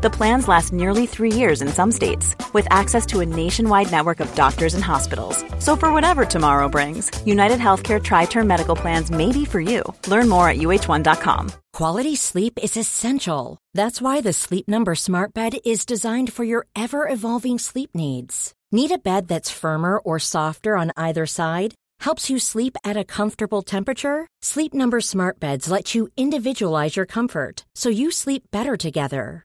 The 0.00 0.10
plans 0.10 0.46
last 0.46 0.72
nearly 0.72 1.06
three 1.06 1.32
years 1.32 1.60
in 1.60 1.66
some 1.66 1.90
states, 1.90 2.36
with 2.52 2.68
access 2.70 3.04
to 3.06 3.18
a 3.18 3.26
nationwide 3.26 3.90
network 3.90 4.20
of 4.20 4.32
doctors 4.36 4.74
and 4.74 4.84
hospitals. 4.84 5.44
So, 5.58 5.74
for 5.74 5.92
whatever 5.92 6.24
tomorrow 6.24 6.68
brings, 6.68 7.10
United 7.26 7.58
Healthcare 7.58 8.00
Tri 8.00 8.26
Term 8.26 8.46
Medical 8.46 8.76
Plans 8.76 9.10
may 9.10 9.32
be 9.32 9.44
for 9.44 9.60
you. 9.60 9.82
Learn 10.06 10.28
more 10.28 10.48
at 10.48 10.58
uh1.com. 10.58 11.50
Quality 11.72 12.14
sleep 12.14 12.60
is 12.62 12.76
essential. 12.76 13.58
That's 13.74 14.00
why 14.00 14.20
the 14.20 14.32
Sleep 14.32 14.68
Number 14.68 14.94
Smart 14.94 15.34
Bed 15.34 15.58
is 15.64 15.84
designed 15.84 16.32
for 16.32 16.44
your 16.44 16.68
ever 16.76 17.08
evolving 17.08 17.58
sleep 17.58 17.90
needs. 17.94 18.52
Need 18.70 18.92
a 18.92 18.98
bed 18.98 19.26
that's 19.26 19.50
firmer 19.50 19.98
or 19.98 20.20
softer 20.20 20.76
on 20.76 20.92
either 20.96 21.26
side? 21.26 21.74
Helps 22.00 22.30
you 22.30 22.38
sleep 22.38 22.76
at 22.84 22.96
a 22.96 23.02
comfortable 23.02 23.62
temperature? 23.62 24.28
Sleep 24.42 24.74
Number 24.74 25.00
Smart 25.00 25.40
Beds 25.40 25.68
let 25.68 25.96
you 25.96 26.06
individualize 26.16 26.94
your 26.94 27.06
comfort 27.06 27.66
so 27.74 27.88
you 27.88 28.12
sleep 28.12 28.42
better 28.52 28.76
together. 28.76 29.44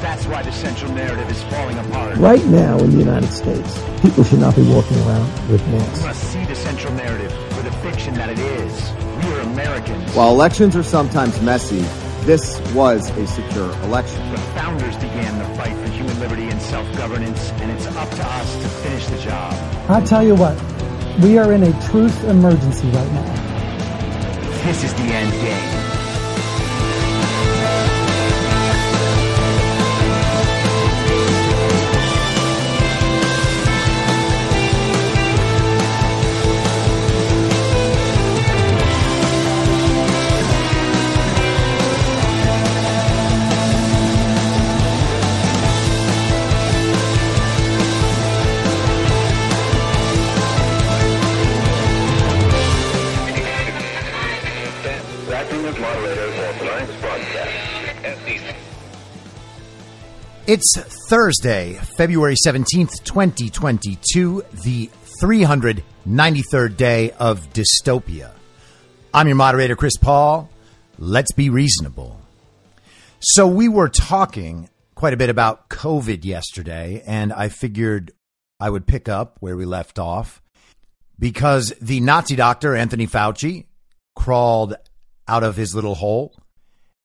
that's 0.00 0.26
why 0.26 0.42
the 0.42 0.52
central 0.52 0.92
narrative 0.92 1.30
is 1.30 1.42
falling 1.44 1.78
apart. 1.78 2.16
Right 2.18 2.44
now 2.46 2.78
in 2.78 2.90
the 2.90 2.98
United 2.98 3.30
States, 3.30 3.82
people 4.00 4.24
should 4.24 4.38
not 4.38 4.54
be 4.56 4.62
walking 4.62 4.98
around 4.98 5.50
with 5.50 5.66
masks. 5.68 6.00
We 6.00 6.06
must 6.06 6.22
see 6.32 6.44
the 6.44 6.54
central 6.54 6.92
narrative 6.94 7.32
for 7.54 7.62
the 7.62 7.72
fiction 7.82 8.14
that 8.14 8.30
it 8.30 8.38
is. 8.38 8.92
We 9.24 9.32
are 9.34 9.40
Americans. 9.40 10.14
While 10.14 10.30
elections 10.30 10.76
are 10.76 10.82
sometimes 10.82 11.40
messy, 11.42 11.84
this 12.24 12.60
was 12.74 13.10
a 13.10 13.26
secure 13.26 13.72
election. 13.84 14.30
the 14.30 14.38
founders 14.54 14.94
began 14.96 15.38
the 15.38 15.56
fight 15.56 15.76
for 15.78 15.90
human 15.90 16.18
liberty 16.20 16.48
and 16.48 16.60
self-governance, 16.60 17.50
and 17.52 17.70
it's 17.70 17.86
up 17.86 18.10
to 18.10 18.22
us 18.22 18.56
to 18.62 18.68
finish 18.68 19.06
the 19.06 19.18
job. 19.18 19.52
I 19.90 20.00
tell 20.02 20.22
you 20.22 20.34
what, 20.34 20.56
we 21.20 21.38
are 21.38 21.52
in 21.52 21.62
a 21.62 21.72
truth 21.88 22.24
emergency 22.24 22.88
right 22.90 23.12
now. 23.12 24.64
This 24.64 24.84
is 24.84 24.92
the 24.94 25.02
end 25.02 25.32
game. 25.32 25.87
Moderator 55.76 56.30
for 56.32 56.58
tonight's 56.58 57.00
broadcast. 57.00 58.54
It's 60.46 60.78
Thursday, 61.10 61.74
February 61.98 62.36
17th, 62.36 63.04
2022, 63.04 64.44
the 64.64 64.88
393rd 65.22 66.76
day 66.76 67.10
of 67.10 67.52
dystopia. 67.52 68.30
I'm 69.12 69.26
your 69.26 69.36
moderator, 69.36 69.76
Chris 69.76 69.98
Paul. 69.98 70.48
Let's 70.98 71.32
be 71.32 71.50
reasonable. 71.50 72.18
So, 73.20 73.46
we 73.46 73.68
were 73.68 73.90
talking 73.90 74.70
quite 74.94 75.12
a 75.12 75.18
bit 75.18 75.28
about 75.28 75.68
COVID 75.68 76.24
yesterday, 76.24 77.02
and 77.06 77.30
I 77.30 77.50
figured 77.50 78.12
I 78.58 78.70
would 78.70 78.86
pick 78.86 79.08
up 79.08 79.36
where 79.40 79.56
we 79.56 79.66
left 79.66 79.98
off 79.98 80.40
because 81.18 81.74
the 81.80 82.00
Nazi 82.00 82.36
doctor, 82.36 82.74
Anthony 82.74 83.06
Fauci, 83.06 83.66
crawled 84.16 84.74
out 85.28 85.44
of 85.44 85.56
his 85.56 85.74
little 85.74 85.96
hole 85.96 86.34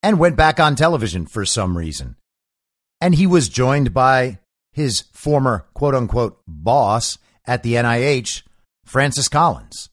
and 0.01 0.19
went 0.19 0.35
back 0.35 0.59
on 0.59 0.75
television 0.75 1.25
for 1.25 1.45
some 1.45 1.77
reason 1.77 2.15
and 3.03 3.15
he 3.15 3.27
was 3.27 3.49
joined 3.49 3.93
by 3.93 4.39
his 4.71 5.01
former 5.11 5.65
quote 5.73 5.93
unquote 5.93 6.39
boss 6.47 7.17
at 7.45 7.61
the 7.61 7.73
NIH, 7.73 8.43
Francis 8.85 9.27
Collins. 9.27 9.89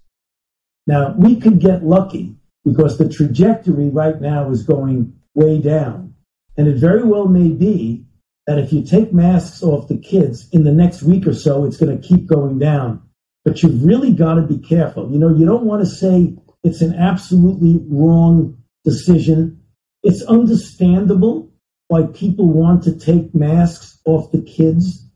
Now, 0.86 1.16
we 1.18 1.40
could 1.40 1.58
get 1.58 1.82
lucky 1.82 2.36
because 2.64 2.98
the 2.98 3.08
trajectory 3.08 3.88
right 3.88 4.20
now 4.20 4.48
is 4.50 4.62
going 4.62 5.12
way 5.34 5.60
down. 5.60 6.14
And 6.56 6.68
it 6.68 6.76
very 6.76 7.02
well 7.02 7.26
may 7.26 7.48
be 7.48 8.04
that 8.46 8.60
if 8.60 8.72
you 8.72 8.84
take 8.84 9.12
masks 9.12 9.60
off 9.60 9.88
the 9.88 9.98
kids 9.98 10.48
in 10.52 10.62
the 10.62 10.72
next 10.72 11.02
week 11.02 11.26
or 11.26 11.34
so, 11.34 11.64
it's 11.64 11.78
going 11.78 12.00
to 12.00 12.08
keep 12.08 12.28
going 12.28 12.60
down. 12.60 13.02
But 13.44 13.60
you've 13.64 13.82
really 13.82 14.12
got 14.12 14.34
to 14.34 14.42
be 14.42 14.58
careful. 14.58 15.10
You 15.10 15.18
know, 15.18 15.34
you 15.34 15.46
don't 15.46 15.64
want 15.64 15.82
to 15.82 15.90
say 15.90 16.36
it's 16.62 16.82
an 16.82 16.94
absolutely 16.94 17.80
wrong 17.88 18.62
decision. 18.84 19.62
It's 20.02 20.22
understandable 20.22 21.50
why 21.88 22.02
people 22.14 22.46
want 22.46 22.84
to 22.84 22.98
take 22.98 23.34
masks 23.34 23.98
off 24.04 24.30
the 24.32 24.42
kids. 24.42 25.06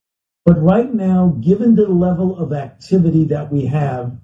But 0.45 0.61
right 0.61 0.93
now, 0.93 1.39
given 1.41 1.75
the 1.75 1.89
level 1.89 2.39
of 2.39 2.53
activity 2.53 3.25
that 3.27 3.51
we 3.51 3.67
have, 3.67 4.19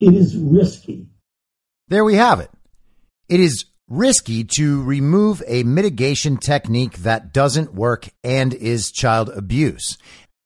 it 0.00 0.14
is 0.14 0.36
risky. 0.36 1.08
There 1.88 2.04
we 2.04 2.14
have 2.14 2.40
it. 2.40 2.50
It 3.28 3.40
is 3.40 3.64
risky 3.88 4.44
to 4.56 4.82
remove 4.82 5.42
a 5.46 5.62
mitigation 5.62 6.36
technique 6.36 6.98
that 6.98 7.32
doesn't 7.32 7.74
work 7.74 8.08
and 8.22 8.54
is 8.54 8.90
child 8.90 9.30
abuse. 9.30 9.96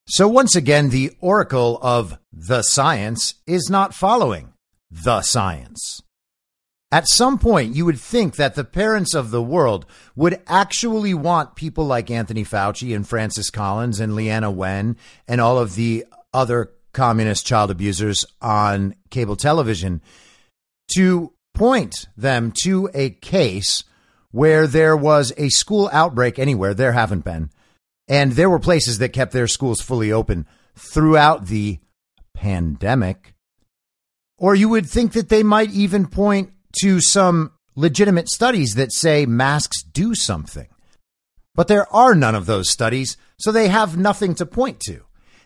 So, 0.07 0.27
once 0.27 0.57
again, 0.57 0.91
the 0.91 1.13
oracle 1.21 1.79
of 1.83 2.19
the 2.33 2.63
science 2.63 3.35
is 3.47 3.69
not 3.69 3.95
following 3.95 4.55
the 4.91 5.23
science. 5.23 6.01
At 6.91 7.09
some 7.09 7.39
point, 7.39 7.77
you 7.77 7.85
would 7.85 8.01
think 8.01 8.37
that 8.37 8.55
the 8.55 8.65
parents 8.65 9.15
of 9.15 9.31
the 9.31 9.43
world 9.43 9.85
would 10.17 10.41
actually 10.47 11.13
want 11.13 11.55
people 11.55 11.85
like 11.85 12.11
Anthony 12.11 12.45
Fauci 12.45 12.97
and 12.97 13.07
Francis 13.07 13.51
Collins 13.51 14.01
and 14.01 14.13
Leana 14.13 14.53
Wen 14.53 14.97
and 15.27 15.41
all 15.41 15.59
of 15.59 15.75
the 15.75 16.07
other 16.33 16.73
communist 16.93 17.47
child 17.47 17.71
abusers 17.71 18.25
on 18.41 18.95
cable 19.11 19.37
television 19.37 20.01
to 20.95 21.33
point 21.55 22.07
them 22.17 22.53
to 22.63 22.89
a 22.95 23.11
case 23.11 23.85
where 24.31 24.67
there 24.67 24.97
was 24.97 25.33
a 25.37 25.51
school 25.51 25.91
outbreak 25.93 26.39
anywhere. 26.39 26.73
There 26.73 26.93
haven't 26.93 27.25
been. 27.25 27.51
And 28.09 28.33
there 28.33 28.49
were 28.49 28.59
places 28.59 28.99
that 28.99 29.13
kept 29.13 29.33
their 29.33 29.47
schools 29.47 29.83
fully 29.83 30.11
open 30.11 30.47
throughout 30.75 31.47
the 31.47 31.81
pandemic. 32.35 33.35
Or 34.39 34.55
you 34.55 34.71
would 34.71 34.89
think 34.89 35.13
that 35.13 35.29
they 35.29 35.43
might 35.43 35.71
even 35.73 36.07
point 36.07 36.53
to 36.81 37.01
some 37.01 37.53
legitimate 37.75 38.29
studies 38.29 38.75
that 38.75 38.93
say 38.93 39.27
masks 39.27 39.83
do 39.83 40.15
something. 40.15 40.69
But 41.55 41.69
there 41.69 41.93
are 41.95 42.15
none 42.15 42.35
of 42.35 42.47
those 42.47 42.71
studies, 42.71 43.17
so 43.39 43.51
they 43.51 43.69
have 43.69 43.97
nothing 43.97 44.35
to 44.37 44.47
point 44.47 44.81
to. 44.81 45.03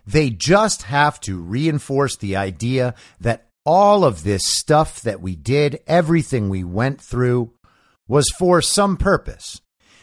They 0.07 0.31
just 0.31 0.83
have 0.83 1.21
to 1.21 1.41
reinforce 1.41 2.17
the 2.17 2.37
idea 2.37 2.95
that 3.21 3.49
all 3.65 4.05
of 4.05 4.25
this 4.25 4.43
stuff 4.45 5.01
that 5.03 5.21
we 5.21 5.37
did, 5.37 5.81
everything 5.87 6.49
we 6.49 6.65
went 6.65 7.01
through, 7.01 7.53
was 8.09 8.29
for 8.31 8.61
some 8.61 8.97
purpose. 8.97 9.61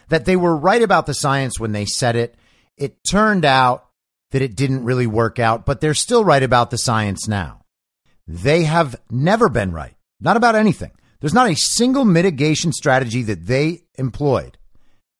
that 0.10 0.26
they 0.26 0.36
were 0.36 0.56
right 0.56 0.82
about 0.82 1.06
the 1.06 1.14
science 1.14 1.60
when 1.60 1.72
they 1.72 1.86
said 1.86 2.16
it. 2.16 2.36
It 2.78 2.98
turned 3.10 3.46
out 3.46 3.86
that 4.32 4.42
it 4.42 4.56
didn't 4.56 4.84
really 4.84 5.08
work 5.08 5.40
out, 5.40 5.66
but 5.66 5.82
they're 5.82 5.94
still 5.94 6.24
right 6.24 6.44
about 6.44 6.70
the 6.72 6.78
science 6.78 7.28
now. 7.28 7.62
They 8.28 8.64
have 8.64 8.96
never 9.10 9.50
been 9.50 9.72
right, 9.72 9.96
not 10.20 10.38
about 10.38 10.56
anything. 10.56 10.92
There's 11.22 11.34
not 11.34 11.50
a 11.50 11.56
single 11.56 12.06
mitigation 12.06 12.72
strategy 12.72 13.24
that 13.24 13.46
they 13.46 13.84
employed 13.98 14.58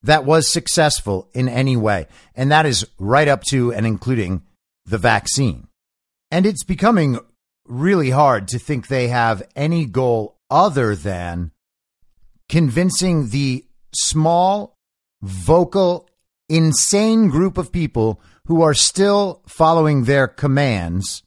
that 0.04 0.26
was 0.26 0.48
successful 0.48 1.30
in 1.34 1.50
any 1.50 1.76
way. 1.76 2.08
And 2.36 2.52
that 2.52 2.66
is 2.66 2.88
right 2.98 3.28
up 3.28 3.44
to 3.50 3.74
and 3.74 3.86
including 3.86 4.44
the 4.86 4.98
vaccine. 4.98 5.68
And 6.32 6.46
it's 6.46 6.64
becoming 6.64 7.20
really 7.66 8.10
hard 8.10 8.48
to 8.50 8.60
think 8.60 8.88
they 8.88 9.10
have 9.10 9.44
any 9.56 9.86
goal 9.86 10.38
other 10.50 10.96
than 10.96 11.52
convincing 12.48 13.30
the 13.30 13.66
small, 13.94 14.78
vocal, 15.22 16.10
insane 16.48 17.30
group 17.30 17.58
of 17.58 17.72
people 17.72 18.22
who 18.48 18.62
are 18.62 18.74
still 18.74 19.44
following 19.48 20.04
their 20.06 20.28
commands 20.28 21.24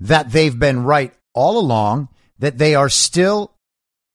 that 0.00 0.32
they've 0.32 0.58
been 0.58 0.82
right 0.82 1.14
all 1.34 1.58
along, 1.58 2.08
that 2.38 2.58
they 2.58 2.74
are 2.74 2.88
still 2.88 3.54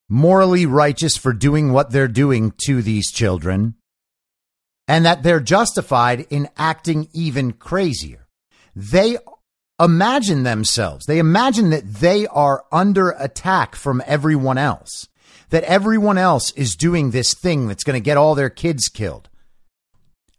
morally 0.07 0.65
righteous 0.65 1.17
for 1.17 1.33
doing 1.33 1.71
what 1.71 1.91
they're 1.91 2.07
doing 2.07 2.53
to 2.65 2.81
these 2.81 3.11
children, 3.11 3.75
and 4.87 5.05
that 5.05 5.23
they're 5.23 5.39
justified 5.39 6.25
in 6.29 6.47
acting 6.57 7.07
even 7.13 7.51
crazier. 7.51 8.27
They 8.75 9.17
imagine 9.79 10.43
themselves, 10.43 11.05
they 11.05 11.19
imagine 11.19 11.69
that 11.71 11.95
they 11.95 12.27
are 12.27 12.65
under 12.71 13.11
attack 13.11 13.75
from 13.75 14.01
everyone 14.05 14.57
else, 14.57 15.07
that 15.49 15.63
everyone 15.63 16.17
else 16.17 16.51
is 16.51 16.75
doing 16.75 17.11
this 17.11 17.33
thing 17.33 17.67
that's 17.67 17.83
going 17.83 17.99
to 17.99 18.05
get 18.05 18.17
all 18.17 18.35
their 18.35 18.49
kids 18.49 18.87
killed. 18.87 19.29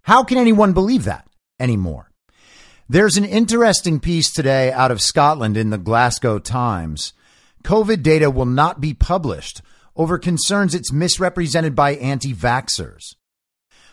How 0.02 0.22
can 0.22 0.38
anyone 0.38 0.72
believe 0.72 1.04
that 1.04 1.26
anymore? 1.58 2.10
There's 2.88 3.16
an 3.16 3.24
interesting 3.24 3.98
piece 3.98 4.32
today 4.32 4.70
out 4.70 4.92
of 4.92 5.02
Scotland 5.02 5.56
in 5.56 5.70
the 5.70 5.78
Glasgow 5.78 6.38
Times. 6.38 7.12
COVID 7.66 8.04
data 8.04 8.30
will 8.30 8.46
not 8.46 8.80
be 8.80 8.94
published 8.94 9.60
over 9.96 10.18
concerns 10.18 10.72
it's 10.72 10.92
misrepresented 10.92 11.74
by 11.74 11.96
anti 11.96 12.32
vaxxers. 12.32 13.16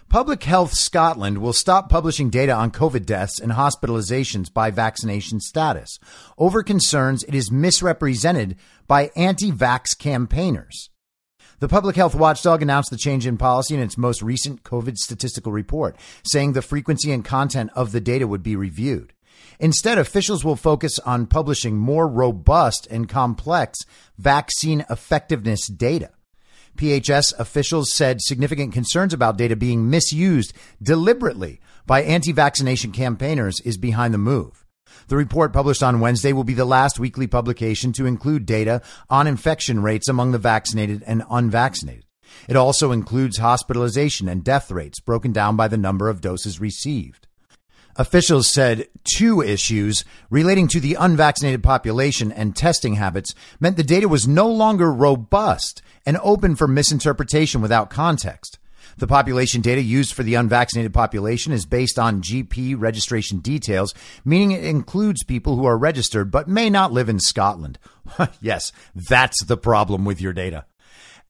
Public 0.07 0.43
Health 0.43 0.73
Scotland 0.73 1.39
will 1.39 1.53
stop 1.53 1.89
publishing 1.89 2.29
data 2.29 2.53
on 2.53 2.69
COVID 2.69 3.03
deaths 3.03 3.39
and 3.39 3.53
hospitalizations 3.53 4.53
by 4.53 4.69
vaccination 4.69 5.39
status 5.39 5.97
over 6.37 6.61
concerns 6.61 7.23
it 7.23 7.33
is 7.33 7.49
misrepresented 7.49 8.57
by 8.85 9.09
anti 9.15 9.51
vax 9.51 9.97
campaigners. 9.97 10.91
The 11.57 11.67
public 11.67 11.95
health 11.95 12.13
watchdog 12.13 12.61
announced 12.61 12.91
the 12.91 12.97
change 12.97 13.25
in 13.25 13.37
policy 13.37 13.73
in 13.73 13.81
its 13.81 13.97
most 13.97 14.21
recent 14.21 14.61
COVID 14.61 14.97
statistical 14.97 15.51
report, 15.51 15.97
saying 16.23 16.53
the 16.53 16.61
frequency 16.61 17.11
and 17.11 17.25
content 17.25 17.71
of 17.73 17.91
the 17.91 18.01
data 18.01 18.27
would 18.27 18.43
be 18.43 18.55
reviewed. 18.55 19.12
Instead, 19.59 19.97
officials 19.97 20.44
will 20.44 20.56
focus 20.56 21.00
on 21.00 21.27
publishing 21.27 21.77
more 21.77 22.07
robust 22.07 22.88
and 22.89 23.07
complex 23.07 23.80
vaccine 24.18 24.85
effectiveness 24.89 25.68
data. 25.68 26.09
PHS 26.77 27.38
officials 27.38 27.94
said 27.94 28.21
significant 28.21 28.74
concerns 28.74 29.13
about 29.13 29.38
data 29.38 29.56
being 29.56 29.89
misused 29.89 30.53
deliberately 30.81 31.59
by 31.85 32.01
anti 32.01 32.31
vaccination 32.31 32.91
campaigners 32.91 33.59
is 33.62 33.77
behind 33.77 34.13
the 34.13 34.18
move. 34.18 34.65
The 35.07 35.18
report 35.18 35.53
published 35.53 35.83
on 35.83 36.00
Wednesday 36.00 36.33
will 36.33 36.44
be 36.44 36.53
the 36.53 36.65
last 36.65 37.00
weekly 37.00 37.27
publication 37.27 37.94
to 37.94 38.06
include 38.06 38.45
data 38.45 38.81
on 39.09 39.27
infection 39.27 39.81
rates 39.81 40.07
among 40.07 40.31
the 40.31 40.38
vaccinated 40.38 41.03
and 41.06 41.24
unvaccinated. 41.30 42.06
It 42.47 42.56
also 42.56 42.91
includes 42.91 43.38
hospitalization 43.38 44.27
and 44.27 44.44
death 44.44 44.71
rates 44.71 45.00
broken 45.00 45.31
down 45.31 45.56
by 45.56 45.68
the 45.68 45.77
number 45.77 46.09
of 46.09 46.21
doses 46.21 46.59
received. 46.59 47.27
Officials 47.95 48.51
said 48.51 48.88
two 49.04 49.42
issues 49.42 50.04
relating 50.31 50.68
to 50.69 50.80
the 50.80 50.95
unvaccinated 51.00 51.62
population 51.62 52.31
and 52.31 52.56
testing 52.56 52.95
habits 52.95 53.36
meant 53.60 53.78
the 53.78 53.84
data 53.84 54.07
was 54.07 54.28
no 54.28 54.48
longer 54.48 54.92
robust 54.92 55.84
and 56.06 56.18
open 56.24 56.56
for 56.56 56.68
misinterpretation 56.68 57.62
without 57.62 57.92
context. 57.92 58.57
The 58.98 59.07
population 59.07 59.62
data 59.62 59.81
used 59.81 60.13
for 60.13 60.24
the 60.24 60.36
unvaccinated 60.36 60.94
population 60.94 61.54
is 61.54 61.66
based 61.66 62.00
on 62.00 62.22
GP 62.22 62.75
registration 62.80 63.40
details, 63.40 63.94
meaning 64.25 64.51
it 64.51 64.66
includes 64.66 65.24
people 65.24 65.56
who 65.56 65.66
are 65.66 65.78
registered 65.78 66.31
but 66.31 66.48
may 66.48 66.69
not 66.69 66.92
live 66.92 67.10
in 67.10 67.19
Scotland. 67.19 67.78
yes, 68.42 68.72
that's 68.95 69.44
the 69.45 69.57
problem 69.57 70.06
with 70.06 70.19
your 70.22 70.34
data. 70.34 70.66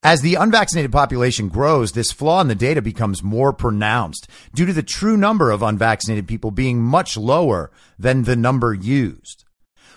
As 0.04 0.20
the 0.20 0.34
unvaccinated 0.34 0.92
population 0.92 1.48
grows, 1.48 1.92
this 1.92 2.12
flaw 2.12 2.42
in 2.42 2.48
the 2.48 2.54
data 2.54 2.82
becomes 2.82 3.22
more 3.22 3.54
pronounced 3.54 4.28
due 4.54 4.66
to 4.66 4.72
the 4.74 4.82
true 4.82 5.16
number 5.16 5.50
of 5.50 5.62
unvaccinated 5.62 6.28
people 6.28 6.50
being 6.50 6.82
much 6.82 7.16
lower 7.16 7.70
than 7.98 8.24
the 8.24 8.36
number 8.36 8.74
used. 8.74 9.46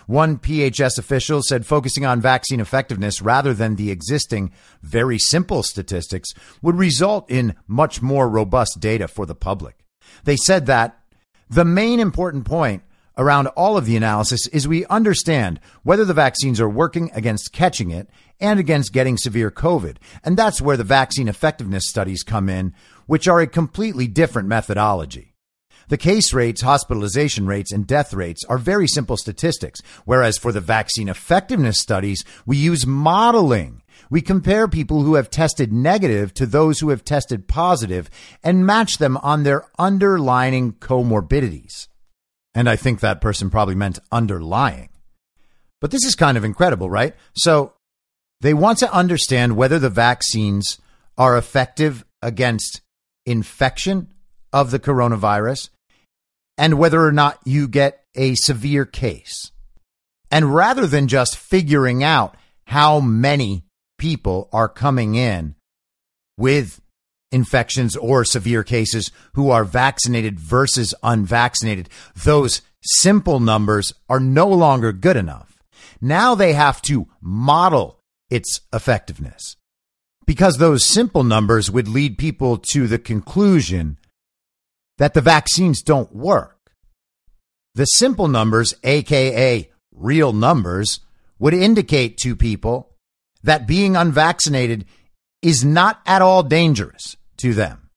One 0.06 0.38
PHS 0.38 0.98
official 0.98 1.42
said 1.42 1.66
focusing 1.66 2.06
on 2.06 2.22
vaccine 2.22 2.58
effectiveness 2.58 3.20
rather 3.20 3.52
than 3.52 3.76
the 3.76 3.90
existing 3.90 4.50
very 4.80 5.18
simple 5.18 5.62
statistics 5.62 6.30
would 6.62 6.76
result 6.76 7.30
in 7.30 7.54
much 7.66 8.00
more 8.00 8.30
robust 8.30 8.80
data 8.80 9.08
for 9.08 9.26
the 9.26 9.34
public. 9.34 9.84
They 10.24 10.36
said 10.36 10.64
that 10.64 10.98
the 11.50 11.66
main 11.66 12.00
important 12.00 12.46
point 12.46 12.82
around 13.18 13.48
all 13.48 13.76
of 13.76 13.84
the 13.84 13.96
analysis 13.96 14.46
is 14.48 14.66
we 14.66 14.86
understand 14.86 15.60
whether 15.82 16.04
the 16.04 16.14
vaccines 16.14 16.60
are 16.60 16.68
working 16.68 17.10
against 17.12 17.52
catching 17.52 17.90
it 17.90 18.08
and 18.40 18.60
against 18.60 18.92
getting 18.92 19.16
severe 19.16 19.50
COVID. 19.50 19.96
And 20.24 20.36
that's 20.36 20.60
where 20.60 20.76
the 20.76 20.84
vaccine 20.84 21.28
effectiveness 21.28 21.88
studies 21.88 22.22
come 22.22 22.48
in, 22.48 22.74
which 23.06 23.28
are 23.28 23.40
a 23.40 23.46
completely 23.46 24.06
different 24.06 24.48
methodology. 24.48 25.34
The 25.88 25.96
case 25.96 26.34
rates, 26.34 26.60
hospitalization 26.60 27.46
rates, 27.46 27.72
and 27.72 27.86
death 27.86 28.12
rates 28.12 28.44
are 28.44 28.58
very 28.58 28.86
simple 28.86 29.16
statistics, 29.16 29.80
whereas 30.04 30.36
for 30.36 30.52
the 30.52 30.60
vaccine 30.60 31.08
effectiveness 31.08 31.80
studies, 31.80 32.24
we 32.44 32.58
use 32.58 32.86
modeling. 32.86 33.82
We 34.10 34.20
compare 34.20 34.68
people 34.68 35.02
who 35.02 35.14
have 35.14 35.30
tested 35.30 35.72
negative 35.72 36.34
to 36.34 36.46
those 36.46 36.80
who 36.80 36.90
have 36.90 37.04
tested 37.04 37.48
positive 37.48 38.10
and 38.44 38.66
match 38.66 38.98
them 38.98 39.16
on 39.18 39.42
their 39.42 39.64
underlying 39.78 40.72
comorbidities. 40.72 41.88
And 42.54 42.68
I 42.68 42.76
think 42.76 43.00
that 43.00 43.20
person 43.20 43.48
probably 43.50 43.74
meant 43.74 43.98
underlying. 44.12 44.90
But 45.80 45.90
this 45.90 46.04
is 46.04 46.14
kind 46.14 46.36
of 46.36 46.44
incredible, 46.44 46.90
right? 46.90 47.14
So 47.34 47.74
they 48.40 48.54
want 48.54 48.78
to 48.78 48.92
understand 48.92 49.56
whether 49.56 49.78
the 49.78 49.90
vaccines 49.90 50.78
are 51.16 51.36
effective 51.36 52.04
against 52.22 52.80
infection 53.26 54.12
of 54.52 54.70
the 54.70 54.78
coronavirus 54.78 55.70
and 56.56 56.78
whether 56.78 57.04
or 57.04 57.12
not 57.12 57.38
you 57.44 57.68
get 57.68 58.04
a 58.14 58.34
severe 58.34 58.84
case. 58.84 59.52
And 60.30 60.54
rather 60.54 60.86
than 60.86 61.08
just 61.08 61.36
figuring 61.36 62.02
out 62.04 62.36
how 62.66 63.00
many 63.00 63.64
people 63.98 64.48
are 64.52 64.68
coming 64.68 65.14
in 65.14 65.54
with 66.36 66.80
infections 67.32 67.96
or 67.96 68.24
severe 68.24 68.62
cases 68.62 69.10
who 69.34 69.50
are 69.50 69.64
vaccinated 69.64 70.38
versus 70.38 70.94
unvaccinated, 71.02 71.88
those 72.14 72.62
simple 72.82 73.40
numbers 73.40 73.92
are 74.08 74.20
no 74.20 74.48
longer 74.48 74.92
good 74.92 75.16
enough. 75.16 75.56
Now 76.00 76.34
they 76.34 76.52
have 76.52 76.80
to 76.82 77.08
model 77.20 77.97
its 78.30 78.60
effectiveness. 78.72 79.56
Because 80.26 80.58
those 80.58 80.84
simple 80.84 81.24
numbers 81.24 81.70
would 81.70 81.88
lead 81.88 82.18
people 82.18 82.58
to 82.72 82.86
the 82.86 82.98
conclusion 82.98 83.96
that 84.98 85.14
the 85.14 85.20
vaccines 85.20 85.82
don't 85.82 86.14
work. 86.14 86.72
The 87.74 87.86
simple 87.86 88.28
numbers, 88.28 88.74
aka 88.84 89.70
real 89.92 90.32
numbers, 90.32 91.00
would 91.38 91.54
indicate 91.54 92.18
to 92.18 92.36
people 92.36 92.94
that 93.42 93.66
being 93.66 93.96
unvaccinated 93.96 94.84
is 95.40 95.64
not 95.64 96.00
at 96.04 96.22
all 96.22 96.42
dangerous 96.42 97.16
to 97.38 97.54
them. 97.54 97.88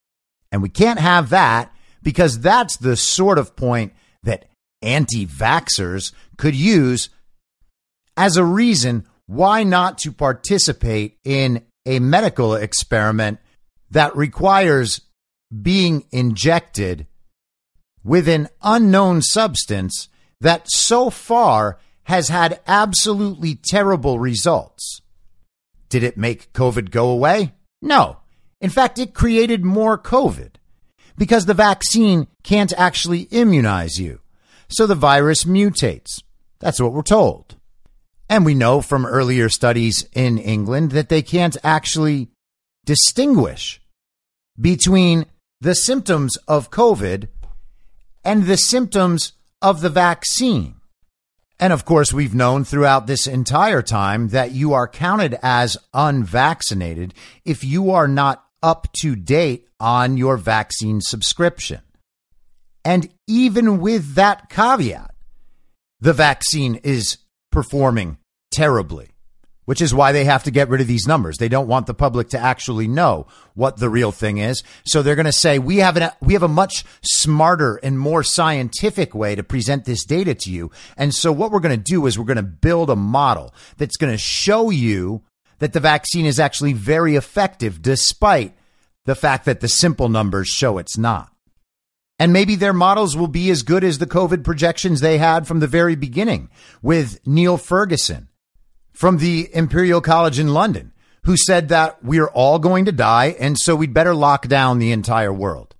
And 0.52 0.62
we 0.62 0.70
can't 0.70 1.00
have 1.00 1.30
that 1.30 1.74
because 2.04 2.40
that's 2.40 2.78
the 2.78 2.96
sort 2.96 3.38
of 3.38 3.56
point 3.56 3.94
that 4.24 4.46
anti 4.82 5.26
vaxxers 5.26 6.14
could 6.38 6.56
use 6.56 7.10
as 8.18 8.38
a 8.38 8.46
reason 8.46 9.08
why 9.32 9.64
not 9.64 9.98
to 9.98 10.12
participate 10.12 11.18
in 11.24 11.64
a 11.86 12.00
medical 12.00 12.54
experiment 12.54 13.40
that 13.90 14.14
requires 14.14 15.00
being 15.62 16.04
injected 16.12 17.08
with 18.04 18.28
an 18.28 18.50
unknown 18.62 19.22
substance 19.22 20.10
that 20.42 20.70
so 20.70 21.10
far 21.10 21.80
has 22.04 22.28
had 22.28 22.60
absolutely 22.68 23.56
terrible 23.56 24.20
results? 24.20 25.00
Did 25.88 26.04
it 26.04 26.18
make 26.18 26.52
COVID 26.52 26.92
go 26.92 27.10
away? 27.10 27.54
No. 27.82 28.18
In 28.60 28.70
fact, 28.70 29.00
it 29.00 29.14
created 29.14 29.64
more 29.64 29.98
COVID 29.98 30.56
because 31.18 31.46
the 31.46 31.54
vaccine 31.54 32.28
can't 32.44 32.74
actually 32.78 33.22
immunize 33.32 33.98
you. 33.98 34.20
So 34.68 34.86
the 34.86 34.96
virus 34.96 35.46
mutates. 35.46 36.22
That's 36.60 36.82
what 36.82 36.92
we're 36.92 37.02
told. 37.02 37.56
And 38.32 38.46
we 38.46 38.54
know 38.54 38.80
from 38.80 39.06
earlier 39.06 39.50
studies 39.50 40.08
in 40.14 40.38
England 40.38 40.92
that 40.92 41.10
they 41.10 41.22
can't 41.22 41.58
actually 41.66 42.30
distinguish 42.86 43.82
between 44.58 45.26
the 45.60 45.76
symptoms 45.76 46.38
of 46.48 46.72
COVID 46.72 47.28
and 48.24 48.46
the 48.46 48.56
symptoms 48.56 49.34
of 49.62 49.82
the 49.82 49.90
vaccine. 49.90 50.76
And 51.60 51.74
of 51.74 51.84
course, 51.84 52.14
we've 52.14 52.34
known 52.34 52.64
throughout 52.64 53.06
this 53.06 53.28
entire 53.28 53.82
time 53.82 54.30
that 54.30 54.52
you 54.52 54.72
are 54.72 54.88
counted 54.88 55.38
as 55.44 55.76
unvaccinated 55.94 57.14
if 57.44 57.66
you 57.66 57.92
are 57.92 58.08
not 58.08 58.46
up 58.64 58.88
to 59.02 59.18
date 59.18 59.68
on 59.78 60.16
your 60.16 60.38
vaccine 60.38 61.02
subscription. 61.02 61.82
And 62.86 63.10
even 63.28 63.82
with 63.82 64.16
that 64.16 64.50
caveat, 64.50 65.14
the 66.00 66.14
vaccine 66.14 66.76
is 66.76 67.18
performing 67.52 68.18
terribly 68.52 69.12
which 69.66 69.82
is 69.82 69.94
why 69.94 70.12
they 70.12 70.26
have 70.26 70.44
to 70.44 70.52
get 70.52 70.70
rid 70.70 70.82
of 70.82 70.88
these 70.88 71.08
numbers. 71.08 71.38
They 71.38 71.48
don't 71.48 71.68
want 71.68 71.86
the 71.86 71.94
public 71.94 72.30
to 72.30 72.38
actually 72.38 72.88
know 72.88 73.28
what 73.54 73.78
the 73.78 73.90
real 73.90 74.12
thing 74.12 74.38
is. 74.38 74.64
So 74.86 75.02
they're 75.02 75.16
going 75.16 75.26
to 75.28 75.32
say 75.32 75.60
we 75.60 75.78
have 75.78 75.98
an, 75.98 76.12
we 76.20 76.34
have 76.34 76.44
a 76.44 76.48
much 76.48 76.84
smarter 77.04 77.78
and 77.78 77.98
more 77.98 78.24
scientific 78.24 79.14
way 79.14 79.36
to 79.36 79.44
present 79.44 79.86
this 79.86 80.04
data 80.04 80.34
to 80.36 80.52
you. 80.52 80.72
And 80.98 81.14
so 81.14 81.32
what 81.32 81.52
we're 81.52 81.60
going 81.60 81.78
to 81.78 81.92
do 81.92 82.06
is 82.06 82.18
we're 82.18 82.26
going 82.26 82.38
to 82.38 82.44
build 82.44 82.90
a 82.90 82.96
model 82.96 83.54
that's 83.78 83.98
going 83.98 84.12
to 84.12 84.18
show 84.18 84.72
you 84.72 85.24
that 85.60 85.74
the 85.74 85.80
vaccine 85.80 86.26
is 86.26 86.40
actually 86.40 86.74
very 86.74 87.16
effective 87.16 87.82
despite 87.82 88.54
the 89.06 89.16
fact 89.16 89.46
that 89.46 89.62
the 89.62 89.68
simple 89.68 90.10
numbers 90.10 90.48
show 90.48 90.80
it's 90.80 90.98
not. 90.98 91.32
And 92.20 92.34
maybe 92.34 92.56
their 92.56 92.74
models 92.74 93.16
will 93.16 93.28
be 93.28 93.50
as 93.50 93.64
good 93.64 93.84
as 93.84 94.00
the 94.00 94.06
COVID 94.06 94.44
projections 94.44 95.00
they 95.00 95.18
had 95.18 95.48
from 95.48 95.60
the 95.60 95.68
very 95.68 95.96
beginning 95.96 96.50
with 96.82 97.26
Neil 97.26 97.58
Ferguson 97.58 98.28
from 98.94 99.18
the 99.18 99.50
Imperial 99.54 100.02
College 100.02 100.40
in 100.40 100.54
London 100.54 100.92
who 101.24 101.38
said 101.38 101.70
that 101.70 102.04
we're 102.04 102.28
all 102.28 102.60
going 102.60 102.86
to 102.86 102.92
die 102.92 103.36
and 103.40 103.58
so 103.58 103.76
we'd 103.76 103.94
better 103.94 104.16
lock 104.16 104.48
down 104.48 104.80
the 104.80 104.92
entire 104.92 105.34
world. 105.34 105.76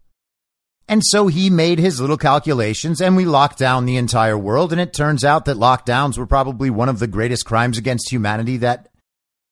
And 0.88 1.02
so 1.06 1.28
he 1.28 1.50
made 1.50 1.80
his 1.80 2.02
little 2.02 2.18
calculations 2.18 3.02
and 3.02 3.16
we 3.16 3.26
locked 3.26 3.58
down 3.58 3.86
the 3.86 3.98
entire 3.98 4.38
world. 4.38 4.72
And 4.72 4.82
it 4.82 4.94
turns 4.94 5.24
out 5.24 5.46
that 5.46 5.58
lockdowns 5.58 6.18
were 6.18 6.28
probably 6.28 6.70
one 6.70 6.90
of 6.90 7.00
the 7.00 7.08
greatest 7.08 7.46
crimes 7.46 7.78
against 7.78 8.12
humanity 8.12 8.58
that 8.58 8.90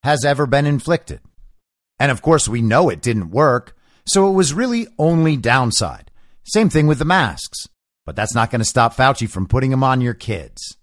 has 0.04 0.26
ever 0.26 0.46
been 0.46 0.66
inflicted. 0.66 1.22
And 1.98 2.12
of 2.12 2.22
course, 2.22 2.48
we 2.48 2.62
know 2.62 2.90
it 2.90 3.02
didn't 3.02 3.32
work. 3.32 3.76
So 4.06 4.30
it 4.30 4.34
was 4.34 4.54
really 4.54 4.88
only 4.98 5.38
downside. 5.38 6.12
Same 6.44 6.70
thing 6.70 6.88
with 6.88 7.00
the 7.00 7.06
masks. 7.06 7.68
But 8.06 8.16
that's 8.16 8.36
not 8.36 8.52
going 8.52 8.60
to 8.60 8.66
stop 8.66 8.96
Fauci 8.96 9.30
from 9.30 9.48
putting 9.48 9.72
them 9.72 9.84
on 9.84 10.02
your 10.02 10.14
kids. 10.14 10.78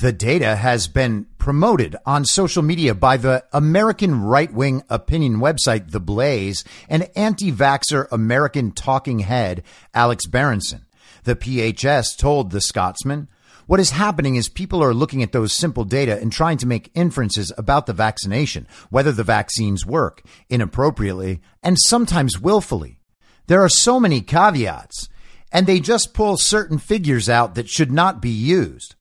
The 0.00 0.10
data 0.10 0.56
has 0.56 0.88
been 0.88 1.26
promoted 1.36 1.96
on 2.06 2.24
social 2.24 2.62
media 2.62 2.94
by 2.94 3.18
the 3.18 3.44
American 3.52 4.22
right 4.22 4.50
wing 4.50 4.82
opinion 4.88 5.36
website, 5.36 5.90
The 5.90 6.00
Blaze, 6.00 6.64
and 6.88 7.10
anti 7.14 7.52
vaxxer 7.52 8.06
American 8.10 8.72
talking 8.72 9.18
head, 9.18 9.62
Alex 9.92 10.24
Berenson. 10.24 10.86
The 11.24 11.36
PHS 11.36 12.16
told 12.16 12.52
the 12.52 12.62
Scotsman, 12.62 13.28
what 13.66 13.80
is 13.80 13.90
happening 13.90 14.36
is 14.36 14.48
people 14.48 14.82
are 14.82 14.94
looking 14.94 15.22
at 15.22 15.32
those 15.32 15.52
simple 15.52 15.84
data 15.84 16.18
and 16.18 16.32
trying 16.32 16.56
to 16.58 16.66
make 16.66 16.90
inferences 16.94 17.52
about 17.58 17.84
the 17.84 17.92
vaccination, 17.92 18.66
whether 18.88 19.12
the 19.12 19.22
vaccines 19.22 19.84
work 19.84 20.22
inappropriately 20.48 21.42
and 21.62 21.76
sometimes 21.78 22.40
willfully. 22.40 22.98
There 23.46 23.60
are 23.60 23.68
so 23.68 24.00
many 24.00 24.22
caveats, 24.22 25.10
and 25.52 25.66
they 25.66 25.80
just 25.80 26.14
pull 26.14 26.38
certain 26.38 26.78
figures 26.78 27.28
out 27.28 27.56
that 27.56 27.68
should 27.68 27.92
not 27.92 28.22
be 28.22 28.30
used. 28.30 28.94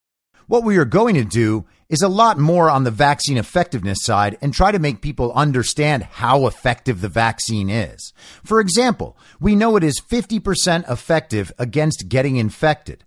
What 0.51 0.65
we 0.65 0.75
are 0.75 0.83
going 0.83 1.15
to 1.15 1.23
do 1.23 1.63
is 1.87 2.01
a 2.01 2.09
lot 2.09 2.37
more 2.37 2.69
on 2.69 2.83
the 2.83 2.91
vaccine 2.91 3.37
effectiveness 3.37 3.99
side 4.01 4.37
and 4.41 4.53
try 4.53 4.73
to 4.73 4.79
make 4.79 4.99
people 4.99 5.31
understand 5.31 6.03
how 6.03 6.45
effective 6.45 6.99
the 6.99 7.07
vaccine 7.07 7.69
is. 7.69 8.11
For 8.43 8.59
example, 8.59 9.17
we 9.39 9.55
know 9.55 9.77
it 9.77 9.83
is 9.85 10.01
50% 10.01 10.91
effective 10.91 11.53
against 11.57 12.09
getting 12.09 12.35
infected, 12.35 13.05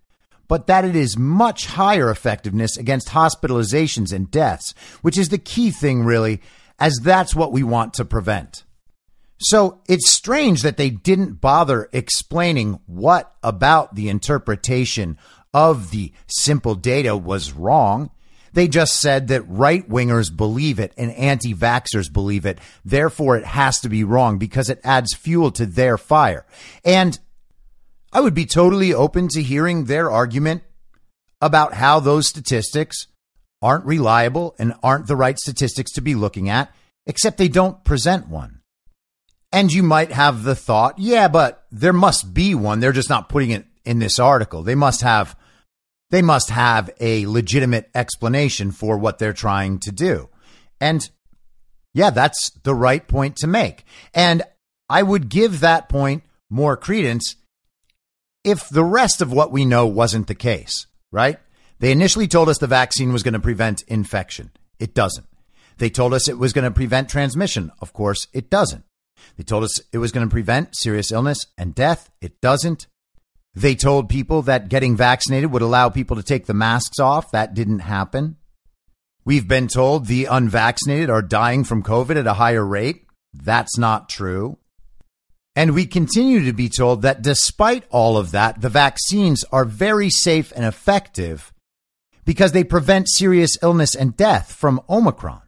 but 0.49 0.69
that 0.69 0.87
it 0.87 0.97
is 0.97 1.19
much 1.19 1.67
higher 1.67 2.09
effectiveness 2.09 2.79
against 2.79 3.09
hospitalizations 3.09 4.11
and 4.11 4.31
deaths, 4.31 4.73
which 5.03 5.19
is 5.19 5.29
the 5.29 5.37
key 5.37 5.71
thing 5.71 6.03
really, 6.03 6.41
as 6.79 6.99
that's 7.03 7.35
what 7.35 7.53
we 7.53 7.63
want 7.63 7.93
to 7.93 8.07
prevent. 8.07 8.65
So 9.39 9.83
it's 9.87 10.11
strange 10.11 10.63
that 10.63 10.79
they 10.79 10.89
didn't 10.89 11.43
bother 11.43 11.91
explaining 11.93 12.81
what 12.87 13.35
about 13.43 13.97
the 13.97 14.09
interpretation 14.09 15.19
of 15.55 15.93
the 15.93 16.13
simple 16.27 16.75
data 16.75 17.17
was 17.17 17.53
wrong. 17.53 18.11
They 18.53 18.69
just 18.69 19.01
said 19.01 19.29
that 19.29 19.49
right 19.49 19.89
wingers 19.89 20.37
believe 20.37 20.79
it 20.79 20.93
and 20.97 21.13
anti 21.13 21.55
vaxxers 21.55 22.13
believe 22.13 22.45
it. 22.45 22.59
Therefore, 22.85 23.37
it 23.37 23.45
has 23.45 23.81
to 23.81 23.89
be 23.89 24.05
wrong 24.05 24.39
because 24.39 24.69
it 24.69 24.81
adds 24.85 25.15
fuel 25.15 25.51
to 25.53 25.65
their 25.65 25.97
fire. 25.97 26.45
And 26.85 27.19
I 28.13 28.21
would 28.21 28.35
be 28.35 28.47
totally 28.47 28.93
open 28.93 29.29
to 29.29 29.43
hearing 29.43 29.85
their 29.85 30.11
argument 30.11 30.63
about 31.41 31.75
how 31.75 32.01
those 32.01 32.29
statistics 32.29 33.07
aren't 33.61 33.87
reliable 33.87 34.55
and 34.59 34.75
aren't 34.83 35.07
the 35.07 35.17
right 35.17 35.39
statistics 35.39 35.93
to 35.93 36.01
be 36.01 36.15
looking 36.15 36.49
at, 36.49 36.73
except 37.07 37.39
they 37.39 37.49
don't 37.49 37.83
present 37.83 38.29
one. 38.29 38.61
And 39.53 39.73
you 39.73 39.83
might 39.83 40.13
have 40.13 40.43
the 40.43 40.55
thought, 40.55 40.99
yeah, 40.99 41.29
but 41.29 41.65
there 41.73 41.93
must 41.93 42.35
be 42.35 42.55
one. 42.55 42.81
They're 42.81 42.93
just 42.93 43.11
not 43.11 43.29
putting 43.29 43.51
it 43.51 43.67
in 43.85 43.99
this 43.99 44.19
article. 44.19 44.63
They 44.63 44.75
must 44.75 45.01
have 45.03 45.37
they 46.11 46.23
must 46.23 46.51
have 46.51 46.91
a 47.01 47.27
legitimate 47.27 47.91
explanation 47.95 48.71
for 48.71 48.97
what 48.99 49.19
they're 49.19 49.33
trying 49.33 49.79
to 49.81 49.93
do. 49.93 50.29
And 50.81 51.09
yeah, 51.93 52.11
that's 52.11 52.51
the 52.63 52.75
right 52.75 53.07
point 53.07 53.37
to 53.37 53.47
make. 53.47 53.85
And 54.13 54.43
I 54.89 55.03
would 55.03 55.29
give 55.29 55.61
that 55.61 55.89
point 55.89 56.25
more 56.51 56.77
credence 56.77 57.37
if 58.45 58.69
the 58.69 58.85
rest 58.85 59.23
of 59.23 59.33
what 59.33 59.51
we 59.51 59.65
know 59.65 59.87
wasn't 59.87 60.27
the 60.27 60.35
case, 60.35 60.87
right? 61.11 61.39
They 61.79 61.91
initially 61.91 62.29
told 62.29 62.49
us 62.49 62.59
the 62.59 62.67
vaccine 62.67 63.13
was 63.13 63.23
going 63.23 63.35
to 63.35 63.41
prevent 63.41 63.83
infection. 63.89 64.51
It 64.79 64.95
doesn't. 64.95 65.27
They 65.79 65.91
told 65.91 66.15
us 66.15 66.29
it 66.29 66.39
was 66.39 66.53
going 66.53 66.65
to 66.65 66.71
prevent 66.71 67.09
transmission. 67.09 67.73
Of 67.81 67.93
course, 67.93 68.29
it 68.33 68.51
doesn't. 68.51 68.85
They 69.37 69.45
told 69.45 69.65
us 69.65 69.81
it 69.93 69.99
was 69.99 70.13
going 70.13 70.27
to 70.27 70.31
prevent 70.31 70.77
serious 70.77 71.11
illness 71.11 71.47
and 71.57 71.75
death. 71.75 72.11
It 72.21 72.41
doesn't. 72.41 72.87
They 73.55 73.75
told 73.75 74.09
people 74.09 74.43
that 74.43 74.69
getting 74.69 74.97
vaccinated 74.97 75.53
would 75.53 75.63
allow 75.63 75.89
people 75.89 76.17
to 76.17 76.23
take 76.23 76.47
the 76.47 76.55
masks 76.55 76.99
off. 76.99 77.31
That 77.31 77.55
didn't 77.55 77.81
happen. 77.81 78.37
We've 79.25 79.47
been 79.47 79.69
told 79.69 80.07
the 80.07 80.27
unvaccinated 80.27 81.09
are 81.09 81.23
dying 81.23 81.65
from 81.65 81.83
COVID 81.83 82.17
at 82.17 82.27
a 82.27 82.35
higher 82.35 82.65
rate. 82.65 83.07
That's 83.33 83.79
not 83.79 84.09
true. 84.09 84.59
And 85.57 85.73
we 85.73 85.87
continue 85.87 86.45
to 86.45 86.53
be 86.53 86.69
told 86.69 87.03
that 87.03 87.23
despite 87.23 87.85
all 87.91 88.17
of 88.19 88.33
that, 88.33 88.61
the 88.61 88.69
vaccines 88.69 89.45
are 89.53 89.65
very 89.65 90.11
safe 90.11 90.53
and 90.55 90.65
effective 90.65 91.53
because 92.25 92.53
they 92.53 92.65
prevent 92.65 93.09
serious 93.09 93.57
illness 93.63 93.95
and 93.95 94.17
death 94.17 94.53
from 94.53 94.81
Omicron. 94.91 95.43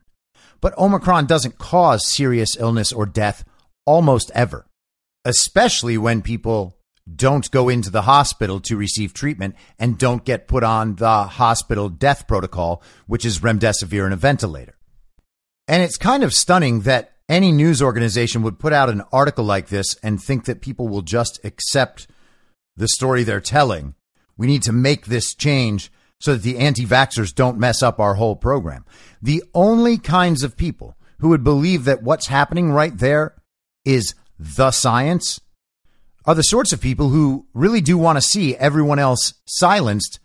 But 0.61 0.79
Omicron 0.79 1.27
doesn't 1.27 1.59
cause 1.59 2.07
serious 2.07 2.57
illness 2.57 2.93
or 2.93 3.05
death 3.05 3.45
almost 3.85 4.31
ever, 4.35 4.67
especially 5.25 5.99
when 5.99 6.23
people 6.23 6.75
don't 7.13 7.51
go 7.51 7.69
into 7.69 7.91
the 7.91 8.03
hospital 8.03 8.61
to 8.61 8.77
receive 8.77 9.15
treatment 9.15 9.55
and 9.79 9.99
don't 9.99 10.25
get 10.25 10.49
put 10.49 10.65
on 10.65 10.97
the 10.97 11.25
hospital 11.25 11.89
death 11.89 12.27
protocol, 12.27 12.83
which 13.07 13.25
is 13.25 13.41
remdesivir 13.41 14.05
and 14.05 14.15
a 14.15 14.17
ventilator. 14.17 14.77
And 15.69 15.83
it's 15.83 15.97
kind 15.97 16.23
of 16.23 16.35
stunning 16.35 16.81
that 16.83 17.13
any 17.29 17.53
news 17.53 17.83
organization 17.83 18.43
would 18.43 18.59
put 18.59 18.73
out 18.73 18.89
an 18.89 19.03
article 19.13 19.45
like 19.45 19.69
this 19.69 19.97
and 20.03 20.21
think 20.21 20.45
that 20.45 20.61
people 20.61 20.89
will 20.89 21.03
just 21.03 21.45
accept 21.45 22.07
the 22.77 22.89
story 22.89 23.23
they're 23.25 23.41
telling. 23.41 23.95
We 24.37 24.47
need 24.47 24.63
to 24.63 24.73
make 24.73 25.07
this 25.07 25.35
change 25.35 25.91
so 26.21 26.35
that 26.35 26.43
the 26.43 26.59
anti 26.59 26.87
vaxxers 26.87 27.35
don't 27.35 27.59
mess 27.59 27.83
up 27.83 28.01
our 28.01 28.15
whole 28.15 28.37
program. 28.37 28.85
The 29.21 29.43
only 29.55 29.99
kinds 29.99 30.43
of 30.43 30.57
people 30.57 30.97
who 31.19 31.31
would 31.31 31.45
believe 31.45 31.85
that 31.85 32.03
what's 32.03 32.29
happening 32.29 32.71
right 32.71 32.97
there 32.97 33.35
is 33.85 34.15
the 34.39 34.71
science 34.71 35.41
are 36.26 36.35
the 36.35 36.42
sorts 36.42 36.73
of 36.73 36.80
people 36.80 37.11
who 37.11 37.47
really 37.54 37.80
do 37.80 37.97
want 37.97 38.16
to 38.16 38.23
see 38.23 38.56
everyone 38.56 38.99
else 38.99 39.35
silenced 39.47 40.18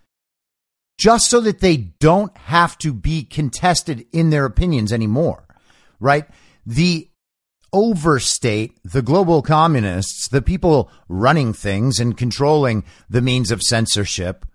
just 0.98 1.30
so 1.30 1.40
that 1.42 1.60
they 1.60 1.78
don't 1.78 2.36
have 2.38 2.78
to 2.80 2.94
be 2.94 3.24
contested 3.24 4.06
in 4.12 4.30
their 4.30 4.46
opinions 4.46 4.92
anymore, 4.92 5.46
right? 6.00 6.26
The 6.66 7.10
overstate, 7.74 8.78
the 8.84 9.02
global 9.02 9.42
communists, 9.42 10.28
the 10.28 10.42
people 10.42 10.92
running 11.08 11.54
things 11.54 12.00
and 12.00 12.18
controlling 12.18 12.84
the 13.10 13.22
means 13.22 13.52
of 13.52 13.64
censorship, 13.64 14.46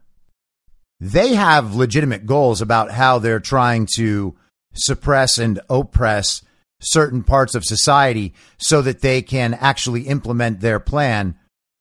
they 1.01 1.35
have 1.35 1.75
legitimate 1.75 2.27
goals 2.27 2.61
about 2.61 2.91
how 2.91 3.19
they're 3.19 3.41
trying 3.41 3.87
to 3.97 4.37
suppress 4.75 5.39
and 5.39 5.61
oppress 5.69 6.43
certain 6.81 7.23
parts 7.23 7.55
of 7.55 7.65
society 7.65 8.35
so 8.59 8.83
that 8.83 9.01
they 9.01 9.23
can 9.23 9.55
actually 9.55 10.03
implement 10.03 10.61
their 10.61 10.79
plan 10.79 11.37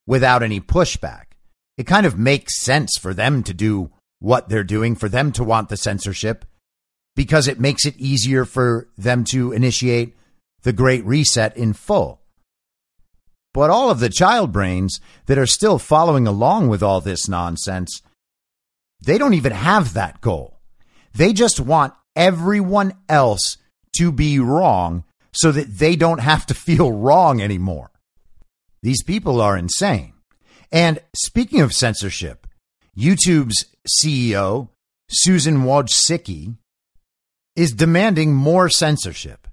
without 0.08 0.44
any 0.44 0.60
pushback. 0.62 1.24
It 1.78 1.88
kind 1.88 2.06
of 2.06 2.18
makes 2.18 2.62
sense 2.62 2.98
for 2.98 3.14
them 3.14 3.44
to 3.44 3.54
do 3.54 3.92
what 4.20 4.50
they're 4.50 4.64
doing, 4.64 4.96
for 4.96 5.10
them 5.10 5.32
to 5.34 5.44
want 5.44 5.70
the 5.70 5.78
censorship, 5.78 6.46
because 7.16 7.48
it 7.48 7.60
makes 7.60 7.86
it 7.86 7.98
easier 7.98 8.46
for 8.46 8.88
them 8.98 9.24
to 9.25 9.52
initiate 9.52 10.16
the 10.64 10.74
Great 10.74 11.06
Reset 11.06 11.56
in 11.58 11.74
full. 11.74 12.22
But 13.54 13.70
all 13.70 13.90
of 13.90 14.00
the 14.00 14.10
child 14.10 14.52
brains 14.52 15.00
that 15.28 15.38
are 15.38 15.46
still 15.46 15.80
following 15.80 16.28
along 16.28 16.68
with 16.68 16.84
all 16.84 17.02
this 17.02 17.30
nonsense, 17.30 18.02
they 19.02 19.18
don't 19.18 19.34
even 19.34 19.54
have 19.54 19.94
that 19.94 20.22
goal. 20.22 20.60
They 21.14 21.32
just 21.32 21.60
want 21.60 21.94
everyone 22.16 22.94
else 23.08 23.58
to 23.98 24.12
be 24.12 24.40
wrong 24.40 25.04
so 25.32 25.52
that 25.52 25.78
they 25.78 25.96
don't 25.96 26.20
have 26.20 26.46
to 26.48 26.54
feel 26.54 26.92
wrong 26.92 27.42
anymore. 27.42 27.92
These 28.82 29.04
people 29.04 29.42
are 29.42 29.58
insane. 29.58 30.14
And 30.72 31.00
speaking 31.16 31.62
of 31.62 31.74
censorship, 31.74 32.48
YouTube's 32.98 33.66
CEO, 34.04 34.70
Susan 35.10 35.64
Wojcicki, 35.64 36.56
is 37.56 37.72
demanding 37.72 38.34
more 38.34 38.70
censorship. 38.70 39.48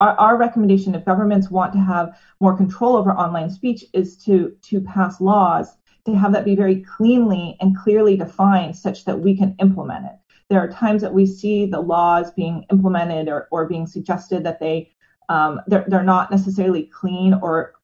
Our, 0.00 0.12
our, 0.18 0.36
recommendation, 0.36 0.94
if 0.94 1.04
governments 1.04 1.50
want 1.50 1.72
to 1.72 1.78
have 1.78 2.18
more 2.40 2.56
control 2.56 2.96
over 2.96 3.10
online 3.12 3.50
speech, 3.50 3.84
is 3.94 4.16
to, 4.24 4.54
to 4.68 4.80
pass 4.80 5.20
laws 5.20 5.68
to 6.06 6.16
have 6.16 6.32
that 6.32 6.44
be 6.44 6.54
very 6.54 6.82
cleanly 6.82 7.56
and 7.60 7.76
clearly 7.76 8.16
defined 8.16 8.76
such 8.76 9.04
that 9.04 9.20
we 9.20 9.36
can 9.36 9.56
implement 9.60 10.06
it. 10.06 10.18
There 10.48 10.60
are 10.60 10.68
times 10.68 11.02
that 11.02 11.14
we 11.14 11.26
see 11.26 11.66
the 11.66 11.80
laws 11.80 12.30
being 12.32 12.64
implemented 12.70 13.28
or, 13.28 13.48
or 13.50 13.66
being 13.66 13.86
suggested 13.86 14.44
that 14.44 14.60
they 14.60 14.92
um, 15.28 15.60
they're, 15.66 15.84
they're 15.88 16.04
not 16.04 16.30
necessarily 16.30 16.84
clean 16.84 17.34
or 17.34 17.74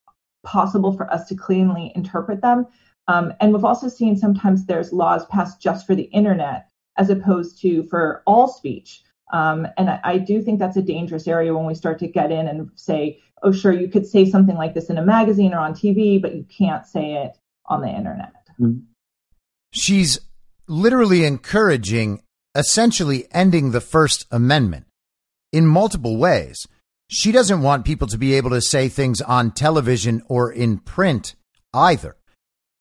possible 0.43 0.95
for 0.95 1.11
us 1.11 1.27
to 1.27 1.35
cleanly 1.35 1.91
interpret 1.93 2.41
them. 2.41 2.67
Um, 3.07 3.33
and 3.41 3.53
we've 3.53 3.65
also 3.65 3.89
seen 3.89 4.15
sometimes 4.15 4.65
there's 4.65 4.93
laws 4.93 5.25
passed 5.25 5.61
just 5.61 5.85
for 5.85 5.93
the 5.93 6.03
internet 6.03 6.69
as 6.97 7.09
opposed 7.09 7.59
to 7.61 7.83
for 7.83 8.23
all 8.25 8.47
speech. 8.47 9.03
Um, 9.33 9.67
and 9.77 9.89
I, 9.89 9.99
I, 10.03 10.17
do 10.19 10.41
think 10.41 10.59
that's 10.59 10.77
a 10.77 10.81
dangerous 10.81 11.27
area 11.27 11.55
when 11.55 11.65
we 11.65 11.73
start 11.73 11.97
to 11.99 12.07
get 12.07 12.31
in 12.31 12.47
and 12.47 12.69
say, 12.75 13.19
oh, 13.41 13.51
sure, 13.51 13.71
you 13.71 13.87
could 13.87 14.05
say 14.05 14.29
something 14.29 14.55
like 14.55 14.75
this 14.75 14.89
in 14.89 14.97
a 14.97 15.05
magazine 15.05 15.53
or 15.53 15.59
on 15.59 15.73
TV, 15.73 16.21
but 16.21 16.35
you 16.35 16.45
can't 16.55 16.85
say 16.85 17.13
it 17.13 17.37
on 17.65 17.81
the 17.81 17.87
internet. 17.87 18.33
Mm-hmm. 18.59 18.79
She's 19.71 20.19
literally 20.67 21.25
encouraging, 21.25 22.21
essentially 22.55 23.27
ending 23.31 23.71
the 23.71 23.81
First 23.81 24.25
Amendment 24.31 24.85
in 25.51 25.65
multiple 25.65 26.17
ways. 26.17 26.67
She 27.09 27.31
doesn't 27.31 27.61
want 27.61 27.85
people 27.85 28.07
to 28.07 28.17
be 28.17 28.33
able 28.33 28.49
to 28.51 28.61
say 28.61 28.89
things 28.89 29.21
on 29.21 29.51
television 29.51 30.23
or 30.27 30.51
in 30.51 30.79
print 30.79 31.35
either. 31.73 32.15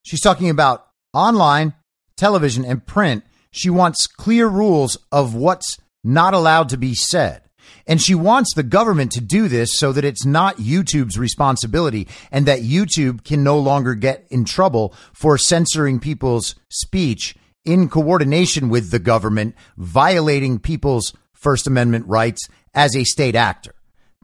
She's 0.04 0.20
talking 0.20 0.50
about 0.50 0.86
online, 1.12 1.74
television, 2.16 2.64
and 2.64 2.86
print. 2.86 3.24
She 3.50 3.70
wants 3.70 4.06
clear 4.06 4.48
rules 4.48 4.96
of 5.10 5.34
what's 5.34 5.78
not 6.02 6.34
allowed 6.34 6.70
to 6.70 6.76
be 6.76 6.94
said. 6.94 7.42
And 7.86 8.00
she 8.00 8.14
wants 8.14 8.54
the 8.54 8.62
government 8.62 9.12
to 9.12 9.20
do 9.20 9.48
this 9.48 9.78
so 9.78 9.92
that 9.92 10.04
it's 10.04 10.24
not 10.24 10.56
YouTube's 10.56 11.18
responsibility 11.18 12.08
and 12.30 12.46
that 12.46 12.60
YouTube 12.60 13.24
can 13.24 13.42
no 13.42 13.58
longer 13.58 13.94
get 13.94 14.26
in 14.30 14.44
trouble 14.44 14.94
for 15.12 15.36
censoring 15.36 16.00
people's 16.00 16.54
speech 16.70 17.34
in 17.64 17.88
coordination 17.88 18.68
with 18.68 18.90
the 18.90 18.98
government, 18.98 19.54
violating 19.76 20.58
people's 20.58 21.12
First 21.32 21.66
Amendment 21.66 22.06
rights 22.06 22.48
as 22.74 22.96
a 22.96 23.04
state 23.04 23.34
actor. 23.34 23.74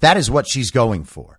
That 0.01 0.17
is 0.17 0.31
what 0.31 0.49
she's 0.49 0.71
going 0.71 1.05
for. 1.05 1.39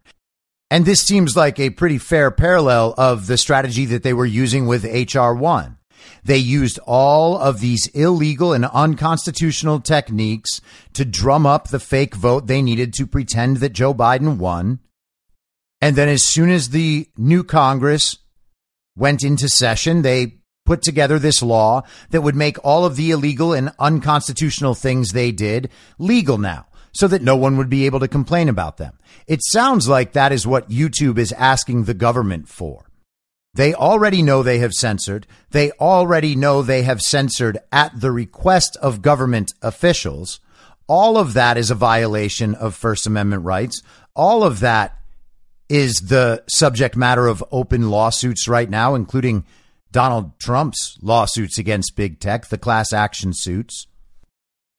And 0.72 0.86
this 0.86 1.02
seems 1.02 1.36
like 1.36 1.60
a 1.60 1.72
pretty 1.72 1.98
fair 1.98 2.30
parallel 2.30 2.94
of 2.98 3.28
the 3.28 3.38
strategy 3.38 3.86
that 3.86 4.04
they 4.04 4.14
were 4.14 4.26
using 4.26 4.68
with 4.68 4.84
HR 4.84 5.34
1. 5.34 5.78
They 6.24 6.38
used 6.38 6.80
all 6.86 7.38
of 7.38 7.60
these 7.60 7.88
illegal 7.88 8.54
and 8.54 8.66
unconstitutional 8.66 9.80
techniques 9.80 10.62
to 10.94 11.06
drum 11.06 11.46
up 11.46 11.70
the 11.70 11.80
fake 11.80 12.16
vote 12.16 12.48
they 12.48 12.62
needed 12.62 12.94
to 12.96 13.08
pretend 13.08 13.58
that 13.58 13.74
Joe 13.74 13.94
Biden 13.94 14.38
won. 14.38 14.80
And 15.82 15.96
then, 15.96 16.10
as 16.10 16.24
soon 16.24 16.50
as 16.50 16.70
the 16.70 17.08
new 17.18 17.44
Congress 17.44 18.18
went 18.98 19.24
into 19.24 19.48
session, 19.48 20.02
they 20.02 20.39
put 20.70 20.84
together 20.84 21.18
this 21.18 21.42
law 21.42 21.82
that 22.12 22.22
would 22.22 22.36
make 22.36 22.64
all 22.64 22.86
of 22.86 22.96
the 22.96 23.10
illegal 23.10 23.54
and 23.54 23.72
unconstitutional 23.80 24.76
things 24.76 25.10
they 25.10 25.32
did 25.32 25.68
legal 25.98 26.38
now 26.38 26.68
so 26.92 27.08
that 27.08 27.24
no 27.24 27.36
one 27.36 27.58
would 27.58 27.72
be 27.72 27.88
able 27.88 28.00
to 28.00 28.08
complain 28.08 28.48
about 28.48 28.78
them. 28.78 28.94
It 29.26 29.40
sounds 29.42 29.90
like 29.90 30.14
that 30.14 30.32
is 30.32 30.46
what 30.46 30.70
YouTube 30.70 31.18
is 31.18 31.32
asking 31.32 31.86
the 31.86 31.96
government 31.96 32.48
for. 32.48 32.86
They 33.56 33.74
already 33.74 34.22
know 34.22 34.44
they 34.44 34.60
have 34.60 34.74
censored. 34.74 35.26
They 35.50 35.72
already 35.72 36.36
know 36.36 36.62
they 36.62 36.84
have 36.84 37.02
censored 37.02 37.58
at 37.72 38.00
the 38.00 38.12
request 38.12 38.78
of 38.80 39.02
government 39.02 39.52
officials. 39.64 40.40
All 40.86 41.18
of 41.18 41.34
that 41.34 41.58
is 41.58 41.72
a 41.72 41.76
violation 41.76 42.54
of 42.54 42.76
First 42.76 43.08
Amendment 43.08 43.44
rights. 43.44 43.82
All 44.16 44.44
of 44.44 44.60
that 44.60 45.00
is 45.68 45.96
the 45.96 46.44
subject 46.48 46.96
matter 46.96 47.26
of 47.26 47.44
open 47.52 47.90
lawsuits 47.90 48.48
right 48.48 48.70
now, 48.70 48.94
including 48.94 49.46
Donald 49.92 50.40
Trump's 50.40 50.98
lawsuits 51.02 51.58
against 51.58 51.96
big 51.96 52.20
tech, 52.20 52.48
the 52.48 52.58
class 52.58 52.94
action 52.94 53.34
suits. 53.34 53.88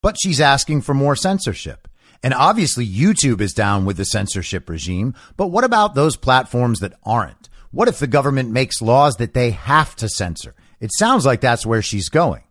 But 0.02 0.16
she's 0.22 0.40
asking 0.40 0.82
for 0.82 0.94
more 0.94 1.16
censorship. 1.16 1.88
And 2.22 2.34
obviously, 2.34 2.86
YouTube 2.86 3.40
is 3.40 3.54
down 3.54 3.84
with 3.84 3.96
the 3.96 4.04
censorship 4.04 4.68
regime. 4.68 5.14
But 5.36 5.48
what 5.48 5.64
about 5.64 5.94
those 5.94 6.16
platforms 6.16 6.80
that 6.80 6.94
aren't? 7.04 7.48
What 7.70 7.88
if 7.88 7.98
the 7.98 8.06
government 8.06 8.50
makes 8.50 8.82
laws 8.82 9.16
that 9.16 9.34
they 9.34 9.50
have 9.52 9.96
to 9.96 10.08
censor? 10.08 10.54
It 10.80 10.90
sounds 10.92 11.24
like 11.24 11.40
that's 11.40 11.66
where 11.66 11.82
she's 11.82 12.08
going. 12.08 12.42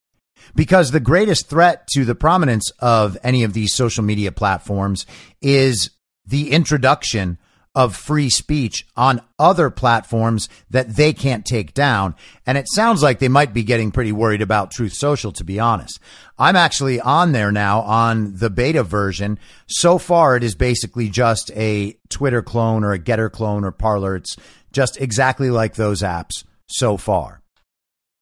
Because 0.55 0.91
the 0.91 0.99
greatest 0.99 1.49
threat 1.49 1.87
to 1.93 2.05
the 2.05 2.15
prominence 2.15 2.71
of 2.79 3.17
any 3.23 3.43
of 3.43 3.53
these 3.53 3.75
social 3.75 4.03
media 4.03 4.31
platforms 4.31 5.05
is 5.41 5.91
the 6.25 6.51
introduction 6.51 7.37
of 7.75 7.95
free 7.95 8.29
speech 8.29 8.85
on 8.95 9.21
other 9.37 9.69
platforms 9.69 10.49
that 10.69 10.95
they 10.95 11.13
can't 11.13 11.45
take 11.45 11.73
down. 11.73 12.15
And 12.45 12.57
it 12.57 12.67
sounds 12.67 13.03
like 13.03 13.19
they 13.19 13.27
might 13.27 13.53
be 13.53 13.63
getting 13.63 13.91
pretty 13.91 14.11
worried 14.11 14.41
about 14.41 14.71
Truth 14.71 14.93
Social, 14.93 15.31
to 15.33 15.43
be 15.43 15.59
honest. 15.59 15.99
I'm 16.37 16.55
actually 16.55 16.99
on 16.99 17.31
there 17.31 17.51
now 17.51 17.81
on 17.81 18.35
the 18.37 18.49
beta 18.49 18.83
version. 18.83 19.37
So 19.67 19.97
far, 19.97 20.35
it 20.35 20.43
is 20.43 20.55
basically 20.55 21.09
just 21.09 21.51
a 21.51 21.95
Twitter 22.09 22.41
clone 22.41 22.83
or 22.83 22.93
a 22.93 22.99
Gettr 22.99 23.31
clone 23.31 23.63
or 23.63 23.71
Parler. 23.71 24.15
It's 24.15 24.35
just 24.71 24.99
exactly 24.99 25.51
like 25.51 25.75
those 25.75 26.01
apps 26.01 26.43
so 26.67 26.97
far. 26.97 27.41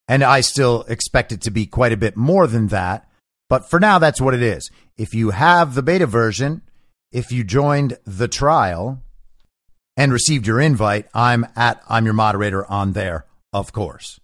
And 0.10 0.24
I 0.24 0.42
still 0.42 0.84
expect 0.84 1.32
it 1.32 1.42
to 1.42 1.52
be 1.52 1.66
quite 1.66 1.92
a 1.92 1.98
bit 1.98 2.16
more 2.16 2.48
than 2.48 2.68
that. 2.68 3.10
But 3.50 3.70
for 3.70 3.80
now, 3.80 3.98
that's 3.98 4.20
what 4.22 4.34
it 4.34 4.42
is. 4.42 4.70
If 4.98 5.14
you 5.14 5.32
have 5.32 5.74
the 5.74 5.84
beta 5.84 6.06
version, 6.06 6.62
if 7.12 7.32
you 7.32 7.44
joined 7.44 7.98
the 8.06 8.28
trial 8.28 9.02
and 9.98 10.14
received 10.14 10.48
your 10.48 10.62
invite, 10.62 11.08
I'm 11.14 11.46
at 11.56 11.82
I'm 11.90 12.06
your 12.06 12.14
moderator 12.14 12.66
on 12.72 12.94
there, 12.94 13.26
of 13.52 13.74
course. 13.74 14.20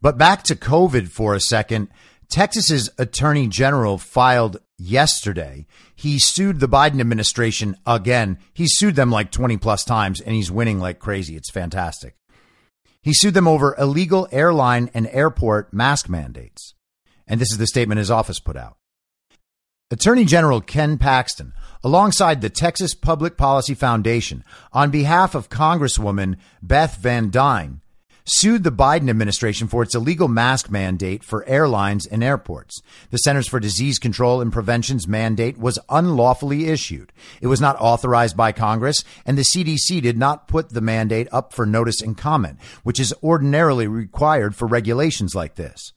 But 0.00 0.16
back 0.16 0.44
to 0.44 0.56
COVID 0.56 1.08
for 1.08 1.34
a 1.34 1.40
second. 1.40 1.88
Texas's 2.28 2.90
attorney 2.98 3.48
general 3.48 3.98
filed 3.98 4.58
yesterday. 4.78 5.66
He 5.94 6.18
sued 6.18 6.60
the 6.60 6.68
Biden 6.68 7.00
administration 7.00 7.76
again. 7.86 8.38
He 8.52 8.66
sued 8.68 8.96
them 8.96 9.10
like 9.10 9.30
20 9.30 9.56
plus 9.56 9.84
times 9.84 10.20
and 10.20 10.34
he's 10.34 10.50
winning 10.50 10.78
like 10.78 10.98
crazy. 10.98 11.36
It's 11.36 11.50
fantastic. 11.50 12.16
He 13.02 13.14
sued 13.14 13.34
them 13.34 13.48
over 13.48 13.76
illegal 13.78 14.28
airline 14.32 14.90
and 14.92 15.08
airport 15.08 15.72
mask 15.72 16.08
mandates. 16.08 16.74
And 17.26 17.40
this 17.40 17.50
is 17.50 17.58
the 17.58 17.66
statement 17.66 17.98
his 17.98 18.10
office 18.10 18.40
put 18.40 18.56
out. 18.56 18.76
Attorney 19.90 20.24
General 20.24 20.60
Ken 20.60 20.98
Paxton, 20.98 21.52
alongside 21.86 22.40
the 22.40 22.50
Texas 22.50 22.96
Public 22.96 23.36
Policy 23.36 23.72
Foundation, 23.72 24.42
on 24.72 24.90
behalf 24.90 25.36
of 25.36 25.48
Congresswoman 25.48 26.34
Beth 26.60 26.96
Van 26.96 27.30
Duyne, 27.30 27.80
sued 28.24 28.64
the 28.64 28.72
Biden 28.72 29.08
administration 29.08 29.68
for 29.68 29.84
its 29.84 29.94
illegal 29.94 30.26
mask 30.26 30.68
mandate 30.68 31.22
for 31.22 31.48
airlines 31.48 32.04
and 32.04 32.24
airports. 32.24 32.82
The 33.10 33.18
Centers 33.18 33.46
for 33.46 33.60
Disease 33.60 34.00
Control 34.00 34.40
and 34.40 34.52
Prevention's 34.52 35.06
mandate 35.06 35.58
was 35.58 35.78
unlawfully 35.88 36.66
issued. 36.66 37.12
It 37.40 37.46
was 37.46 37.60
not 37.60 37.80
authorized 37.80 38.36
by 38.36 38.50
Congress, 38.50 39.04
and 39.24 39.38
the 39.38 39.42
CDC 39.42 40.02
did 40.02 40.18
not 40.18 40.48
put 40.48 40.70
the 40.70 40.80
mandate 40.80 41.28
up 41.30 41.52
for 41.52 41.66
notice 41.66 42.00
and 42.00 42.18
comment, 42.18 42.58
which 42.82 42.98
is 42.98 43.14
ordinarily 43.22 43.86
required 43.86 44.56
for 44.56 44.66
regulations 44.66 45.36
like 45.36 45.54
this. 45.54 45.92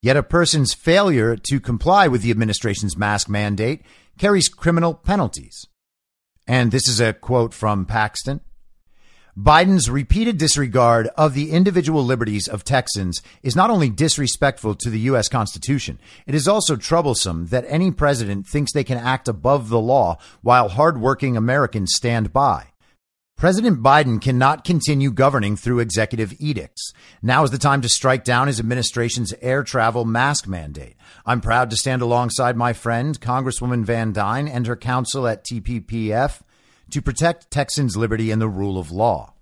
Yet 0.00 0.16
a 0.16 0.22
person's 0.22 0.74
failure 0.74 1.34
to 1.34 1.58
comply 1.58 2.06
with 2.06 2.22
the 2.22 2.30
administration's 2.30 2.96
mask 2.96 3.28
mandate 3.28 3.82
carries 4.18 4.48
criminal 4.48 4.94
penalties. 4.94 5.66
And 6.46 6.70
this 6.70 6.88
is 6.88 7.00
a 7.00 7.12
quote 7.12 7.54
from 7.54 7.86
Paxton. 7.86 8.40
Biden's 9.38 9.88
repeated 9.88 10.36
disregard 10.36 11.08
of 11.16 11.32
the 11.32 11.52
individual 11.52 12.04
liberties 12.04 12.48
of 12.48 12.64
Texans 12.64 13.22
is 13.44 13.54
not 13.54 13.70
only 13.70 13.88
disrespectful 13.88 14.74
to 14.74 14.90
the 14.90 14.98
U.S. 15.00 15.28
Constitution, 15.28 16.00
it 16.26 16.34
is 16.34 16.48
also 16.48 16.74
troublesome 16.74 17.46
that 17.46 17.64
any 17.68 17.92
president 17.92 18.48
thinks 18.48 18.72
they 18.72 18.82
can 18.82 18.98
act 18.98 19.28
above 19.28 19.68
the 19.68 19.78
law 19.78 20.18
while 20.42 20.68
hardworking 20.68 21.36
Americans 21.36 21.92
stand 21.94 22.32
by. 22.32 22.72
President 23.38 23.80
Biden 23.80 24.20
cannot 24.20 24.64
continue 24.64 25.12
governing 25.12 25.56
through 25.56 25.78
executive 25.78 26.34
edicts. 26.40 26.92
Now 27.22 27.44
is 27.44 27.52
the 27.52 27.56
time 27.56 27.80
to 27.82 27.88
strike 27.88 28.24
down 28.24 28.48
his 28.48 28.58
administration's 28.58 29.32
air 29.40 29.62
travel 29.62 30.04
mask 30.04 30.48
mandate. 30.48 30.96
I'm 31.24 31.40
proud 31.40 31.70
to 31.70 31.76
stand 31.76 32.02
alongside 32.02 32.56
my 32.56 32.72
friend, 32.72 33.18
Congresswoman 33.20 33.84
Van 33.84 34.12
Duyne, 34.12 34.48
and 34.48 34.66
her 34.66 34.74
counsel 34.74 35.28
at 35.28 35.44
TPPF 35.44 36.40
to 36.90 37.00
protect 37.00 37.48
Texans' 37.52 37.96
liberty 37.96 38.32
and 38.32 38.42
the 38.42 38.48
rule 38.48 38.76
of 38.76 38.90
law. 38.90 39.34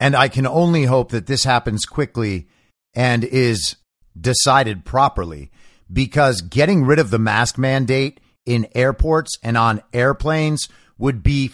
And 0.00 0.16
I 0.16 0.28
can 0.28 0.46
only 0.46 0.84
hope 0.84 1.10
that 1.10 1.26
this 1.26 1.44
happens 1.44 1.84
quickly 1.84 2.48
and 2.94 3.22
is 3.22 3.76
decided 4.18 4.86
properly 4.86 5.50
because 5.92 6.40
getting 6.40 6.84
rid 6.84 7.00
of 7.00 7.10
the 7.10 7.18
mask 7.18 7.58
mandate 7.58 8.18
in 8.46 8.66
airports 8.74 9.36
and 9.42 9.58
on 9.58 9.82
airplanes 9.92 10.70
would 10.96 11.22
be 11.22 11.48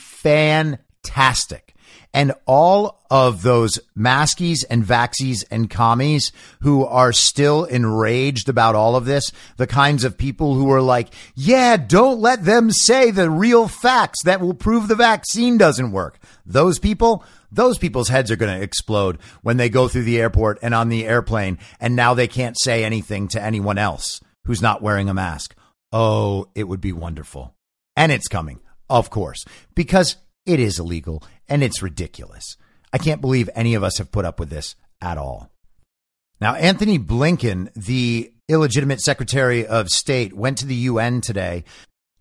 fantastic. 1.04 1.74
And 2.12 2.32
all 2.46 3.04
of 3.10 3.42
those 3.42 3.80
maskies 3.98 4.64
and 4.70 4.84
vaxies 4.84 5.44
and 5.50 5.68
commies 5.68 6.30
who 6.60 6.84
are 6.86 7.12
still 7.12 7.64
enraged 7.64 8.48
about 8.48 8.76
all 8.76 8.94
of 8.94 9.04
this, 9.04 9.32
the 9.56 9.66
kinds 9.66 10.04
of 10.04 10.16
people 10.16 10.54
who 10.54 10.70
are 10.70 10.80
like, 10.80 11.12
yeah, 11.34 11.76
don't 11.76 12.20
let 12.20 12.44
them 12.44 12.70
say 12.70 13.10
the 13.10 13.28
real 13.28 13.66
facts 13.66 14.22
that 14.24 14.40
will 14.40 14.54
prove 14.54 14.86
the 14.86 14.94
vaccine 14.94 15.58
doesn't 15.58 15.90
work. 15.90 16.20
Those 16.46 16.78
people, 16.78 17.24
those 17.50 17.78
people's 17.78 18.08
heads 18.08 18.30
are 18.30 18.36
going 18.36 18.56
to 18.56 18.64
explode 18.64 19.18
when 19.42 19.56
they 19.56 19.68
go 19.68 19.88
through 19.88 20.04
the 20.04 20.20
airport 20.20 20.60
and 20.62 20.72
on 20.72 20.88
the 20.88 21.06
airplane. 21.06 21.58
And 21.80 21.96
now 21.96 22.14
they 22.14 22.28
can't 22.28 22.58
say 22.60 22.84
anything 22.84 23.26
to 23.28 23.42
anyone 23.42 23.78
else 23.78 24.20
who's 24.44 24.62
not 24.62 24.82
wearing 24.82 25.08
a 25.08 25.14
mask. 25.14 25.56
Oh, 25.92 26.48
it 26.54 26.64
would 26.64 26.80
be 26.80 26.92
wonderful. 26.92 27.54
And 27.96 28.12
it's 28.12 28.28
coming, 28.28 28.60
of 28.88 29.10
course, 29.10 29.44
because 29.74 30.16
it 30.46 30.60
is 30.60 30.78
illegal 30.78 31.22
and 31.48 31.62
it's 31.62 31.82
ridiculous. 31.82 32.56
I 32.92 32.98
can't 32.98 33.20
believe 33.20 33.50
any 33.54 33.74
of 33.74 33.82
us 33.82 33.98
have 33.98 34.12
put 34.12 34.24
up 34.24 34.38
with 34.38 34.50
this 34.50 34.76
at 35.00 35.18
all. 35.18 35.50
Now, 36.40 36.54
Antony 36.54 36.98
Blinken, 36.98 37.72
the 37.74 38.32
illegitimate 38.48 39.00
Secretary 39.00 39.66
of 39.66 39.88
State, 39.88 40.34
went 40.34 40.58
to 40.58 40.66
the 40.66 40.74
UN 40.74 41.20
today 41.20 41.64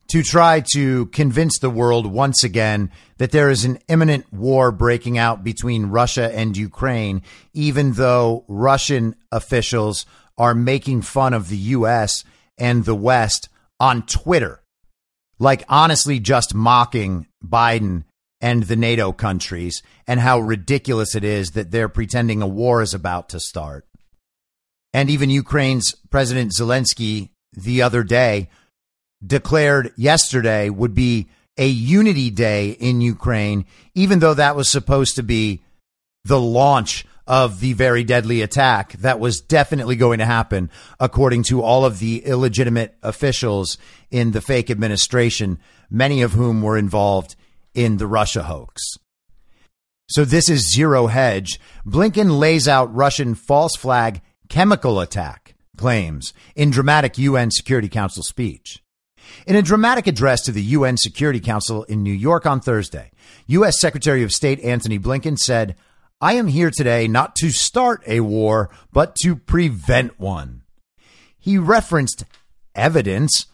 to 0.09 0.21
try 0.21 0.63
to 0.73 1.07
convince 1.07 1.57
the 1.57 1.69
world 1.69 2.05
once 2.05 2.43
again 2.43 2.91
that 3.17 3.31
there 3.31 3.49
is 3.49 3.65
an 3.65 3.79
imminent 3.87 4.31
war 4.31 4.71
breaking 4.71 5.17
out 5.17 5.43
between 5.43 5.87
Russia 5.87 6.31
and 6.35 6.55
Ukraine, 6.55 7.21
even 7.53 7.93
though 7.93 8.45
Russian 8.47 9.15
officials 9.31 10.05
are 10.37 10.55
making 10.55 11.01
fun 11.01 11.33
of 11.33 11.49
the 11.49 11.57
US 11.57 12.23
and 12.57 12.85
the 12.85 12.95
West 12.95 13.49
on 13.79 14.05
Twitter. 14.05 14.61
Like, 15.39 15.63
honestly, 15.67 16.19
just 16.19 16.53
mocking 16.53 17.27
Biden 17.43 18.03
and 18.43 18.63
the 18.63 18.75
NATO 18.75 19.13
countries 19.13 19.81
and 20.05 20.19
how 20.19 20.37
ridiculous 20.41 21.15
it 21.15 21.23
is 21.23 21.51
that 21.51 21.71
they're 21.71 21.87
pretending 21.87 22.41
a 22.41 22.47
war 22.47 22.81
is 22.81 22.93
about 22.93 23.29
to 23.29 23.39
start. 23.39 23.87
And 24.93 25.09
even 25.09 25.29
Ukraine's 25.29 25.95
President 26.09 26.51
Zelensky 26.51 27.29
the 27.53 27.81
other 27.81 28.03
day 28.03 28.49
declared 29.25 29.93
yesterday 29.95 30.69
would 30.69 30.93
be 30.93 31.29
a 31.57 31.67
unity 31.67 32.29
day 32.29 32.71
in 32.71 32.99
Ukraine, 32.99 33.65
even 33.95 34.19
though 34.19 34.33
that 34.33 34.57
was 34.57 34.67
supposed 34.67 35.15
to 35.15 35.23
be 35.23 35.63
the 36.25 36.39
launch 36.39 37.05
of 37.25 37.61
the 37.61 37.71
very 37.71 38.03
deadly 38.03 38.41
attack 38.41 38.91
that 38.93 39.21
was 39.21 39.39
definitely 39.39 39.95
going 39.95 40.19
to 40.19 40.25
happen, 40.25 40.69
according 40.99 41.43
to 41.43 41.61
all 41.61 41.85
of 41.85 41.99
the 41.99 42.25
illegitimate 42.25 42.97
officials 43.01 43.77
in 44.11 44.31
the 44.31 44.41
fake 44.41 44.69
administration, 44.69 45.59
many 45.89 46.21
of 46.21 46.33
whom 46.33 46.61
were 46.61 46.77
involved 46.77 47.37
in 47.73 47.97
the 47.97 48.07
Russia 48.07 48.43
hoax. 48.43 48.81
So 50.09 50.25
this 50.25 50.49
is 50.49 50.71
zero 50.73 51.07
hedge. 51.07 51.59
Blinken 51.85 52.39
lays 52.39 52.67
out 52.67 52.93
Russian 52.93 53.35
false 53.35 53.75
flag 53.75 54.21
chemical 54.49 54.99
attack 54.99 55.55
claims 55.77 56.33
in 56.55 56.69
dramatic 56.69 57.17
UN 57.17 57.49
Security 57.51 57.89
Council 57.89 58.23
speech. 58.23 58.83
In 59.47 59.55
a 59.55 59.61
dramatic 59.61 60.05
address 60.05 60.41
to 60.43 60.51
the 60.51 60.61
UN 60.61 60.97
Security 60.97 61.39
Council 61.39 61.83
in 61.83 62.03
New 62.03 62.13
York 62.13 62.45
on 62.45 62.59
Thursday, 62.59 63.11
U.S. 63.47 63.79
Secretary 63.79 64.21
of 64.23 64.31
State 64.31 64.59
Antony 64.59 64.99
Blinken 64.99 65.37
said, 65.37 65.75
I 66.21 66.33
am 66.33 66.47
here 66.47 66.71
today 66.71 67.07
not 67.07 67.35
to 67.37 67.49
start 67.49 68.03
a 68.07 68.19
war, 68.19 68.69
but 68.91 69.15
to 69.23 69.35
prevent 69.35 70.19
one. 70.19 70.63
He 71.37 71.57
referenced 71.57 72.23
evidence 72.75 73.47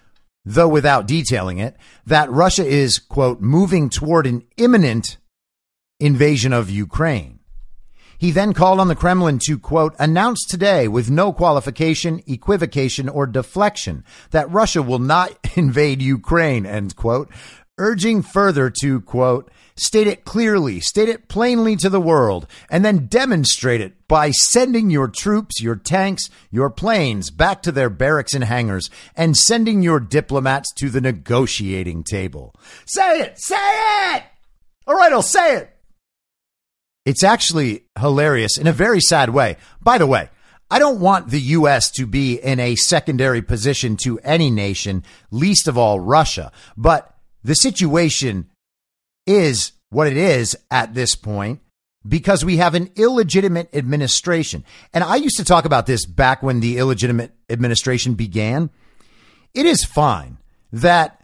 though 0.49 0.67
without 0.67 1.05
detailing 1.05 1.59
it, 1.59 1.77
that 2.07 2.31
Russia 2.31 2.65
is, 2.65 2.97
quote, 2.97 3.39
moving 3.39 3.87
toward 3.87 4.25
an 4.25 4.41
imminent 4.57 5.17
invasion 5.99 6.51
of 6.51 6.71
Ukraine. 6.71 7.39
He 8.17 8.31
then 8.31 8.53
called 8.53 8.79
on 8.79 8.87
the 8.87 8.95
Kremlin 8.95 9.39
to, 9.45 9.59
quote, 9.59 9.95
announce 9.99 10.43
today 10.45 10.87
with 10.87 11.11
no 11.11 11.31
qualification, 11.31 12.23
equivocation, 12.25 13.07
or 13.07 13.27
deflection 13.27 14.03
that 14.31 14.49
Russia 14.49 14.81
will 14.81 14.99
not 14.99 15.37
invade 15.55 16.01
Ukraine, 16.01 16.65
end 16.65 16.95
quote, 16.95 17.29
urging 17.77 18.23
further 18.23 18.71
to, 18.81 19.01
quote, 19.01 19.51
state 19.79 20.07
it 20.07 20.25
clearly, 20.25 20.79
state 20.79 21.09
it 21.09 21.27
plainly 21.27 21.75
to 21.77 21.89
the 21.89 22.01
world, 22.01 22.47
and 22.69 22.83
then 22.83 23.07
demonstrate 23.07 23.81
it 23.81 24.07
by 24.07 24.31
sending 24.31 24.89
your 24.89 25.07
troops, 25.07 25.61
your 25.61 25.75
tanks, 25.75 26.29
your 26.51 26.69
planes 26.69 27.31
back 27.31 27.61
to 27.61 27.71
their 27.71 27.89
barracks 27.89 28.33
and 28.33 28.43
hangars 28.43 28.89
and 29.15 29.37
sending 29.37 29.81
your 29.81 29.99
diplomats 29.99 30.73
to 30.73 30.89
the 30.89 31.01
negotiating 31.01 32.03
table. 32.03 32.53
Say 32.85 33.21
it! 33.21 33.39
Say 33.39 33.55
it! 34.15 34.23
All 34.87 34.95
right, 34.95 35.13
I'll 35.13 35.21
say 35.21 35.57
it. 35.57 35.75
It's 37.05 37.23
actually 37.23 37.85
hilarious 37.97 38.57
in 38.57 38.67
a 38.67 38.73
very 38.73 38.99
sad 38.99 39.29
way. 39.29 39.57
By 39.81 39.97
the 39.97 40.07
way, 40.07 40.29
I 40.71 40.77
don't 40.77 40.99
want 40.99 41.29
the 41.29 41.41
U.S. 41.41 41.89
to 41.91 42.05
be 42.05 42.35
in 42.35 42.59
a 42.59 42.75
secondary 42.75 43.41
position 43.41 43.97
to 44.03 44.19
any 44.19 44.51
nation, 44.51 45.03
least 45.31 45.67
of 45.67 45.77
all 45.77 45.99
Russia. 45.99 46.51
But 46.77 47.15
the 47.43 47.55
situation 47.55 48.48
is 49.29 49.73
what 49.91 50.07
it 50.07 50.17
is 50.17 50.57
at 50.71 50.93
this 50.93 51.15
point 51.15 51.61
because 52.07 52.43
we 52.43 52.57
have 52.57 52.73
an 52.73 52.89
illegitimate 52.95 53.69
administration. 53.73 54.65
And 54.93 55.03
I 55.03 55.17
used 55.17 55.37
to 55.37 55.45
talk 55.45 55.65
about 55.65 55.85
this 55.85 56.05
back 56.05 56.41
when 56.41 56.59
the 56.59 56.77
illegitimate 56.77 57.31
administration 57.49 58.15
began. 58.15 58.71
It 59.53 59.65
is 59.65 59.85
fine 59.85 60.39
that 60.71 61.23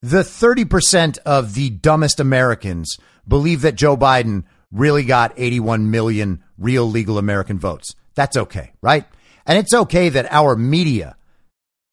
the 0.00 0.22
30% 0.22 1.18
of 1.26 1.54
the 1.54 1.70
dumbest 1.70 2.20
Americans 2.20 2.96
believe 3.26 3.62
that 3.62 3.74
Joe 3.74 3.96
Biden 3.96 4.44
really 4.70 5.04
got 5.04 5.32
81 5.36 5.90
million 5.90 6.42
real 6.58 6.88
legal 6.88 7.18
American 7.18 7.58
votes. 7.58 7.94
That's 8.14 8.36
okay, 8.36 8.72
right? 8.82 9.06
And 9.46 9.58
it's 9.58 9.74
okay 9.74 10.08
that 10.10 10.32
our 10.32 10.54
media 10.54 11.16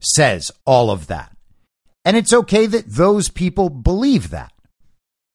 says 0.01 0.51
all 0.65 0.91
of 0.91 1.07
that. 1.07 1.35
And 2.05 2.15
it's 2.15 2.33
okay 2.33 2.65
that 2.65 2.87
those 2.87 3.29
people 3.29 3.69
believe 3.69 4.29
that. 4.29 4.51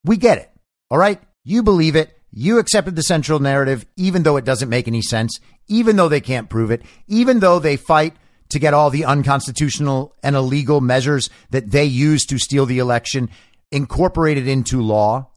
We 0.05 0.17
get 0.17 0.39
it. 0.39 0.51
All 0.91 0.99
right. 0.99 1.21
You 1.45 1.63
believe 1.63 1.97
it. 1.97 2.17
You 2.31 2.59
accepted 2.59 2.97
the 2.97 3.03
central 3.03 3.39
narrative, 3.39 3.87
even 3.97 4.23
though 4.23 4.37
it 4.37 4.45
doesn't 4.45 4.69
make 4.69 4.89
any 4.89 5.03
sense, 5.03 5.39
even 5.69 5.97
though 5.97 6.09
they 6.09 6.21
can't 6.21 6.51
prove 6.51 6.71
it, 6.71 6.83
even 7.07 7.41
though 7.41 7.59
they 7.59 7.77
fight 7.77 8.15
to 8.51 8.59
get 8.59 8.75
all 8.75 8.91
the 8.91 9.05
unconstitutional 9.05 10.17
and 10.23 10.37
illegal 10.37 10.81
measures 10.81 11.31
that 11.51 11.71
they 11.71 11.85
use 11.85 12.27
to 12.27 12.39
steal 12.39 12.67
the 12.67 12.79
election 12.79 13.31
incorporated 13.71 14.49
into 14.49 14.83
law. 14.83 15.31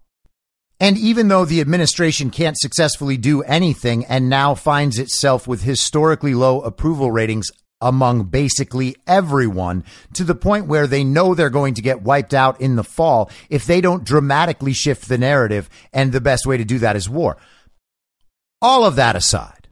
And 0.80 0.98
even 0.98 1.28
though 1.28 1.46
the 1.46 1.62
administration 1.62 2.30
can't 2.30 2.58
successfully 2.58 3.18
do 3.18 3.42
anything 3.44 4.06
and 4.06 4.30
now 4.30 4.54
finds 4.54 5.00
itself 5.00 5.48
with 5.48 5.64
historically 5.64 6.34
low 6.34 6.62
approval 6.62 7.12
ratings 7.12 7.50
among 7.82 8.24
basically 8.26 8.96
everyone 9.06 9.84
to 10.14 10.24
the 10.24 10.36
point 10.36 10.68
where 10.68 10.88
they 10.88 11.04
know 11.04 11.34
they're 11.34 11.50
going 11.50 11.76
to 11.76 11.82
get 11.82 12.02
wiped 12.02 12.34
out 12.34 12.60
in 12.60 12.76
the 12.76 12.84
fall 12.84 13.30
if 13.50 13.66
they 13.66 13.82
don't 13.82 14.04
dramatically 14.04 14.74
shift 14.74 15.08
the 15.08 15.18
narrative. 15.18 15.70
And 15.94 16.12
the 16.12 16.22
best 16.22 16.46
way 16.46 16.58
to 16.58 16.66
do 16.66 16.80
that 16.80 16.96
is 16.96 17.10
war. 17.10 17.38
All 18.62 18.86
of 18.86 18.96
that 18.96 19.16
aside, 19.16 19.68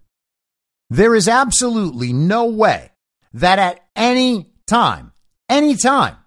there 0.89 1.15
is 1.15 1.27
absolutely 1.27 2.13
no 2.13 2.45
way 2.45 2.91
that 3.33 3.57
at 3.57 3.83
any 3.95 4.51
time, 4.67 5.11
any 5.49 5.75
time, 5.75 6.17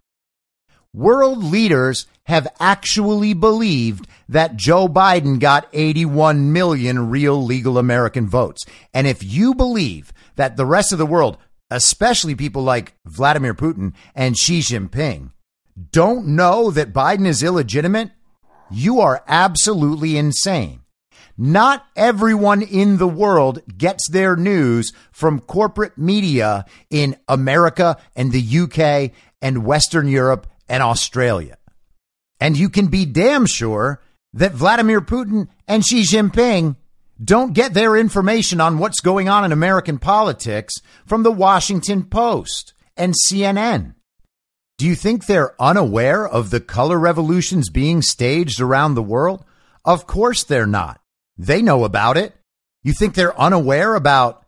world 0.92 1.44
leaders 1.44 2.06
have 2.24 2.48
actually 2.60 3.32
believed 3.32 4.06
that 4.28 4.56
Joe 4.56 4.88
Biden 4.88 5.38
got 5.38 5.68
81 5.72 6.52
million 6.52 7.08
real 7.08 7.42
legal 7.42 7.78
American 7.78 8.28
votes. 8.28 8.66
And 8.92 9.06
if 9.06 9.22
you 9.22 9.54
believe 9.54 10.12
that 10.36 10.56
the 10.56 10.66
rest 10.66 10.92
of 10.92 10.98
the 10.98 11.06
world 11.06 11.38
especially 11.70 12.34
people 12.34 12.62
like 12.62 12.94
Vladimir 13.04 13.54
Putin 13.54 13.92
and 14.14 14.36
Xi 14.36 14.60
Jinping, 14.60 15.30
don't 15.92 16.26
know 16.26 16.70
that 16.70 16.92
Biden 16.92 17.26
is 17.26 17.42
illegitimate, 17.42 18.10
you 18.70 19.00
are 19.00 19.22
absolutely 19.26 20.16
insane. 20.16 20.80
Not 21.36 21.86
everyone 21.94 22.62
in 22.62 22.96
the 22.96 23.06
world 23.06 23.62
gets 23.78 24.08
their 24.10 24.34
news 24.34 24.92
from 25.12 25.40
corporate 25.40 25.96
media 25.96 26.64
in 26.90 27.16
America 27.28 27.96
and 28.16 28.32
the 28.32 28.58
UK 28.58 29.12
and 29.40 29.64
Western 29.64 30.08
Europe 30.08 30.48
and 30.68 30.82
Australia. 30.82 31.56
And 32.40 32.56
you 32.56 32.68
can 32.68 32.88
be 32.88 33.06
damn 33.06 33.46
sure 33.46 34.02
that 34.32 34.52
Vladimir 34.52 35.00
Putin 35.00 35.48
and 35.68 35.86
Xi 35.86 36.02
Jinping 36.02 36.76
don't 37.22 37.52
get 37.52 37.74
their 37.74 37.96
information 37.96 38.60
on 38.60 38.78
what's 38.78 39.00
going 39.00 39.28
on 39.28 39.44
in 39.44 39.52
American 39.52 39.98
politics 39.98 40.74
from 41.06 41.22
the 41.22 41.32
Washington 41.32 42.04
Post 42.04 42.74
and 42.96 43.14
CNN. 43.26 43.94
Do 44.78 44.86
you 44.86 44.94
think 44.94 45.26
they're 45.26 45.60
unaware 45.60 46.26
of 46.26 46.50
the 46.50 46.60
color 46.60 46.98
revolutions 46.98 47.68
being 47.68 48.00
staged 48.00 48.60
around 48.60 48.94
the 48.94 49.02
world? 49.02 49.44
Of 49.84 50.06
course 50.06 50.44
they're 50.44 50.66
not. 50.66 51.00
They 51.36 51.62
know 51.62 51.84
about 51.84 52.16
it. 52.16 52.34
You 52.84 52.92
think 52.92 53.14
they're 53.14 53.38
unaware 53.38 53.96
about 53.96 54.44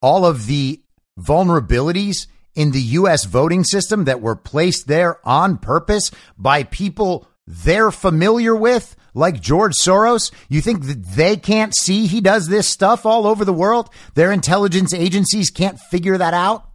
all 0.00 0.24
of 0.24 0.46
the 0.46 0.80
vulnerabilities 1.18 2.26
in 2.54 2.70
the 2.72 2.80
U.S. 2.80 3.24
voting 3.24 3.62
system 3.62 4.04
that 4.04 4.22
were 4.22 4.36
placed 4.36 4.86
there 4.86 5.18
on 5.26 5.58
purpose 5.58 6.10
by 6.36 6.62
people 6.64 7.28
they're 7.46 7.90
familiar 7.90 8.54
with, 8.54 8.96
like 9.14 9.40
George 9.40 9.74
Soros? 9.74 10.32
You 10.48 10.60
think 10.60 10.86
that 10.86 11.04
they 11.04 11.36
can't 11.36 11.74
see 11.74 12.06
he 12.06 12.20
does 12.20 12.48
this 12.48 12.68
stuff 12.68 13.06
all 13.06 13.26
over 13.26 13.44
the 13.44 13.52
world? 13.52 13.90
Their 14.14 14.32
intelligence 14.32 14.92
agencies 14.94 15.50
can't 15.50 15.78
figure 15.78 16.18
that 16.18 16.34
out? 16.34 16.68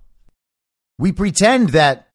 We 0.97 1.11
pretend 1.11 1.69
that 1.69 2.09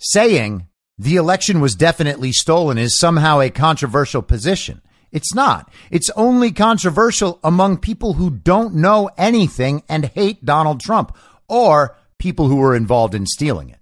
saying 0.00 0.68
the 0.98 1.16
election 1.16 1.60
was 1.60 1.74
definitely 1.74 2.32
stolen 2.32 2.78
is 2.78 2.98
somehow 2.98 3.40
a 3.40 3.50
controversial 3.50 4.22
position. 4.22 4.82
It's 5.10 5.34
not. 5.34 5.70
It's 5.90 6.10
only 6.16 6.52
controversial 6.52 7.38
among 7.44 7.78
people 7.78 8.14
who 8.14 8.30
don't 8.30 8.74
know 8.74 9.10
anything 9.18 9.82
and 9.88 10.06
hate 10.06 10.44
Donald 10.44 10.80
Trump 10.80 11.16
or 11.48 11.96
people 12.18 12.48
who 12.48 12.56
were 12.56 12.74
involved 12.74 13.14
in 13.14 13.26
stealing 13.26 13.68
it. 13.68 13.78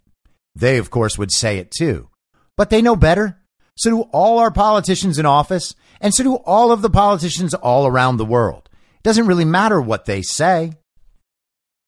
They, 0.57 0.79
of 0.79 0.91
course, 0.91 1.17
would 1.17 1.33
say 1.33 1.59
it 1.59 1.71
too. 1.71 2.09
But 2.57 2.71
they 2.71 2.83
know 2.83 2.97
better. 2.97 3.40
So 3.81 3.89
do 3.89 4.01
all 4.13 4.39
our 4.39 4.51
politicians 4.51 5.19
in 5.19 5.25
office, 5.25 5.75
and 6.03 6.15
so 6.15 6.23
do 6.23 6.35
all 6.35 6.71
of 6.71 6.83
the 6.83 6.91
politicians 6.91 7.55
all 7.55 7.87
around 7.87 8.19
the 8.19 8.27
world. 8.27 8.69
It 8.97 9.03
doesn't 9.05 9.27
really 9.27 9.47
matter 9.47 9.81
what 9.81 10.05
they 10.05 10.21
say. 10.21 10.73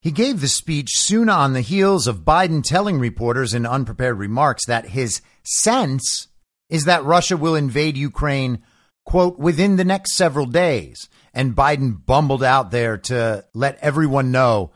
He 0.01 0.09
gave 0.09 0.41
the 0.41 0.47
speech 0.47 0.89
soon 0.93 1.29
on 1.29 1.53
the 1.53 1.61
heels 1.61 2.07
of 2.07 2.25
Biden 2.25 2.63
telling 2.63 2.99
reporters 2.99 3.53
in 3.53 3.67
unprepared 3.67 4.17
remarks 4.17 4.65
that 4.65 4.87
his 4.87 5.21
sense 5.43 6.29
is 6.67 6.85
that 6.85 7.05
Russia 7.05 7.37
will 7.37 7.53
invade 7.53 7.95
Ukraine, 7.95 8.63
quote, 9.05 9.37
within 9.37 9.75
the 9.75 9.85
next 9.85 10.15
several 10.15 10.47
days. 10.47 11.07
And 11.31 11.55
Biden 11.55 12.03
bumbled 12.03 12.43
out 12.43 12.71
there 12.71 12.97
to 12.97 13.45
let 13.53 13.77
everyone 13.83 14.31
know 14.31 14.71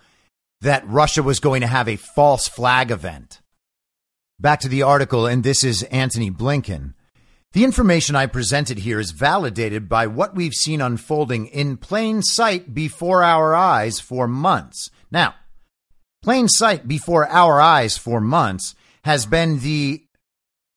that 0.62 0.88
Russia 0.88 1.24
was 1.24 1.40
going 1.40 1.62
to 1.62 1.68
have 1.68 1.90
a 1.90 1.96
false 1.96 2.48
flag 2.48 2.92
event. 2.92 3.42
Back 4.40 4.60
to 4.60 4.68
the 4.68 4.84
article, 4.84 5.26
and 5.26 5.44
this 5.44 5.64
is 5.64 5.82
Antony 5.82 6.30
Blinken. 6.30 6.94
The 7.54 7.64
information 7.64 8.16
I 8.16 8.26
presented 8.26 8.80
here 8.80 9.00
is 9.00 9.12
validated 9.12 9.88
by 9.88 10.08
what 10.08 10.36
we've 10.36 10.54
seen 10.54 10.82
unfolding 10.82 11.48
in 11.48 11.78
plain 11.78 12.22
sight 12.22 12.74
before 12.74 13.24
our 13.24 13.56
eyes 13.56 14.00
for 14.00 14.28
months. 14.28 14.90
Now, 15.10 15.36
plain 16.22 16.50
sight 16.50 16.88
before 16.88 17.28
our 17.28 17.60
eyes 17.60 17.98
for 17.98 18.20
months 18.20 18.76
has 19.04 19.26
been 19.26 19.60
the 19.60 20.04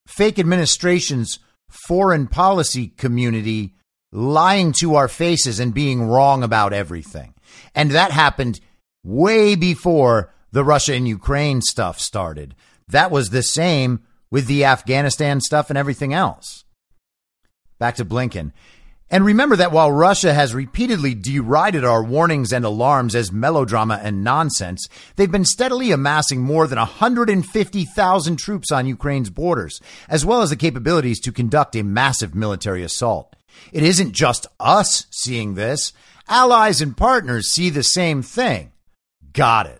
fake 0.06 0.38
administration's 0.38 1.38
foreign 1.68 2.26
policy 2.26 2.88
community 2.88 3.74
lying 4.12 4.72
to 4.80 4.94
our 4.94 5.09
faces 5.09 5.61
and 5.61 5.74
being 5.74 6.02
wrong 6.02 6.42
about 6.42 6.72
everything. 6.72 7.35
And 7.74 7.90
that 7.90 8.11
happened 8.11 8.61
way 9.04 9.54
before 9.54 10.33
the 10.52 10.64
Russia 10.64 10.94
and 10.94 11.06
Ukraine 11.06 11.62
stuff 11.62 12.00
started. 12.00 12.54
That 12.88 13.11
was 13.11 13.30
the 13.30 13.42
same 13.42 14.00
with 14.30 14.46
the 14.46 14.64
Afghanistan 14.64 15.40
stuff 15.40 15.70
and 15.70 15.78
everything 15.78 16.14
else. 16.14 16.64
Back 17.78 17.96
to 17.96 18.04
Blinken. 18.04 18.52
And 19.12 19.24
remember 19.24 19.56
that 19.56 19.72
while 19.72 19.90
Russia 19.90 20.32
has 20.32 20.54
repeatedly 20.54 21.14
derided 21.14 21.84
our 21.84 22.02
warnings 22.02 22.52
and 22.52 22.64
alarms 22.64 23.16
as 23.16 23.32
melodrama 23.32 23.98
and 24.00 24.22
nonsense, 24.22 24.88
they've 25.16 25.30
been 25.30 25.44
steadily 25.44 25.90
amassing 25.90 26.42
more 26.42 26.68
than 26.68 26.78
150,000 26.78 28.36
troops 28.36 28.70
on 28.70 28.86
Ukraine's 28.86 29.30
borders, 29.30 29.80
as 30.08 30.24
well 30.24 30.42
as 30.42 30.50
the 30.50 30.56
capabilities 30.56 31.18
to 31.20 31.32
conduct 31.32 31.74
a 31.74 31.82
massive 31.82 32.36
military 32.36 32.84
assault. 32.84 33.34
It 33.72 33.82
isn't 33.82 34.12
just 34.12 34.46
us 34.60 35.06
seeing 35.10 35.54
this. 35.54 35.92
Allies 36.28 36.80
and 36.80 36.96
partners 36.96 37.50
see 37.50 37.68
the 37.68 37.82
same 37.82 38.22
thing. 38.22 38.70
Got 39.32 39.66
it. 39.66 39.79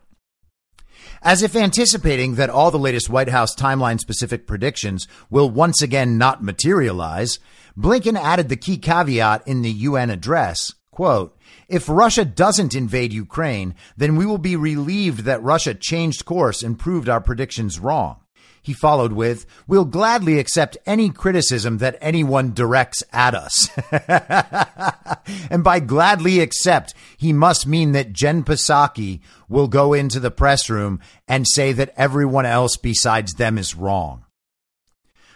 As 1.23 1.43
if 1.43 1.55
anticipating 1.55 2.37
that 2.37 2.49
all 2.49 2.71
the 2.71 2.79
latest 2.79 3.11
White 3.11 3.29
House 3.29 3.55
timeline 3.55 4.01
specific 4.01 4.47
predictions 4.47 5.07
will 5.29 5.51
once 5.51 5.83
again 5.83 6.17
not 6.17 6.43
materialize, 6.43 7.39
Blinken 7.77 8.19
added 8.19 8.49
the 8.49 8.57
key 8.57 8.79
caveat 8.79 9.47
in 9.47 9.61
the 9.61 9.71
UN 9.71 10.09
address, 10.09 10.75
quote, 10.91 11.37
if 11.69 11.91
Russia 11.91 12.25
doesn't 12.25 12.75
invade 12.75 13.13
Ukraine, 13.13 13.75
then 13.99 14.17
we 14.17 14.25
will 14.25 14.39
be 14.39 14.57
relieved 14.57 15.21
that 15.21 15.43
Russia 15.43 15.75
changed 15.75 16.25
course 16.25 16.63
and 16.63 16.79
proved 16.79 17.09
our 17.09 17.21
predictions 17.21 17.79
wrong. 17.79 18.21
He 18.63 18.73
followed 18.73 19.13
with, 19.13 19.47
We'll 19.67 19.85
gladly 19.85 20.39
accept 20.39 20.77
any 20.85 21.11
criticism 21.11 21.79
that 21.79 21.99
anyone 22.01 22.53
directs 22.53 23.03
at 23.13 23.35
us. 23.35 23.71
and 25.51 25.65
by 25.65 25.81
gladly 25.81 26.41
accept, 26.41 26.95
he 27.17 27.33
must 27.33 27.67
mean 27.67 27.93
that 27.93 28.13
Jen 28.13 28.45
Psaki 28.45 29.21
will 29.49 29.69
go 29.69 29.93
into 29.93 30.21
the 30.21 30.31
press 30.31 30.69
room 30.69 31.01
and 31.27 31.47
say 31.49 31.73
that 31.73 31.95
everyone 31.97 32.47
else 32.47 32.77
besides 32.77 33.35
them 33.35 33.57
is 33.57 33.75
wrong. 33.75 34.25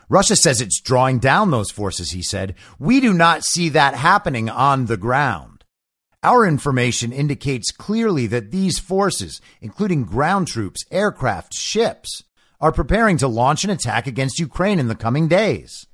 Russia 0.08 0.36
says 0.36 0.60
it's 0.60 0.80
drawing 0.80 1.18
down 1.18 1.50
those 1.50 1.70
forces, 1.70 2.10
he 2.10 2.22
said. 2.22 2.54
We 2.78 3.00
do 3.00 3.14
not 3.14 3.44
see 3.44 3.70
that 3.70 3.94
happening 3.94 4.50
on 4.50 4.86
the 4.86 4.98
ground. 4.98 5.64
Our 6.22 6.46
information 6.46 7.12
indicates 7.12 7.70
clearly 7.70 8.26
that 8.28 8.50
these 8.50 8.78
forces, 8.78 9.40
including 9.60 10.04
ground 10.04 10.48
troops, 10.48 10.84
aircraft, 10.90 11.54
ships, 11.54 12.22
are 12.64 12.72
preparing 12.72 13.18
to 13.18 13.28
launch 13.28 13.62
an 13.64 13.68
attack 13.68 14.06
against 14.06 14.38
Ukraine 14.38 14.78
in 14.78 14.88
the 14.88 14.94
coming 14.94 15.28
days. 15.28 15.86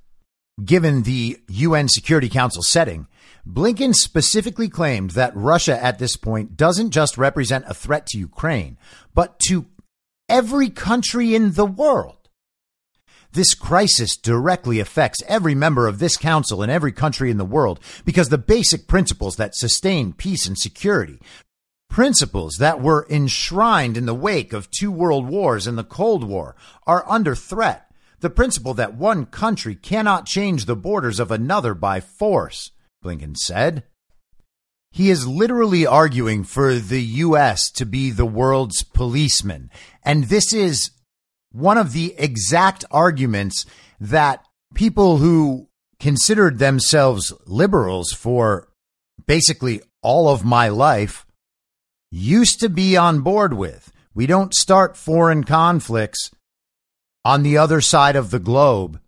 Given 0.64 1.02
the 1.02 1.36
UN 1.48 1.88
Security 1.88 2.28
Council 2.28 2.62
setting, 2.62 3.08
Blinken 3.44 3.92
specifically 3.92 4.68
claimed 4.68 5.10
that 5.10 5.34
Russia 5.34 5.82
at 5.82 5.98
this 5.98 6.16
point 6.16 6.56
doesn't 6.56 6.92
just 6.92 7.18
represent 7.18 7.64
a 7.66 7.74
threat 7.74 8.06
to 8.06 8.18
Ukraine, 8.18 8.78
but 9.12 9.40
to 9.48 9.66
every 10.28 10.70
country 10.70 11.34
in 11.34 11.54
the 11.54 11.66
world. 11.66 12.28
This 13.32 13.54
crisis 13.54 14.16
directly 14.16 14.78
affects 14.78 15.24
every 15.26 15.56
member 15.56 15.88
of 15.88 15.98
this 15.98 16.16
council 16.16 16.62
and 16.62 16.70
every 16.70 16.92
country 16.92 17.32
in 17.32 17.36
the 17.36 17.44
world 17.44 17.80
because 18.04 18.28
the 18.28 18.38
basic 18.38 18.86
principles 18.86 19.34
that 19.36 19.56
sustain 19.56 20.12
peace 20.12 20.46
and 20.46 20.56
security 20.56 21.18
Principles 21.90 22.54
that 22.60 22.80
were 22.80 23.04
enshrined 23.10 23.96
in 23.96 24.06
the 24.06 24.14
wake 24.14 24.52
of 24.52 24.70
two 24.70 24.92
world 24.92 25.26
wars 25.26 25.66
and 25.66 25.76
the 25.76 25.84
Cold 25.84 26.22
War 26.22 26.54
are 26.86 27.04
under 27.10 27.34
threat. 27.34 27.90
The 28.20 28.30
principle 28.30 28.74
that 28.74 28.94
one 28.94 29.26
country 29.26 29.74
cannot 29.74 30.24
change 30.24 30.64
the 30.64 30.76
borders 30.76 31.18
of 31.18 31.32
another 31.32 31.74
by 31.74 31.98
force, 31.98 32.70
Blinken 33.04 33.36
said. 33.36 33.82
He 34.92 35.10
is 35.10 35.26
literally 35.26 35.84
arguing 35.84 36.44
for 36.44 36.76
the 36.76 37.02
U.S. 37.02 37.70
to 37.72 37.84
be 37.84 38.10
the 38.10 38.26
world's 38.26 38.84
policeman. 38.84 39.68
And 40.04 40.24
this 40.24 40.52
is 40.52 40.92
one 41.50 41.76
of 41.76 41.92
the 41.92 42.14
exact 42.16 42.84
arguments 42.92 43.66
that 43.98 44.44
people 44.74 45.16
who 45.16 45.68
considered 45.98 46.58
themselves 46.58 47.32
liberals 47.46 48.12
for 48.12 48.68
basically 49.26 49.80
all 50.02 50.28
of 50.28 50.44
my 50.44 50.68
life 50.68 51.26
used 52.10 52.60
to 52.60 52.68
be 52.68 52.96
on 52.96 53.20
board 53.20 53.54
with. 53.54 53.92
We 54.14 54.26
don't 54.26 54.54
start 54.54 54.96
foreign 54.96 55.44
conflicts 55.44 56.30
on 57.24 57.42
the 57.42 57.58
other 57.58 57.80
side 57.80 58.16
of 58.16 58.30
the 58.30 58.38
globe 58.38 59.00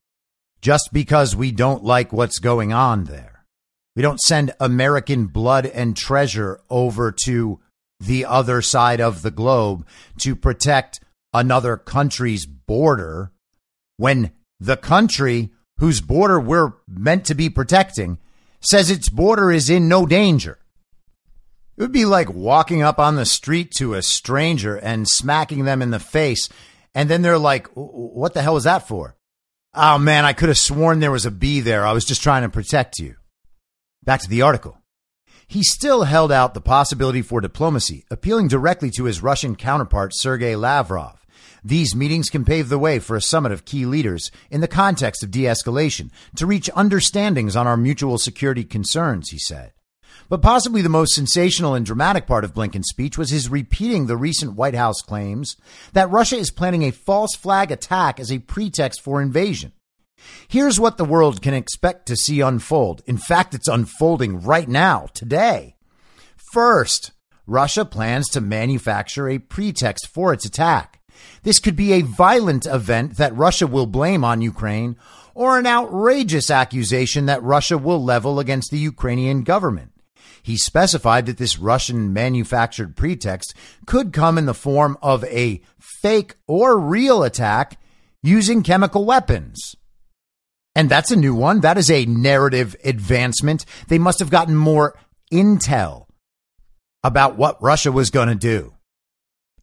just 0.60 0.90
because 0.92 1.34
we 1.34 1.50
don't 1.50 1.82
like 1.82 2.12
what's 2.12 2.38
going 2.38 2.72
on 2.72 3.04
there. 3.04 3.44
We 3.96 4.02
don't 4.02 4.20
send 4.20 4.54
American 4.60 5.26
blood 5.26 5.66
and 5.66 5.96
treasure 5.96 6.60
over 6.70 7.12
to 7.24 7.60
the 8.00 8.24
other 8.24 8.62
side 8.62 9.00
of 9.00 9.22
the 9.22 9.30
globe 9.30 9.86
to 10.18 10.34
protect 10.34 11.00
another 11.34 11.76
country's 11.76 12.46
border 12.46 13.32
when 13.96 14.32
the 14.60 14.76
country 14.76 15.50
whose 15.78 16.00
border 16.00 16.38
we're 16.38 16.72
meant 16.88 17.24
to 17.26 17.34
be 17.34 17.50
protecting 17.50 18.18
says 18.60 18.90
its 18.90 19.08
border 19.08 19.50
is 19.50 19.68
in 19.68 19.88
no 19.88 20.06
danger. 20.06 20.58
It 21.82 21.86
would 21.86 21.92
be 21.92 22.04
like 22.04 22.32
walking 22.32 22.80
up 22.80 23.00
on 23.00 23.16
the 23.16 23.26
street 23.26 23.72
to 23.78 23.94
a 23.94 24.02
stranger 24.02 24.76
and 24.76 25.08
smacking 25.08 25.64
them 25.64 25.82
in 25.82 25.90
the 25.90 25.98
face. 25.98 26.48
And 26.94 27.10
then 27.10 27.22
they're 27.22 27.38
like, 27.38 27.66
what 27.74 28.34
the 28.34 28.42
hell 28.42 28.54
was 28.54 28.62
that 28.62 28.86
for? 28.86 29.16
Oh 29.74 29.98
man, 29.98 30.24
I 30.24 30.32
could 30.32 30.48
have 30.48 30.58
sworn 30.58 31.00
there 31.00 31.10
was 31.10 31.26
a 31.26 31.32
bee 31.32 31.58
there. 31.58 31.84
I 31.84 31.90
was 31.90 32.04
just 32.04 32.22
trying 32.22 32.42
to 32.42 32.48
protect 32.48 33.00
you. 33.00 33.16
Back 34.04 34.20
to 34.20 34.28
the 34.28 34.42
article. 34.42 34.78
He 35.48 35.64
still 35.64 36.04
held 36.04 36.30
out 36.30 36.54
the 36.54 36.60
possibility 36.60 37.20
for 37.20 37.40
diplomacy, 37.40 38.04
appealing 38.12 38.46
directly 38.46 38.92
to 38.92 39.06
his 39.06 39.20
Russian 39.20 39.56
counterpart, 39.56 40.14
Sergei 40.14 40.54
Lavrov. 40.54 41.26
These 41.64 41.96
meetings 41.96 42.30
can 42.30 42.44
pave 42.44 42.68
the 42.68 42.78
way 42.78 43.00
for 43.00 43.16
a 43.16 43.20
summit 43.20 43.50
of 43.50 43.64
key 43.64 43.86
leaders 43.86 44.30
in 44.52 44.60
the 44.60 44.68
context 44.68 45.24
of 45.24 45.32
de 45.32 45.46
escalation 45.46 46.12
to 46.36 46.46
reach 46.46 46.70
understandings 46.76 47.56
on 47.56 47.66
our 47.66 47.76
mutual 47.76 48.18
security 48.18 48.62
concerns, 48.62 49.30
he 49.30 49.38
said. 49.40 49.72
But 50.32 50.40
possibly 50.40 50.80
the 50.80 50.88
most 50.88 51.14
sensational 51.14 51.74
and 51.74 51.84
dramatic 51.84 52.26
part 52.26 52.42
of 52.42 52.54
Blinken's 52.54 52.88
speech 52.88 53.18
was 53.18 53.28
his 53.28 53.50
repeating 53.50 54.06
the 54.06 54.16
recent 54.16 54.54
White 54.54 54.74
House 54.74 55.02
claims 55.02 55.58
that 55.92 56.10
Russia 56.10 56.36
is 56.36 56.50
planning 56.50 56.84
a 56.84 56.90
false 56.90 57.36
flag 57.36 57.70
attack 57.70 58.18
as 58.18 58.32
a 58.32 58.38
pretext 58.38 59.02
for 59.02 59.20
invasion. 59.20 59.72
Here's 60.48 60.80
what 60.80 60.96
the 60.96 61.04
world 61.04 61.42
can 61.42 61.52
expect 61.52 62.06
to 62.06 62.16
see 62.16 62.40
unfold. 62.40 63.02
In 63.04 63.18
fact, 63.18 63.52
it's 63.52 63.68
unfolding 63.68 64.40
right 64.40 64.66
now, 64.66 65.08
today. 65.12 65.76
First, 66.50 67.12
Russia 67.46 67.84
plans 67.84 68.26
to 68.30 68.40
manufacture 68.40 69.28
a 69.28 69.36
pretext 69.36 70.08
for 70.08 70.32
its 70.32 70.46
attack. 70.46 71.02
This 71.42 71.58
could 71.58 71.76
be 71.76 71.92
a 71.92 72.00
violent 72.00 72.64
event 72.64 73.18
that 73.18 73.36
Russia 73.36 73.66
will 73.66 73.84
blame 73.84 74.24
on 74.24 74.40
Ukraine 74.40 74.96
or 75.34 75.58
an 75.58 75.66
outrageous 75.66 76.50
accusation 76.50 77.26
that 77.26 77.42
Russia 77.42 77.76
will 77.76 78.02
level 78.02 78.40
against 78.40 78.70
the 78.70 78.78
Ukrainian 78.78 79.42
government. 79.42 79.91
He 80.42 80.56
specified 80.56 81.26
that 81.26 81.38
this 81.38 81.58
Russian 81.58 82.12
manufactured 82.12 82.96
pretext 82.96 83.54
could 83.86 84.12
come 84.12 84.38
in 84.38 84.46
the 84.46 84.54
form 84.54 84.98
of 85.00 85.24
a 85.24 85.62
fake 85.78 86.34
or 86.46 86.78
real 86.78 87.22
attack 87.22 87.78
using 88.22 88.62
chemical 88.62 89.04
weapons. 89.04 89.76
And 90.74 90.90
that's 90.90 91.10
a 91.10 91.16
new 91.16 91.34
one. 91.34 91.60
That 91.60 91.78
is 91.78 91.90
a 91.90 92.06
narrative 92.06 92.74
advancement. 92.84 93.64
They 93.88 93.98
must 93.98 94.18
have 94.18 94.30
gotten 94.30 94.56
more 94.56 94.98
intel 95.32 96.06
about 97.04 97.36
what 97.36 97.62
Russia 97.62 97.92
was 97.92 98.10
going 98.10 98.28
to 98.28 98.34
do. 98.34 98.74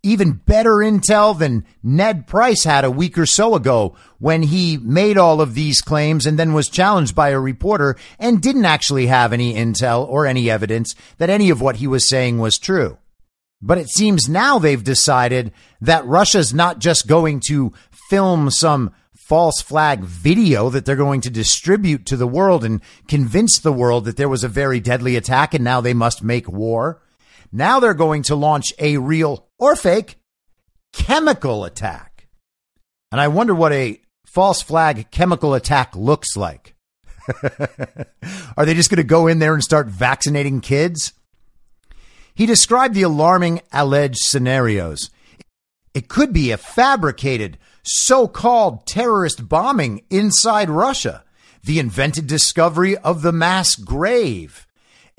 Even 0.02 0.32
better 0.32 0.76
intel 0.76 1.38
than 1.38 1.66
Ned 1.84 2.26
Price 2.26 2.64
had 2.64 2.86
a 2.86 2.92
week 2.92 3.18
or 3.18 3.26
so 3.26 3.56
ago 3.56 3.96
when 4.18 4.44
he 4.44 4.78
made 4.78 5.18
all 5.18 5.42
of 5.42 5.56
these 5.56 5.82
claims 5.82 6.26
and 6.26 6.40
then 6.40 6.54
was 6.54 6.70
challenged 6.70 7.16
by 7.16 7.30
a 7.30 7.40
reporter 7.40 7.98
and 8.18 8.42
didn't 8.42 8.66
actually 8.66 9.08
have 9.08 9.34
any 9.34 9.54
intel 9.54 10.08
or 10.08 10.26
any 10.26 10.50
evidence 10.50 10.96
that 11.18 11.30
any 11.30 11.50
of 11.50 11.60
what 11.60 11.78
he 11.78 11.88
was 11.88 12.08
saying 12.08 12.40
was 12.40 12.58
true. 12.58 12.98
But 13.62 13.78
it 13.78 13.90
seems 13.90 14.30
now 14.30 14.58
they've 14.58 14.84
decided 14.84 15.52
that 15.82 16.06
Russia's 16.06 16.54
not 16.54 16.80
just 16.80 17.08
going 17.08 17.42
to 17.48 17.74
film 18.10 18.50
some 18.52 18.92
false 19.30 19.62
flag 19.62 20.00
video 20.00 20.70
that 20.70 20.86
they're 20.86 20.96
going 20.96 21.22
to 21.22 21.30
distribute 21.30 22.04
to 22.04 22.18
the 22.18 22.28
world 22.28 22.64
and 22.64 22.82
convince 23.08 23.60
the 23.60 23.74
world 23.74 24.06
that 24.06 24.18
there 24.18 24.30
was 24.30 24.44
a 24.44 24.50
very 24.50 24.80
deadly 24.80 25.16
attack 25.16 25.54
and 25.54 25.64
now 25.64 25.80
they 25.82 25.94
must 25.94 26.24
make 26.24 26.50
war. 26.50 27.02
Now 27.52 27.80
they're 27.80 27.94
going 27.94 28.24
to 28.24 28.36
launch 28.36 28.74
a 28.80 28.98
real 28.98 29.48
or 29.58 29.76
fake 29.76 30.18
chemical 30.94 31.66
attack. 31.66 32.28
And 33.12 33.20
I 33.20 33.28
wonder 33.28 33.56
what 33.56 33.74
a 33.74 34.00
false 34.26 34.62
flag 34.62 35.10
chemical 35.12 35.54
attack 35.54 35.96
looks 35.96 36.36
like. 36.38 36.76
Are 38.58 38.66
they 38.66 38.74
just 38.74 38.90
going 38.90 38.98
to 38.98 39.04
go 39.04 39.28
in 39.28 39.40
there 39.40 39.54
and 39.54 39.64
start 39.64 39.88
vaccinating 39.88 40.62
kids? 40.62 41.14
He 42.36 42.46
described 42.46 42.96
the 42.96 43.04
alarming 43.04 43.62
alleged 43.74 44.20
scenarios. 44.20 45.10
It 45.94 46.08
could 46.08 46.32
be 46.32 46.52
a 46.52 46.58
fabricated 46.58 47.58
so 47.84 48.28
called 48.28 48.86
terrorist 48.86 49.50
bombing 49.50 50.04
inside 50.10 50.70
Russia, 50.70 51.24
the 51.64 51.80
invented 51.80 52.28
discovery 52.28 52.96
of 52.98 53.22
the 53.22 53.32
mass 53.32 53.76
grave, 53.76 54.68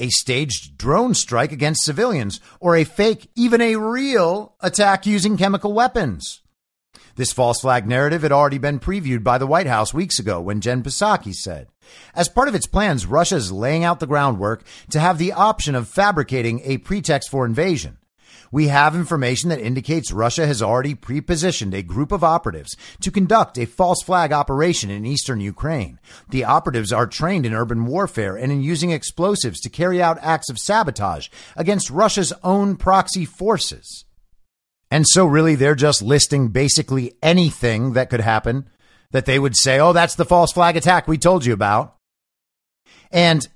a 0.00 0.08
staged 0.08 0.76
drone 0.76 1.14
strike 1.14 1.52
against 1.52 1.84
civilians, 1.84 2.40
or 2.58 2.74
a 2.74 2.84
fake, 2.84 3.30
even 3.36 3.60
a 3.60 3.76
real 3.76 4.56
attack 4.60 5.06
using 5.06 5.36
chemical 5.36 5.72
weapons. 5.72 6.42
This 7.14 7.32
false 7.32 7.60
flag 7.60 7.86
narrative 7.86 8.22
had 8.22 8.32
already 8.32 8.58
been 8.58 8.80
previewed 8.80 9.22
by 9.22 9.38
the 9.38 9.46
White 9.46 9.66
House 9.66 9.94
weeks 9.94 10.18
ago 10.18 10.40
when 10.40 10.60
Jen 10.60 10.82
Psaki 10.82 11.34
said, 11.34 11.68
as 12.14 12.28
part 12.28 12.48
of 12.48 12.54
its 12.54 12.66
plans, 12.66 13.06
Russia 13.06 13.36
is 13.36 13.52
laying 13.52 13.84
out 13.84 14.00
the 14.00 14.06
groundwork 14.06 14.64
to 14.90 15.00
have 15.00 15.18
the 15.18 15.32
option 15.32 15.74
of 15.74 15.88
fabricating 15.88 16.60
a 16.64 16.78
pretext 16.78 17.28
for 17.28 17.44
invasion. 17.44 17.98
We 18.52 18.68
have 18.68 18.96
information 18.96 19.48
that 19.50 19.60
indicates 19.60 20.10
Russia 20.10 20.46
has 20.46 20.60
already 20.60 20.94
pre-positioned 20.94 21.72
a 21.72 21.82
group 21.82 22.10
of 22.10 22.24
operatives 22.24 22.76
to 23.00 23.10
conduct 23.10 23.58
a 23.58 23.66
false 23.66 24.02
flag 24.02 24.32
operation 24.32 24.90
in 24.90 25.06
eastern 25.06 25.40
Ukraine. 25.40 26.00
The 26.30 26.44
operatives 26.44 26.92
are 26.92 27.06
trained 27.06 27.46
in 27.46 27.54
urban 27.54 27.86
warfare 27.86 28.36
and 28.36 28.50
in 28.50 28.60
using 28.60 28.90
explosives 28.90 29.60
to 29.60 29.70
carry 29.70 30.02
out 30.02 30.18
acts 30.20 30.50
of 30.50 30.58
sabotage 30.58 31.28
against 31.56 31.90
Russia's 31.90 32.32
own 32.42 32.76
proxy 32.76 33.24
forces. 33.24 34.04
And 34.90 35.06
so 35.06 35.26
really 35.26 35.54
they're 35.54 35.76
just 35.76 36.02
listing 36.02 36.48
basically 36.48 37.14
anything 37.22 37.92
that 37.92 38.10
could 38.10 38.20
happen 38.20 38.68
that 39.12 39.26
they 39.26 39.38
would 39.38 39.56
say, 39.56 39.78
oh, 39.78 39.92
that's 39.92 40.16
the 40.16 40.24
false 40.24 40.52
flag 40.52 40.76
attack 40.76 41.06
we 41.06 41.18
told 41.18 41.44
you 41.44 41.52
about. 41.52 41.96
And 43.12 43.46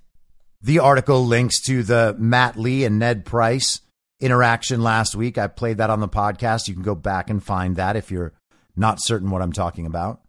the 0.63 0.79
article 0.79 1.27
links 1.27 1.61
to 1.63 1.83
the 1.83 2.15
Matt 2.19 2.57
Lee 2.57 2.85
and 2.85 2.99
Ned 2.99 3.25
Price 3.25 3.81
interaction 4.21 4.83
last 4.83 5.15
week. 5.15 5.39
I 5.39 5.47
played 5.47 5.79
that 5.79 5.91
on 5.91 6.01
the 6.01 6.09
podcast. 6.09 6.69
You 6.69 6.75
can 6.75 6.83
go 6.83 6.95
back 6.95 7.31
and 7.31 7.43
find 7.43 7.77
that 7.77 7.97
if 7.97 8.11
you're 8.11 8.33
not 8.77 9.03
certain 9.03 9.31
what 9.31 9.43
I'm 9.43 9.53
talking 9.53 9.87
about. 9.87 10.21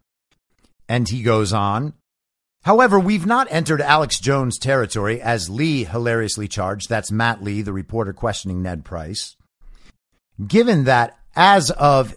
And 0.88 1.08
he 1.08 1.24
goes 1.24 1.54
on. 1.54 1.94
However, 2.64 3.00
we've 3.00 3.26
not 3.26 3.48
entered 3.52 3.82
Alex 3.82 4.20
Jones 4.20 4.58
territory 4.58 5.22
as 5.22 5.50
Lee 5.50 5.84
hilariously 5.84 6.48
charged. 6.48 6.90
That's 6.90 7.12
Matt 7.12 7.44
Lee, 7.44 7.62
the 7.62 7.74
reporter 7.74 8.12
questioning 8.12 8.64
Ned 8.64 8.84
Price. 8.84 9.36
Given 10.46 10.86
that 10.86 11.18
as 11.36 11.70
of 11.72 12.16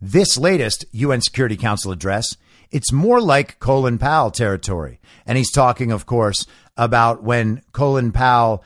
this 0.00 0.36
latest 0.36 0.84
UN 0.92 1.22
Security 1.22 1.56
Council 1.56 1.92
address, 1.92 2.36
it's 2.70 2.92
more 2.92 3.20
like 3.20 3.58
Colin 3.58 3.98
Powell 3.98 4.30
territory. 4.30 5.00
And 5.24 5.38
he's 5.38 5.50
talking, 5.50 5.90
of 5.90 6.04
course, 6.04 6.46
about 6.76 7.22
when 7.22 7.62
Colin 7.72 8.12
Powell 8.12 8.64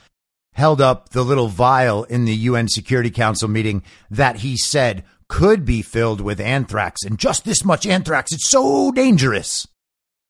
held 0.53 0.81
up 0.81 1.11
the 1.11 1.23
little 1.23 1.49
vial 1.49 2.05
in 2.05 2.25
the 2.25 2.35
UN 2.35 2.69
Security 2.69 3.11
Council 3.11 3.49
meeting 3.49 3.83
that 4.11 4.37
he 4.37 4.57
said 4.57 5.05
could 5.29 5.65
be 5.65 5.81
filled 5.81 6.21
with 6.21 6.41
anthrax 6.41 7.05
and 7.05 7.19
just 7.19 7.45
this 7.45 7.65
much 7.65 7.87
anthrax. 7.87 8.33
It's 8.33 8.51
so 8.51 8.91
dangerous. 8.91 9.67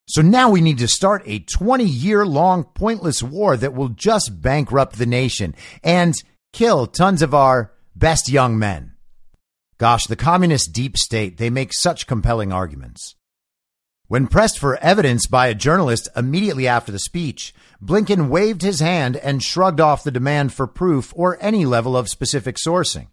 So 0.07 0.23
now 0.23 0.51
we 0.51 0.61
need 0.61 0.79
to 0.79 0.89
start 0.89 1.23
a 1.25 1.39
20 1.39 1.85
year 1.85 2.27
long 2.27 2.65
pointless 2.65 3.23
war 3.23 3.57
that 3.57 3.75
will 3.75 3.89
just 3.89 4.43
bankrupt 4.43 4.99
the 4.99 5.07
nation 5.07 5.55
and 5.83 6.15
kill 6.53 6.87
tons 6.87 7.23
of 7.23 7.35
our 7.35 7.73
best 7.95 8.29
young 8.29 8.59
men. 8.59 8.95
Gosh, 9.79 10.05
the 10.07 10.17
communist 10.17 10.73
deep 10.73 10.99
state, 10.99 11.39
they 11.39 11.49
make 11.49 11.73
such 11.73 12.07
compelling 12.07 12.53
arguments. 12.53 13.15
When 14.09 14.27
pressed 14.27 14.59
for 14.59 14.77
evidence 14.79 15.27
by 15.27 15.47
a 15.47 15.55
journalist 15.55 16.09
immediately 16.17 16.67
after 16.67 16.91
the 16.91 16.99
speech, 16.99 17.55
Blinken 17.83 18.29
waved 18.29 18.63
his 18.63 18.81
hand 18.81 19.17
and 19.17 19.43
shrugged 19.43 19.81
off 19.81 20.05
the 20.05 20.11
demand 20.11 20.53
for 20.53 20.67
proof 20.67 21.13
or 21.17 21.39
any 21.41 21.65
level 21.65 21.97
of 21.97 22.09
specific 22.09 22.57
sourcing. 22.57 23.09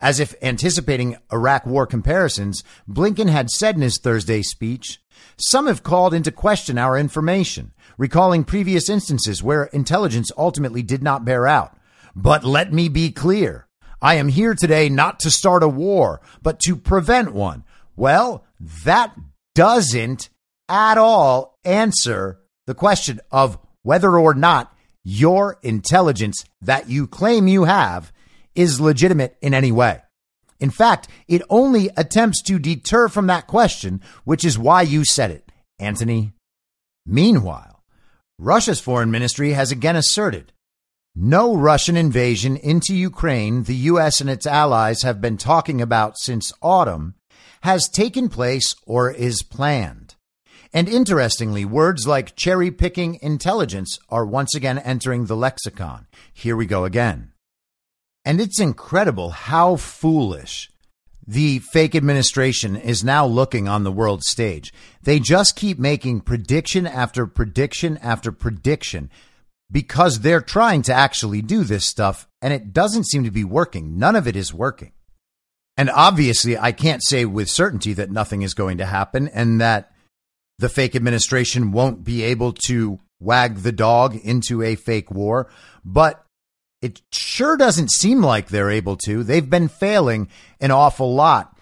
As 0.00 0.20
if 0.20 0.34
anticipating 0.42 1.16
Iraq 1.32 1.64
war 1.64 1.86
comparisons, 1.86 2.62
Blinken 2.88 3.30
had 3.30 3.48
said 3.48 3.76
in 3.76 3.80
his 3.80 3.98
Thursday 3.98 4.42
speech, 4.42 5.00
Some 5.36 5.66
have 5.66 5.82
called 5.82 6.12
into 6.12 6.30
question 6.30 6.76
our 6.76 6.98
information, 6.98 7.72
recalling 7.96 8.44
previous 8.44 8.90
instances 8.90 9.42
where 9.42 9.64
intelligence 9.64 10.30
ultimately 10.36 10.82
did 10.82 11.02
not 11.02 11.24
bear 11.24 11.46
out. 11.46 11.76
But 12.14 12.44
let 12.44 12.72
me 12.72 12.88
be 12.88 13.10
clear. 13.10 13.66
I 14.02 14.16
am 14.16 14.28
here 14.28 14.54
today 14.54 14.88
not 14.88 15.20
to 15.20 15.30
start 15.30 15.62
a 15.62 15.68
war, 15.68 16.20
but 16.42 16.60
to 16.60 16.76
prevent 16.76 17.32
one. 17.32 17.64
Well, 17.96 18.44
that 18.84 19.14
doesn't 19.54 20.28
at 20.68 20.98
all 20.98 21.58
answer 21.64 22.40
the 22.66 22.74
question 22.74 23.20
of 23.30 23.58
whether 23.82 24.18
or 24.18 24.34
not 24.34 24.74
your 25.04 25.58
intelligence 25.62 26.44
that 26.60 26.88
you 26.88 27.06
claim 27.06 27.48
you 27.48 27.64
have 27.64 28.12
is 28.54 28.80
legitimate 28.80 29.36
in 29.40 29.54
any 29.54 29.72
way. 29.72 30.00
In 30.58 30.70
fact, 30.70 31.08
it 31.26 31.42
only 31.48 31.90
attempts 31.96 32.42
to 32.42 32.58
deter 32.58 33.08
from 33.08 33.26
that 33.28 33.46
question, 33.46 34.02
which 34.24 34.44
is 34.44 34.58
why 34.58 34.82
you 34.82 35.04
said 35.04 35.30
it, 35.30 35.50
Antony. 35.78 36.32
Meanwhile, 37.06 37.82
Russia's 38.38 38.80
foreign 38.80 39.10
ministry 39.10 39.52
has 39.52 39.72
again 39.72 39.96
asserted 39.96 40.52
no 41.14 41.56
Russian 41.56 41.96
invasion 41.96 42.56
into 42.56 42.94
Ukraine 42.94 43.64
the 43.64 43.74
U.S. 43.74 44.20
and 44.20 44.30
its 44.30 44.46
allies 44.46 45.02
have 45.02 45.20
been 45.20 45.36
talking 45.36 45.80
about 45.80 46.18
since 46.18 46.52
autumn 46.62 47.14
has 47.62 47.88
taken 47.88 48.28
place 48.28 48.76
or 48.86 49.10
is 49.10 49.42
planned. 49.42 50.09
And 50.72 50.88
interestingly, 50.88 51.64
words 51.64 52.06
like 52.06 52.36
cherry 52.36 52.70
picking 52.70 53.18
intelligence 53.22 53.98
are 54.08 54.24
once 54.24 54.54
again 54.54 54.78
entering 54.78 55.26
the 55.26 55.36
lexicon. 55.36 56.06
Here 56.32 56.56
we 56.56 56.66
go 56.66 56.84
again. 56.84 57.32
And 58.24 58.40
it's 58.40 58.60
incredible 58.60 59.30
how 59.30 59.76
foolish 59.76 60.70
the 61.26 61.58
fake 61.58 61.94
administration 61.94 62.76
is 62.76 63.04
now 63.04 63.26
looking 63.26 63.68
on 63.68 63.84
the 63.84 63.92
world 63.92 64.22
stage. 64.22 64.72
They 65.02 65.18
just 65.20 65.56
keep 65.56 65.78
making 65.78 66.22
prediction 66.22 66.86
after 66.86 67.26
prediction 67.26 67.98
after 67.98 68.32
prediction 68.32 69.10
because 69.70 70.20
they're 70.20 70.40
trying 70.40 70.82
to 70.82 70.92
actually 70.92 71.42
do 71.42 71.64
this 71.64 71.84
stuff 71.84 72.28
and 72.42 72.52
it 72.52 72.72
doesn't 72.72 73.06
seem 73.06 73.24
to 73.24 73.30
be 73.30 73.44
working. 73.44 73.98
None 73.98 74.16
of 74.16 74.26
it 74.26 74.36
is 74.36 74.52
working. 74.54 74.92
And 75.76 75.88
obviously, 75.88 76.58
I 76.58 76.72
can't 76.72 77.02
say 77.02 77.24
with 77.24 77.48
certainty 77.48 77.92
that 77.94 78.10
nothing 78.10 78.42
is 78.42 78.54
going 78.54 78.78
to 78.78 78.86
happen 78.86 79.28
and 79.28 79.60
that 79.60 79.92
the 80.60 80.68
fake 80.68 80.94
administration 80.94 81.72
won't 81.72 82.04
be 82.04 82.22
able 82.22 82.52
to 82.66 82.98
wag 83.18 83.58
the 83.58 83.72
dog 83.72 84.16
into 84.16 84.62
a 84.62 84.74
fake 84.74 85.10
war, 85.10 85.48
but 85.84 86.24
it 86.80 87.02
sure 87.12 87.56
doesn't 87.56 87.90
seem 87.90 88.22
like 88.22 88.48
they're 88.48 88.70
able 88.70 88.96
to. 88.96 89.22
They've 89.22 89.48
been 89.48 89.68
failing 89.68 90.28
an 90.60 90.70
awful 90.70 91.14
lot. 91.14 91.56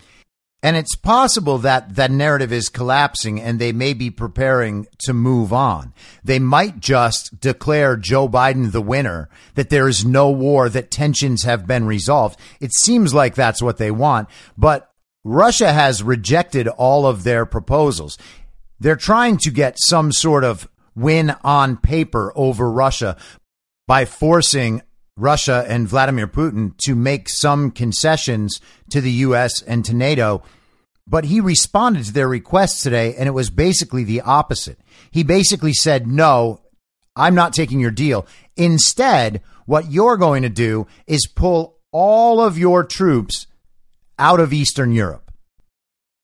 And 0.61 0.77
it's 0.77 0.97
possible 0.97 1.59
that 1.59 1.95
that 1.95 2.11
narrative 2.11 2.53
is 2.53 2.69
collapsing 2.69 3.41
and 3.41 3.61
they 3.61 3.71
may 3.71 3.93
be 3.95 4.11
preparing 4.11 4.89
to 5.05 5.13
move 5.13 5.53
on. 5.53 5.93
They 6.25 6.41
might 6.41 6.81
just 6.81 7.39
declare 7.41 7.97
Joe 7.97 8.29
Biden 8.29 8.73
the 8.73 8.81
winner, 8.81 9.29
that 9.55 9.71
there 9.71 9.87
is 9.87 10.05
no 10.05 10.31
war, 10.31 10.69
that 10.69 10.91
tensions 10.91 11.45
have 11.45 11.69
been 11.69 11.87
resolved. 11.87 12.41
It 12.61 12.73
seems 12.75 13.15
like 13.15 13.37
that's 13.37 13.63
what 13.63 13.79
they 13.79 13.93
want, 13.93 14.29
but 14.57 14.91
Russia 15.25 15.73
has 15.73 16.03
rejected 16.03 16.67
all 16.67 17.07
of 17.07 17.23
their 17.23 17.45
proposals. 17.45 18.17
They're 18.81 18.97
trying 18.97 19.39
to 19.39 19.51
get 19.51 19.79
some 19.79 20.13
sort 20.13 20.45
of 20.45 20.69
win 20.95 21.35
on 21.43 21.77
paper 21.77 22.33
over 22.35 22.71
Russia 22.71 23.17
by 23.87 24.05
forcing 24.05 24.83
Russia 25.17 25.65
and 25.69 25.89
Vladimir 25.89 26.29
Putin 26.29 26.77
to 26.79 26.95
make 26.95 27.29
some 27.29 27.71
concessions 27.71 28.61
to 28.91 29.01
the 29.01 29.11
U.S. 29.11 29.63
and 29.63 29.85
to 29.85 29.95
NATO. 29.95 30.43
But 31.07 31.25
he 31.25 31.41
responded 31.41 32.05
to 32.05 32.13
their 32.13 32.29
requests 32.29 32.83
today, 32.83 33.15
and 33.17 33.27
it 33.27 33.33
was 33.33 33.51
basically 33.51 34.05
the 34.05 34.21
opposite. 34.21 34.79
He 35.11 35.25
basically 35.25 35.73
said, 35.73 36.07
No, 36.07 36.61
I'm 37.17 37.35
not 37.35 37.53
taking 37.53 37.81
your 37.81 37.91
deal. 37.91 38.27
Instead, 38.57 39.43
what 39.67 39.91
you're 39.91 40.17
going 40.17 40.43
to 40.43 40.49
do 40.49 40.87
is 41.07 41.27
pull 41.27 41.79
all 41.91 42.41
of 42.41 42.59
your 42.59 42.85
troops 42.85 43.47
out 44.19 44.41
of 44.41 44.53
Eastern 44.53 44.93
Europe. 44.93 45.28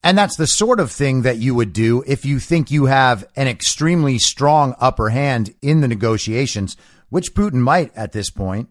And 0.05 0.17
that's 0.17 0.37
the 0.37 0.47
sort 0.47 0.79
of 0.79 0.91
thing 0.91 1.23
that 1.23 1.39
you 1.39 1.53
would 1.55 1.73
do 1.73 2.01
if 2.07 2.23
you 2.23 2.39
think 2.39 2.71
you 2.71 2.85
have 2.85 3.25
an 3.35 3.49
extremely 3.49 4.19
strong 4.19 4.73
upper 4.79 5.09
hand 5.09 5.53
in 5.61 5.81
the 5.81 5.87
negotiations, 5.89 6.77
which 7.09 7.33
Putin 7.33 7.55
might 7.55 7.91
at 7.97 8.13
this 8.13 8.29
point 8.29 8.69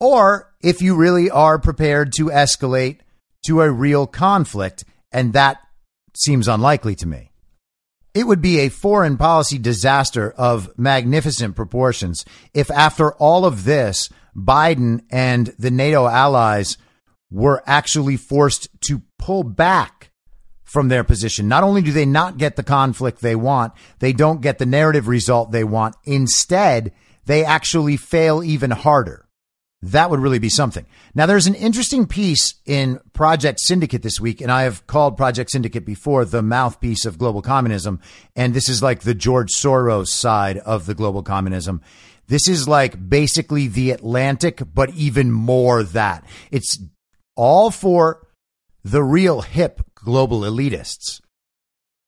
or 0.00 0.52
if 0.60 0.80
you 0.80 0.94
really 0.94 1.30
are 1.30 1.58
prepared 1.58 2.12
to 2.16 2.26
escalate 2.26 2.98
to 3.46 3.60
a 3.60 3.70
real 3.70 4.06
conflict, 4.06 4.84
and 5.12 5.32
that 5.32 5.58
seems 6.16 6.48
unlikely 6.48 6.94
to 6.96 7.06
me. 7.06 7.30
It 8.14 8.26
would 8.26 8.42
be 8.42 8.60
a 8.60 8.68
foreign 8.68 9.16
policy 9.16 9.58
disaster 9.58 10.32
of 10.32 10.76
magnificent 10.76 11.54
proportions 11.54 12.24
if, 12.52 12.70
after 12.70 13.12
all 13.14 13.44
of 13.44 13.64
this, 13.64 14.08
Biden 14.36 15.02
and 15.10 15.48
the 15.58 15.70
NATO 15.70 16.06
allies 16.06 16.78
were 17.30 17.62
actually 17.66 18.16
forced 18.16 18.68
to 18.82 19.02
pull 19.18 19.44
back 19.44 19.97
from 20.68 20.88
their 20.88 21.02
position. 21.02 21.48
Not 21.48 21.64
only 21.64 21.80
do 21.80 21.92
they 21.92 22.04
not 22.04 22.36
get 22.36 22.56
the 22.56 22.62
conflict 22.62 23.20
they 23.20 23.34
want, 23.34 23.72
they 24.00 24.12
don't 24.12 24.42
get 24.42 24.58
the 24.58 24.66
narrative 24.66 25.08
result 25.08 25.50
they 25.50 25.64
want. 25.64 25.96
Instead, 26.04 26.92
they 27.24 27.42
actually 27.42 27.96
fail 27.96 28.44
even 28.44 28.70
harder. 28.70 29.26
That 29.80 30.10
would 30.10 30.20
really 30.20 30.38
be 30.38 30.50
something. 30.50 30.84
Now, 31.14 31.24
there's 31.24 31.46
an 31.46 31.54
interesting 31.54 32.06
piece 32.06 32.54
in 32.66 33.00
Project 33.14 33.60
Syndicate 33.60 34.02
this 34.02 34.20
week, 34.20 34.42
and 34.42 34.52
I 34.52 34.62
have 34.62 34.86
called 34.86 35.16
Project 35.16 35.50
Syndicate 35.50 35.86
before 35.86 36.26
the 36.26 36.42
mouthpiece 36.42 37.06
of 37.06 37.16
global 37.16 37.40
communism. 37.40 38.00
And 38.36 38.52
this 38.52 38.68
is 38.68 38.82
like 38.82 39.00
the 39.00 39.14
George 39.14 39.50
Soros 39.52 40.08
side 40.08 40.58
of 40.58 40.84
the 40.84 40.94
global 40.94 41.22
communism. 41.22 41.80
This 42.26 42.46
is 42.46 42.68
like 42.68 43.08
basically 43.08 43.68
the 43.68 43.92
Atlantic, 43.92 44.60
but 44.74 44.90
even 44.90 45.30
more 45.30 45.82
that. 45.82 46.24
It's 46.50 46.78
all 47.36 47.70
for 47.70 48.26
the 48.84 49.02
real 49.02 49.42
hip 49.42 49.80
global 50.08 50.40
elitists. 50.40 51.20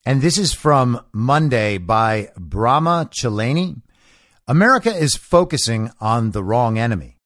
And 0.07 0.23
this 0.23 0.39
is 0.39 0.55
from 0.55 1.05
Monday 1.13 1.77
by 1.77 2.31
Brahma 2.35 3.11
Chellaney. 3.13 3.83
America 4.49 4.91
is 4.91 5.17
focusing 5.17 5.91
on 6.01 6.31
the 6.31 6.43
wrong 6.43 6.79
enemy. 6.79 7.19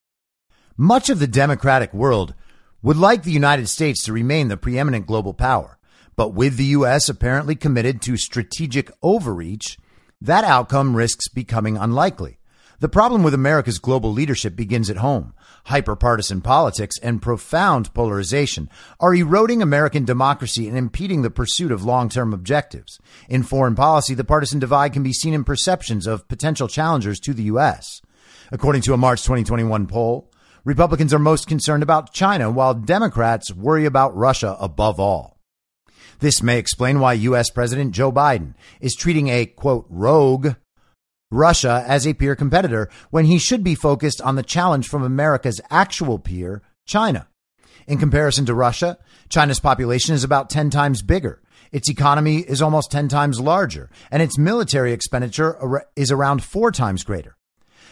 Much 0.76 1.08
of 1.08 1.20
the 1.20 1.28
democratic 1.28 1.94
world 1.94 2.34
would 2.82 2.96
like 2.96 3.22
the 3.22 3.30
United 3.30 3.68
States 3.68 4.02
to 4.02 4.12
remain 4.12 4.48
the 4.48 4.56
preeminent 4.56 5.06
global 5.06 5.32
power. 5.32 5.78
But 6.16 6.34
with 6.34 6.56
the 6.56 6.74
U.S. 6.78 7.08
apparently 7.08 7.54
committed 7.54 8.02
to 8.02 8.16
strategic 8.16 8.90
overreach, 9.00 9.78
that 10.20 10.42
outcome 10.42 10.96
risks 10.96 11.28
becoming 11.28 11.76
unlikely. 11.76 12.38
The 12.80 12.88
problem 12.88 13.22
with 13.22 13.34
America's 13.34 13.78
global 13.78 14.12
leadership 14.12 14.56
begins 14.56 14.90
at 14.90 14.96
home. 14.96 15.34
Hyperpartisan 15.66 16.42
politics 16.42 16.98
and 17.02 17.22
profound 17.22 17.94
polarization 17.94 18.68
are 19.00 19.14
eroding 19.14 19.62
American 19.62 20.04
democracy 20.04 20.68
and 20.68 20.76
impeding 20.76 21.22
the 21.22 21.30
pursuit 21.30 21.70
of 21.70 21.84
long 21.84 22.08
term 22.08 22.34
objectives. 22.34 22.98
In 23.28 23.42
foreign 23.42 23.74
policy, 23.74 24.14
the 24.14 24.24
partisan 24.24 24.58
divide 24.58 24.92
can 24.92 25.02
be 25.02 25.12
seen 25.12 25.34
in 25.34 25.44
perceptions 25.44 26.06
of 26.06 26.28
potential 26.28 26.68
challengers 26.68 27.20
to 27.20 27.32
the 27.32 27.44
U.S. 27.44 28.02
According 28.50 28.82
to 28.82 28.94
a 28.94 28.98
March 28.98 29.22
2021 29.22 29.86
poll, 29.86 30.30
Republicans 30.64 31.14
are 31.14 31.18
most 31.18 31.46
concerned 31.46 31.82
about 31.82 32.12
China, 32.12 32.50
while 32.50 32.74
Democrats 32.74 33.52
worry 33.52 33.84
about 33.84 34.16
Russia 34.16 34.56
above 34.58 34.98
all. 34.98 35.38
This 36.20 36.42
may 36.42 36.58
explain 36.58 37.00
why 37.00 37.12
U.S. 37.14 37.50
President 37.50 37.92
Joe 37.92 38.10
Biden 38.10 38.54
is 38.80 38.94
treating 38.94 39.28
a 39.28 39.46
quote 39.46 39.86
rogue 39.88 40.54
Russia 41.34 41.84
as 41.86 42.06
a 42.06 42.14
peer 42.14 42.36
competitor 42.36 42.88
when 43.10 43.24
he 43.24 43.38
should 43.38 43.64
be 43.64 43.74
focused 43.74 44.20
on 44.20 44.36
the 44.36 44.42
challenge 44.42 44.88
from 44.88 45.02
America's 45.02 45.60
actual 45.70 46.18
peer, 46.18 46.62
China. 46.86 47.28
In 47.86 47.98
comparison 47.98 48.46
to 48.46 48.54
Russia, 48.54 48.98
China's 49.28 49.60
population 49.60 50.14
is 50.14 50.24
about 50.24 50.48
10 50.48 50.70
times 50.70 51.02
bigger. 51.02 51.42
Its 51.72 51.90
economy 51.90 52.38
is 52.38 52.62
almost 52.62 52.92
10 52.92 53.08
times 53.08 53.40
larger, 53.40 53.90
and 54.10 54.22
its 54.22 54.38
military 54.38 54.92
expenditure 54.92 55.84
is 55.96 56.10
around 56.10 56.42
four 56.42 56.70
times 56.70 57.02
greater. 57.02 57.36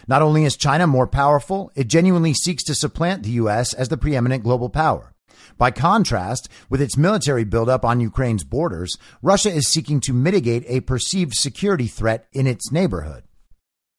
Not 0.07 0.23
only 0.23 0.45
is 0.45 0.57
China 0.57 0.87
more 0.87 1.07
powerful, 1.07 1.71
it 1.75 1.89
genuinely 1.89 2.35
seeks 2.35 2.63
to 2.65 2.75
supplant 2.75 3.23
the 3.23 3.31
U.S. 3.33 3.75
as 3.75 3.89
the 3.89 3.97
preeminent 3.97 4.45
global 4.45 4.69
power. 4.69 5.13
By 5.59 5.71
contrast, 5.71 6.49
with 6.71 6.81
its 6.81 6.97
military 6.97 7.45
buildup 7.45 7.85
on 7.85 8.01
Ukraine's 8.01 8.45
borders, 8.45 8.97
Russia 9.21 9.51
is 9.51 9.69
seeking 9.69 10.01
to 10.01 10.13
mitigate 10.13 10.65
a 10.67 10.81
perceived 10.81 11.35
security 11.35 11.87
threat 11.87 12.27
in 12.33 12.47
its 12.47 12.73
neighborhood. 12.73 13.25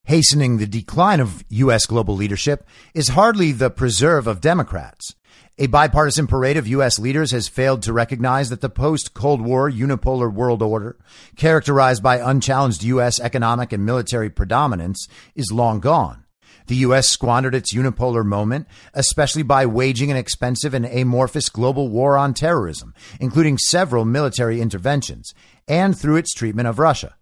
Hastening 0.05 0.57
the 0.57 0.67
decline 0.67 1.21
of 1.21 1.45
U.S. 1.47 1.85
global 1.85 2.13
leadership 2.13 2.67
is 2.93 3.09
hardly 3.09 3.53
the 3.53 3.69
preserve 3.69 4.27
of 4.27 4.41
Democrats. 4.41 5.15
A 5.57 5.67
bipartisan 5.67 6.27
parade 6.27 6.57
of 6.57 6.67
U.S. 6.67 6.99
leaders 6.99 7.31
has 7.31 7.47
failed 7.47 7.81
to 7.83 7.93
recognize 7.93 8.49
that 8.49 8.59
the 8.59 8.69
post 8.69 9.13
Cold 9.13 9.39
War 9.39 9.71
unipolar 9.71 10.31
world 10.31 10.61
order, 10.61 10.97
characterized 11.37 12.03
by 12.03 12.17
unchallenged 12.17 12.83
U.S. 12.83 13.17
economic 13.21 13.71
and 13.71 13.85
military 13.85 14.29
predominance, 14.29 15.07
is 15.35 15.53
long 15.53 15.79
gone. 15.79 16.25
The 16.67 16.75
U.S. 16.77 17.07
squandered 17.07 17.55
its 17.55 17.73
unipolar 17.73 18.25
moment, 18.25 18.67
especially 18.93 19.43
by 19.43 19.65
waging 19.65 20.11
an 20.11 20.17
expensive 20.17 20.73
and 20.73 20.85
amorphous 20.85 21.47
global 21.47 21.87
war 21.87 22.17
on 22.17 22.33
terrorism, 22.33 22.93
including 23.21 23.57
several 23.57 24.03
military 24.03 24.59
interventions, 24.59 25.33
and 25.65 25.97
through 25.97 26.17
its 26.17 26.33
treatment 26.33 26.67
of 26.67 26.77
Russia. 26.77 27.15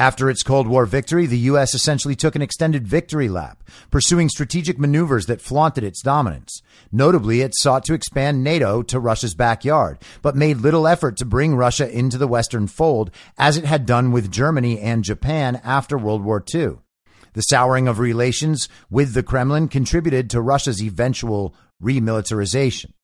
After 0.00 0.30
its 0.30 0.42
Cold 0.42 0.66
War 0.66 0.86
victory, 0.86 1.26
the 1.26 1.36
U.S. 1.50 1.74
essentially 1.74 2.16
took 2.16 2.34
an 2.34 2.40
extended 2.40 2.88
victory 2.88 3.28
lap, 3.28 3.62
pursuing 3.90 4.30
strategic 4.30 4.78
maneuvers 4.78 5.26
that 5.26 5.42
flaunted 5.42 5.84
its 5.84 6.00
dominance. 6.00 6.62
Notably, 6.90 7.42
it 7.42 7.52
sought 7.54 7.84
to 7.84 7.92
expand 7.92 8.42
NATO 8.42 8.80
to 8.80 8.98
Russia's 8.98 9.34
backyard, 9.34 9.98
but 10.22 10.34
made 10.34 10.56
little 10.56 10.86
effort 10.86 11.18
to 11.18 11.26
bring 11.26 11.54
Russia 11.54 11.86
into 11.86 12.16
the 12.16 12.26
Western 12.26 12.66
fold, 12.66 13.10
as 13.36 13.58
it 13.58 13.66
had 13.66 13.84
done 13.84 14.10
with 14.10 14.32
Germany 14.32 14.80
and 14.80 15.04
Japan 15.04 15.60
after 15.62 15.98
World 15.98 16.24
War 16.24 16.42
II. 16.54 16.78
The 17.34 17.42
souring 17.42 17.86
of 17.86 17.98
relations 17.98 18.70
with 18.88 19.12
the 19.12 19.22
Kremlin 19.22 19.68
contributed 19.68 20.30
to 20.30 20.40
Russia's 20.40 20.82
eventual 20.82 21.54
remilitarization. 21.82 22.94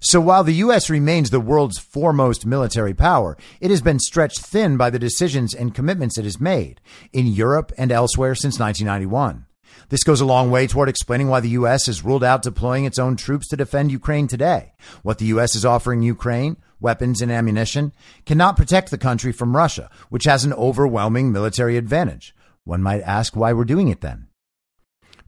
So 0.00 0.20
while 0.20 0.44
the 0.44 0.54
U.S. 0.54 0.88
remains 0.88 1.30
the 1.30 1.40
world's 1.40 1.78
foremost 1.78 2.46
military 2.46 2.94
power, 2.94 3.36
it 3.60 3.70
has 3.70 3.82
been 3.82 3.98
stretched 3.98 4.40
thin 4.40 4.76
by 4.76 4.90
the 4.90 4.98
decisions 4.98 5.54
and 5.54 5.74
commitments 5.74 6.18
it 6.18 6.24
has 6.24 6.40
made 6.40 6.80
in 7.12 7.26
Europe 7.26 7.72
and 7.76 7.92
elsewhere 7.92 8.34
since 8.34 8.58
1991. 8.58 9.46
This 9.90 10.04
goes 10.04 10.20
a 10.20 10.24
long 10.24 10.50
way 10.50 10.66
toward 10.66 10.88
explaining 10.88 11.28
why 11.28 11.40
the 11.40 11.50
U.S. 11.50 11.86
has 11.86 12.04
ruled 12.04 12.24
out 12.24 12.42
deploying 12.42 12.84
its 12.84 12.98
own 12.98 13.16
troops 13.16 13.48
to 13.48 13.56
defend 13.56 13.90
Ukraine 13.90 14.28
today. 14.28 14.72
What 15.02 15.18
the 15.18 15.26
U.S. 15.26 15.54
is 15.54 15.64
offering 15.64 16.02
Ukraine, 16.02 16.56
weapons 16.80 17.20
and 17.20 17.30
ammunition, 17.30 17.92
cannot 18.24 18.56
protect 18.56 18.90
the 18.90 18.98
country 18.98 19.32
from 19.32 19.56
Russia, 19.56 19.90
which 20.08 20.24
has 20.24 20.44
an 20.44 20.52
overwhelming 20.52 21.32
military 21.32 21.76
advantage. 21.76 22.34
One 22.64 22.82
might 22.82 23.02
ask 23.02 23.34
why 23.34 23.52
we're 23.52 23.64
doing 23.64 23.88
it 23.88 24.00
then. 24.00 24.29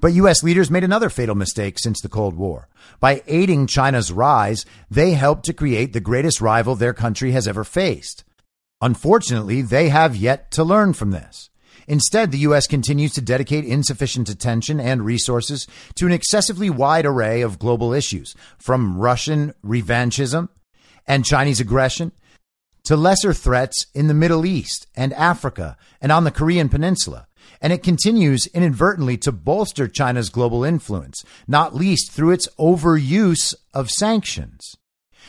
But 0.02 0.14
U.S. 0.14 0.42
leaders 0.42 0.68
made 0.68 0.82
another 0.82 1.08
fatal 1.08 1.36
mistake 1.36 1.78
since 1.78 2.00
the 2.00 2.08
Cold 2.08 2.34
War. 2.34 2.68
By 2.98 3.22
aiding 3.28 3.68
China's 3.68 4.10
rise, 4.10 4.66
they 4.90 5.12
helped 5.12 5.44
to 5.44 5.52
create 5.52 5.92
the 5.92 6.00
greatest 6.00 6.40
rival 6.40 6.74
their 6.74 6.92
country 6.92 7.30
has 7.30 7.46
ever 7.46 7.62
faced. 7.62 8.24
Unfortunately, 8.80 9.62
they 9.62 9.90
have 9.90 10.16
yet 10.16 10.50
to 10.50 10.64
learn 10.64 10.92
from 10.92 11.12
this. 11.12 11.50
Instead, 11.86 12.32
the 12.32 12.38
U.S. 12.38 12.66
continues 12.66 13.12
to 13.12 13.20
dedicate 13.20 13.64
insufficient 13.64 14.28
attention 14.28 14.80
and 14.80 15.04
resources 15.04 15.68
to 15.94 16.06
an 16.06 16.12
excessively 16.12 16.68
wide 16.68 17.06
array 17.06 17.40
of 17.40 17.60
global 17.60 17.92
issues, 17.92 18.34
from 18.58 18.98
Russian 18.98 19.54
revanchism 19.64 20.48
and 21.06 21.24
Chinese 21.24 21.60
aggression 21.60 22.10
to 22.84 22.96
lesser 22.96 23.32
threats 23.32 23.86
in 23.94 24.08
the 24.08 24.14
Middle 24.14 24.44
East 24.44 24.88
and 24.96 25.12
Africa 25.12 25.76
and 26.00 26.10
on 26.10 26.24
the 26.24 26.32
Korean 26.32 26.68
Peninsula 26.68 27.28
and 27.62 27.72
it 27.72 27.82
continues 27.82 28.46
inadvertently 28.48 29.16
to 29.18 29.32
bolster 29.32 29.88
China's 29.88 30.28
global 30.28 30.64
influence, 30.64 31.24
not 31.46 31.74
least 31.74 32.10
through 32.10 32.32
its 32.32 32.48
overuse 32.58 33.54
of 33.72 33.88
sanctions. 33.88 34.76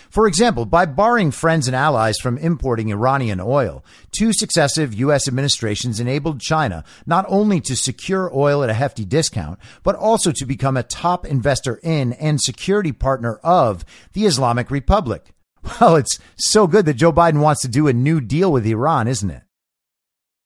For 0.10 0.28
example, 0.28 0.66
by 0.66 0.86
barring 0.86 1.32
friends 1.32 1.68
and 1.68 1.76
allies 1.76 2.18
from 2.20 2.38
importing 2.38 2.90
Iranian 2.90 3.40
oil, 3.40 3.84
two 4.12 4.32
successive 4.32 4.94
U.S. 4.94 5.28
administrations 5.28 6.00
enabled 6.00 6.40
China 6.40 6.84
not 7.06 7.26
only 7.28 7.60
to 7.62 7.76
secure 7.76 8.30
oil 8.32 8.64
at 8.64 8.70
a 8.70 8.76
hefty 8.76 9.06
discount, 9.06 9.58
but 9.82 9.96
also 9.96 10.32
to 10.32 10.46
become 10.46 10.78
a 10.78 10.84
top 10.84 11.26
investor 11.26 11.80
in 11.82 12.14
and 12.14 12.40
security 12.40 12.92
partner 12.92 13.38
of 13.44 13.86
the 14.14 14.26
Islamic 14.26 14.70
Republic. 14.70 15.32
Well, 15.80 15.96
it's 15.96 16.20
so 16.36 16.68
good 16.68 16.86
that 16.88 16.96
Joe 16.96 17.14
Biden 17.14 17.40
wants 17.40 17.62
to 17.62 17.70
do 17.70 17.88
a 17.88 17.94
new 17.94 18.20
deal 18.20 18.52
with 18.52 18.68
Iran, 18.68 19.08
isn't 19.08 19.30
it? 19.32 19.44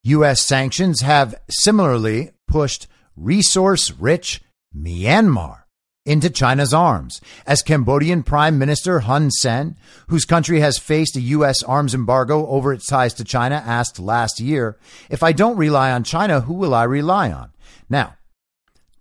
U.S. 0.08 0.42
sanctions 0.42 1.02
have 1.02 1.36
similarly 1.50 2.32
pushed 2.48 2.88
resource 3.16 3.92
rich 3.92 4.42
Myanmar 4.76 5.64
into 6.06 6.30
China's 6.30 6.74
arms, 6.74 7.20
as 7.46 7.62
Cambodian 7.62 8.24
Prime 8.24 8.58
Minister 8.58 9.02
Hun 9.02 9.30
Sen, 9.30 9.76
whose 10.08 10.24
country 10.24 10.62
has 10.62 10.78
faced 10.78 11.18
a 11.18 11.22
U.S. 11.22 11.62
arms 11.64 11.94
embargo 11.94 12.48
over 12.48 12.72
its 12.72 12.88
ties 12.88 13.14
to 13.16 13.26
China, 13.26 13.62
asked 13.66 14.00
last 14.00 14.40
year, 14.40 14.78
If 15.10 15.22
I 15.22 15.34
don't 15.34 15.58
rely 15.58 15.92
on 15.92 16.06
China, 16.06 16.42
who 16.42 16.54
will 16.54 16.74
I 16.74 16.84
rely 16.84 17.30
on? 17.30 17.52
Now, 17.90 18.16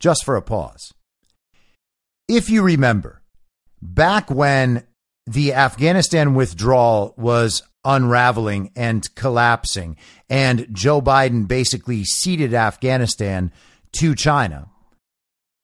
just 0.01 0.25
for 0.25 0.35
a 0.35 0.43
pause. 0.43 0.93
If 2.27 2.51
you 2.51 2.63
remember, 2.63 3.23
back 3.81 4.29
when 4.29 4.83
the 5.29 5.55
Afghanistan 5.55 6.35
withdrawal 6.35 7.15
was 7.17 7.63
unraveling 7.87 8.73
and 8.75 9.03
collapsing, 9.15 9.97
and 10.29 10.67
Joe 10.73 11.01
Biden 11.01 11.47
basically 11.47 12.05
ceded 12.05 12.53
Afghanistan 12.53 13.53
to 13.93 14.15
China 14.15 14.69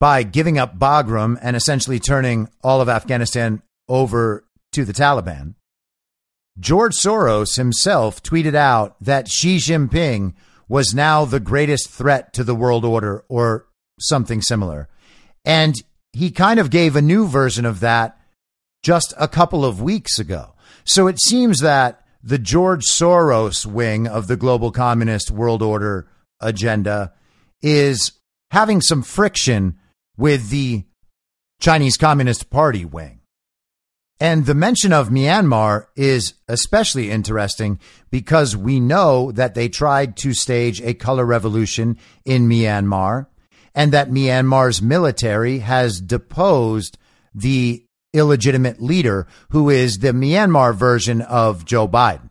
by 0.00 0.22
giving 0.22 0.58
up 0.58 0.78
Bagram 0.78 1.38
and 1.42 1.54
essentially 1.56 1.98
turning 1.98 2.48
all 2.62 2.80
of 2.80 2.88
Afghanistan 2.88 3.62
over 3.88 4.44
to 4.72 4.84
the 4.84 4.92
Taliban. 4.92 5.54
George 6.58 6.94
Soros 6.94 7.56
himself 7.56 8.22
tweeted 8.22 8.54
out 8.54 8.96
that 9.00 9.28
Xi 9.28 9.56
Jinping 9.56 10.34
was 10.68 10.94
now 10.94 11.24
the 11.24 11.40
greatest 11.40 11.90
threat 11.90 12.32
to 12.34 12.44
the 12.44 12.54
world 12.54 12.84
order 12.84 13.24
or 13.28 13.66
something 14.00 14.42
similar. 14.42 14.88
And 15.44 15.74
he 16.12 16.30
kind 16.30 16.60
of 16.60 16.70
gave 16.70 16.94
a 16.94 17.02
new 17.02 17.26
version 17.26 17.64
of 17.64 17.80
that 17.80 18.18
just 18.82 19.14
a 19.18 19.28
couple 19.28 19.64
of 19.64 19.80
weeks 19.80 20.18
ago. 20.18 20.54
So 20.84 21.06
it 21.06 21.20
seems 21.20 21.60
that 21.60 22.01
the 22.22 22.38
George 22.38 22.84
Soros 22.84 23.66
wing 23.66 24.06
of 24.06 24.26
the 24.26 24.36
global 24.36 24.70
communist 24.70 25.30
world 25.30 25.62
order 25.62 26.08
agenda 26.40 27.12
is 27.60 28.12
having 28.50 28.80
some 28.80 29.02
friction 29.02 29.78
with 30.16 30.50
the 30.50 30.84
Chinese 31.60 31.96
Communist 31.96 32.50
Party 32.50 32.84
wing. 32.84 33.20
And 34.20 34.46
the 34.46 34.54
mention 34.54 34.92
of 34.92 35.08
Myanmar 35.08 35.86
is 35.96 36.34
especially 36.46 37.10
interesting 37.10 37.80
because 38.10 38.56
we 38.56 38.78
know 38.78 39.32
that 39.32 39.54
they 39.54 39.68
tried 39.68 40.16
to 40.18 40.32
stage 40.32 40.80
a 40.80 40.94
color 40.94 41.24
revolution 41.26 41.98
in 42.24 42.48
Myanmar 42.48 43.26
and 43.74 43.90
that 43.92 44.10
Myanmar's 44.10 44.80
military 44.80 45.58
has 45.58 46.00
deposed 46.00 46.98
the 47.34 47.82
illegitimate 48.12 48.80
leader 48.80 49.26
who 49.50 49.70
is 49.70 49.98
the 49.98 50.12
Myanmar 50.12 50.74
version 50.74 51.22
of 51.22 51.64
Joe 51.64 51.88
Biden 51.88 52.30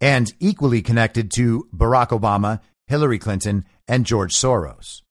and 0.00 0.32
equally 0.40 0.82
connected 0.82 1.30
to 1.32 1.68
Barack 1.74 2.08
Obama, 2.08 2.60
Hillary 2.86 3.18
Clinton, 3.18 3.64
and 3.88 4.04
George 4.04 4.34
Soros. 4.34 5.02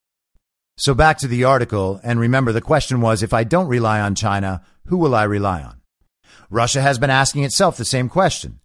So 0.77 0.93
back 0.93 1.17
to 1.19 1.27
the 1.27 1.43
article, 1.43 1.99
and 2.03 2.19
remember 2.19 2.51
the 2.51 2.61
question 2.61 3.01
was 3.01 3.21
if 3.21 3.34
I 3.34 3.43
don't 3.43 3.67
rely 3.67 3.99
on 3.99 4.15
China, 4.15 4.63
who 4.88 4.97
will 4.97 5.15
I 5.15 5.23
rely 5.23 5.61
on? 5.61 5.81
Russia 6.49 6.81
has 6.81 6.99
been 6.99 7.09
asking 7.09 7.43
itself 7.43 7.77
the 7.77 7.86
same 7.86 8.09
question. 8.09 8.59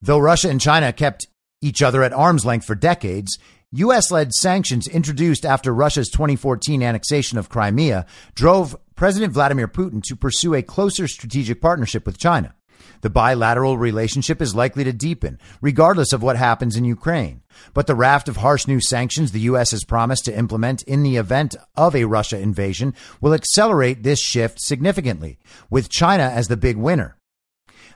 Though 0.00 0.18
Russia 0.18 0.48
and 0.48 0.60
China 0.60 0.92
kept 0.92 1.26
each 1.62 1.82
other 1.82 2.02
at 2.02 2.12
arm's 2.12 2.44
length 2.44 2.66
for 2.66 2.74
decades, 2.74 3.38
U.S. 3.76 4.10
led 4.10 4.32
sanctions 4.32 4.88
introduced 4.88 5.44
after 5.44 5.74
Russia's 5.74 6.08
2014 6.08 6.82
annexation 6.82 7.36
of 7.36 7.50
Crimea 7.50 8.06
drove 8.34 8.74
President 8.94 9.34
Vladimir 9.34 9.68
Putin 9.68 10.02
to 10.04 10.16
pursue 10.16 10.54
a 10.54 10.62
closer 10.62 11.06
strategic 11.06 11.60
partnership 11.60 12.06
with 12.06 12.16
China. 12.16 12.54
The 13.02 13.10
bilateral 13.10 13.76
relationship 13.76 14.40
is 14.40 14.54
likely 14.54 14.82
to 14.84 14.94
deepen, 14.94 15.38
regardless 15.60 16.14
of 16.14 16.22
what 16.22 16.36
happens 16.36 16.76
in 16.76 16.86
Ukraine. 16.86 17.42
But 17.74 17.86
the 17.86 17.94
raft 17.94 18.30
of 18.30 18.38
harsh 18.38 18.66
new 18.66 18.80
sanctions 18.80 19.32
the 19.32 19.40
U.S. 19.40 19.72
has 19.72 19.84
promised 19.84 20.24
to 20.24 20.36
implement 20.36 20.82
in 20.84 21.02
the 21.02 21.16
event 21.16 21.54
of 21.76 21.94
a 21.94 22.04
Russia 22.04 22.38
invasion 22.38 22.94
will 23.20 23.34
accelerate 23.34 24.02
this 24.02 24.20
shift 24.20 24.58
significantly, 24.58 25.38
with 25.68 25.90
China 25.90 26.22
as 26.22 26.48
the 26.48 26.56
big 26.56 26.78
winner. 26.78 27.15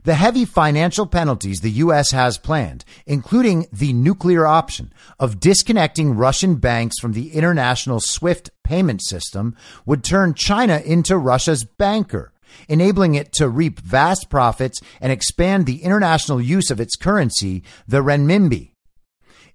The 0.04 0.14
heavy 0.14 0.44
financial 0.44 1.06
penalties 1.06 1.60
the 1.60 1.70
U.S. 1.70 2.10
has 2.12 2.38
planned, 2.38 2.84
including 3.06 3.66
the 3.72 3.92
nuclear 3.92 4.46
option 4.46 4.92
of 5.18 5.40
disconnecting 5.40 6.16
Russian 6.16 6.56
banks 6.56 6.98
from 6.98 7.12
the 7.12 7.32
international 7.32 8.00
SWIFT 8.00 8.50
payment 8.64 9.02
system, 9.02 9.54
would 9.84 10.02
turn 10.02 10.34
China 10.34 10.80
into 10.84 11.18
Russia's 11.18 11.64
banker, 11.64 12.32
enabling 12.68 13.14
it 13.14 13.32
to 13.34 13.48
reap 13.48 13.78
vast 13.80 14.30
profits 14.30 14.80
and 15.00 15.12
expand 15.12 15.66
the 15.66 15.82
international 15.82 16.40
use 16.40 16.70
of 16.70 16.80
its 16.80 16.96
currency, 16.96 17.62
the 17.86 18.02
renminbi. 18.02 18.70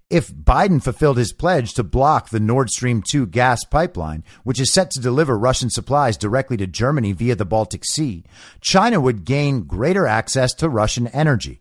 If 0.08 0.32
Biden 0.32 0.80
fulfilled 0.80 1.18
his 1.18 1.32
pledge 1.32 1.74
to 1.74 1.82
block 1.82 2.28
the 2.28 2.38
Nord 2.38 2.70
Stream 2.70 3.02
2 3.10 3.26
gas 3.26 3.64
pipeline, 3.64 4.22
which 4.44 4.60
is 4.60 4.72
set 4.72 4.92
to 4.92 5.00
deliver 5.00 5.36
Russian 5.36 5.68
supplies 5.68 6.16
directly 6.16 6.56
to 6.58 6.66
Germany 6.68 7.10
via 7.12 7.34
the 7.34 7.44
Baltic 7.44 7.84
Sea, 7.84 8.22
China 8.60 9.00
would 9.00 9.24
gain 9.24 9.62
greater 9.62 10.06
access 10.06 10.54
to 10.54 10.68
Russian 10.68 11.08
energy. 11.08 11.60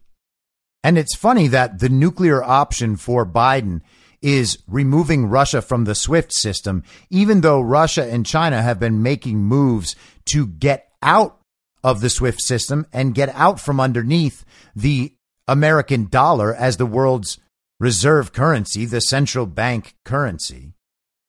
And 0.83 0.95
it's 0.95 1.15
funny 1.15 1.47
that 1.47 1.79
the 1.79 1.89
nuclear 1.89 2.43
option 2.43 2.97
for 2.97 3.25
Biden 3.25 3.81
is 4.21 4.59
removing 4.67 5.25
Russia 5.25 5.59
from 5.59 5.85
the 5.85 5.95
SWIFT 5.95 6.31
system, 6.31 6.83
even 7.09 7.41
though 7.41 7.61
Russia 7.61 8.05
and 8.05 8.27
China 8.27 8.61
have 8.61 8.79
been 8.79 9.01
making 9.01 9.39
moves 9.39 9.95
to 10.25 10.45
get 10.45 10.91
out 11.01 11.39
of 11.83 12.01
the 12.01 12.11
SWIFT 12.11 12.41
system 12.41 12.85
and 12.93 13.15
get 13.15 13.29
out 13.29 13.59
from 13.59 13.79
underneath 13.79 14.45
the 14.75 15.15
American 15.47 16.07
dollar 16.09 16.53
as 16.53 16.77
the 16.77 16.85
world's 16.85 17.39
reserve 17.79 18.33
currency, 18.33 18.85
the 18.85 19.01
central 19.01 19.45
bank 19.45 19.95
currency. 20.03 20.73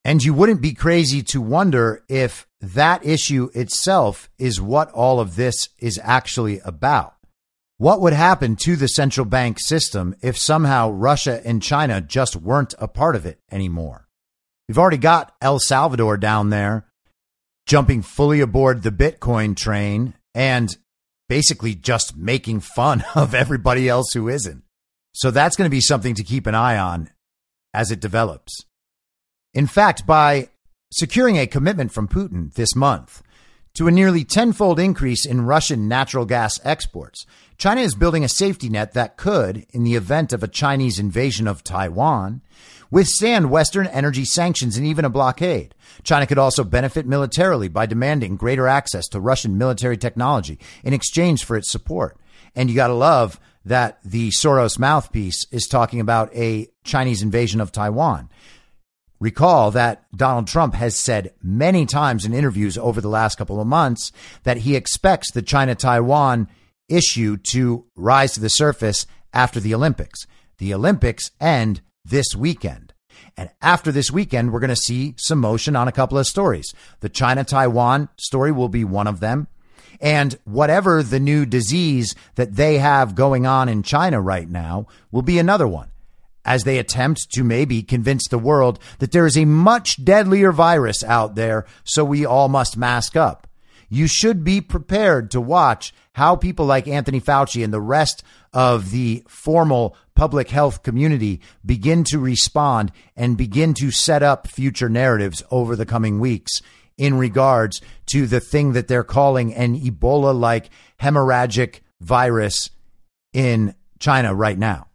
And 0.05 0.23
you 0.23 0.33
wouldn't 0.35 0.63
be 0.63 0.73
crazy 0.73 1.23
to 1.25 1.41
wonder 1.41 2.05
if 2.09 2.47
that 2.61 3.05
issue 3.05 3.51
itself 3.55 4.31
is 4.39 4.61
what 4.61 4.91
all 4.93 5.19
of 5.19 5.37
this 5.37 5.69
is 5.79 6.01
actually 6.03 6.61
about. 6.61 7.15
What 7.79 8.01
would 8.01 8.13
happen 8.13 8.57
to 8.57 8.77
the 8.77 8.89
central 8.89 9.27
bank 9.27 9.59
system 9.61 10.15
if 10.23 10.39
somehow 10.39 10.91
Russia 10.91 11.43
and 11.45 11.63
China 11.63 12.01
just 12.01 12.37
weren't 12.37 12.75
a 12.79 12.89
part 12.89 13.17
of 13.17 13.27
it 13.27 13.41
anymore? 13.51 14.09
We've 14.69 14.79
already 14.79 14.97
got 14.97 15.35
El 15.43 15.59
Salvador 15.59 16.17
down 16.17 16.51
there 16.51 16.87
jumping 17.67 18.01
fully 18.01 18.41
aboard 18.41 18.83
the 18.83 18.91
Bitcoin 18.91 19.57
train 19.57 20.15
and 20.35 20.77
basically 21.29 21.75
just 21.75 22.17
making 22.17 22.61
fun 22.61 23.05
of 23.15 23.35
everybody 23.35 23.89
else 23.89 24.13
who 24.13 24.29
isn't. 24.29 24.63
So 25.17 25.31
that's 25.31 25.57
going 25.57 25.64
to 25.64 25.75
be 25.75 25.81
something 25.81 26.14
to 26.17 26.23
keep 26.23 26.47
an 26.47 26.55
eye 26.55 26.77
on 26.77 27.09
as 27.73 27.91
it 27.91 28.01
develops. 28.01 28.67
In 29.55 29.67
fact, 29.67 30.07
by 30.07 30.51
securing 30.93 31.39
a 31.39 31.47
commitment 31.47 31.91
from 31.91 32.07
Putin 32.07 32.53
this 32.53 32.77
month 32.77 33.23
to 33.77 33.89
a 33.89 33.91
nearly 33.91 34.25
tenfold 34.25 34.79
increase 34.79 35.25
in 35.25 35.47
Russian 35.47 35.89
natural 35.89 36.27
gas 36.27 36.61
exports, 36.64 37.25
China 37.57 37.81
is 37.81 37.95
building 37.95 38.25
a 38.25 38.29
safety 38.29 38.69
net 38.69 38.93
that 38.93 39.17
could, 39.17 39.64
in 39.71 39.85
the 39.85 39.95
event 39.95 40.35
of 40.35 40.43
a 40.43 40.49
Chinese 40.49 40.99
invasion 40.99 41.49
of 41.49 41.64
Taiwan, 41.64 42.43
withstand 42.91 43.51
Western 43.51 43.87
energy 43.87 44.27
sanctions 44.27 44.77
and 44.77 44.87
even 44.87 45.07
a 45.07 45.11
blockade. 45.11 45.75
China 46.03 46.27
could 46.27 46.37
also 46.37 46.62
benefit 46.62 47.07
militarily 47.07 47.69
by 47.69 47.87
demanding 47.87 48.37
greater 48.37 48.69
access 48.69 49.09
to 49.09 49.19
Russian 49.19 49.57
military 49.57 49.97
technology 49.97 50.59
in 50.85 50.93
exchange 50.93 51.43
for 51.43 51.57
its 51.57 51.73
support. 51.73 52.19
And 52.55 52.69
you 52.69 52.77
got 52.77 52.89
to 52.89 52.95
love 52.95 53.41
that 53.67 53.99
the 54.05 54.31
Soros 54.31 54.79
mouthpiece 54.79 55.45
is 55.51 55.67
talking 55.67 55.99
about 56.01 56.35
a 56.35 56.69
Chinese 56.85 57.21
invasion 57.21 57.61
of 57.61 57.73
Taiwan. 57.73 58.31
Recall 59.19 59.73
that 59.73 60.05
Donald 60.17 60.47
Trump 60.47 60.75
has 60.75 60.97
said 60.97 61.35
many 61.43 61.85
times 61.85 62.25
in 62.25 62.33
interviews 62.33 62.79
over 62.79 63.01
the 63.01 63.09
last 63.09 63.37
couple 63.37 63.61
of 63.61 63.67
months 63.67 64.12
that 64.45 64.59
he 64.59 64.77
expects 64.77 65.33
the 65.33 65.43
China 65.43 65.75
Taiwan 65.75 66.49
issue 66.89 67.37
to 67.51 67.87
rise 67.97 68.35
to 68.35 68.41
the 68.41 68.49
surface 68.49 69.05
after 69.33 69.59
the 69.59 69.75
Olympics. 69.75 70.27
The 70.59 70.73
Olympics 70.73 71.33
end 71.41 71.81
this 72.05 72.37
weekend. 72.37 72.93
And 73.37 73.51
after 73.61 73.91
this 73.91 74.12
weekend, 74.12 74.53
we're 74.53 74.61
going 74.61 74.69
to 74.69 74.77
see 74.77 75.14
some 75.19 75.41
motion 75.41 75.75
on 75.75 75.89
a 75.89 75.93
couple 75.93 76.19
of 76.19 76.27
stories. 76.27 76.73
The 77.01 77.09
China 77.09 77.43
Taiwan 77.43 78.11
story 78.17 78.53
will 78.53 78.69
be 78.69 78.85
one 78.85 79.09
of 79.09 79.21
them. 79.21 79.49
And 80.01 80.39
whatever 80.45 81.03
the 81.03 81.21
new 81.21 81.47
disease 81.47 82.15
that 82.35 82.57
they 82.57 82.79
have 82.79 83.15
going 83.15 83.47
on 83.47 83.69
in 83.69 83.83
China 83.83 84.21
right 84.21 84.49
now 84.49 84.87
will 85.11 85.23
be 85.23 85.39
another 85.39 85.67
one 85.67 85.89
as 86.45 86.63
they 86.63 86.79
attempt 86.79 87.31
to 87.33 87.43
maybe 87.43 87.83
convince 87.83 88.29
the 88.29 88.39
world 88.39 88.79
that 89.01 89.11
there 89.11 89.27
is 89.27 89.37
a 89.37 89.45
much 89.45 90.05
deadlier 90.05 90.53
virus 90.53 91.03
out 91.03 91.35
there, 91.35 91.67
so 91.83 92.05
we 92.05 92.25
all 92.25 92.49
must 92.49 92.77
mask 92.77 93.17
up. 93.17 93.49
you 93.89 94.07
should 94.07 94.45
be 94.45 94.61
prepared 94.61 95.31
to 95.31 95.41
watch 95.41 95.95
how 96.13 96.37
people 96.37 96.67
like 96.67 96.89
Anthony 96.89 97.21
Fauci 97.21 97.63
and 97.63 97.73
the 97.73 97.81
rest 97.81 98.23
of 98.53 98.91
the 98.91 99.23
formal 99.29 99.97
public 100.15 100.49
health 100.49 100.83
community 100.83 101.41
begin 101.65 102.05
to 102.05 102.19
respond 102.19 102.91
and 103.17 103.37
begin 103.37 103.75
to 103.75 103.91
set 103.91 104.23
up 104.23 104.49
future 104.49 104.89
narratives 104.89 105.43
over 105.51 105.77
the 105.77 105.87
coming 105.87 106.19
weeks 106.19 106.63
in 106.99 107.15
regards 107.15 107.81
to 108.07 108.27
the 108.27 108.41
thing 108.41 108.73
that 108.73 108.89
they're 108.89 109.05
calling 109.05 109.55
an 109.55 109.79
Ebola 109.79 110.39
like 110.39 110.71
hemorrhagic 111.01 111.81
virus 112.01 112.71
in 113.33 113.75
China 113.99 114.35
right 114.35 114.59
now. 114.59 114.89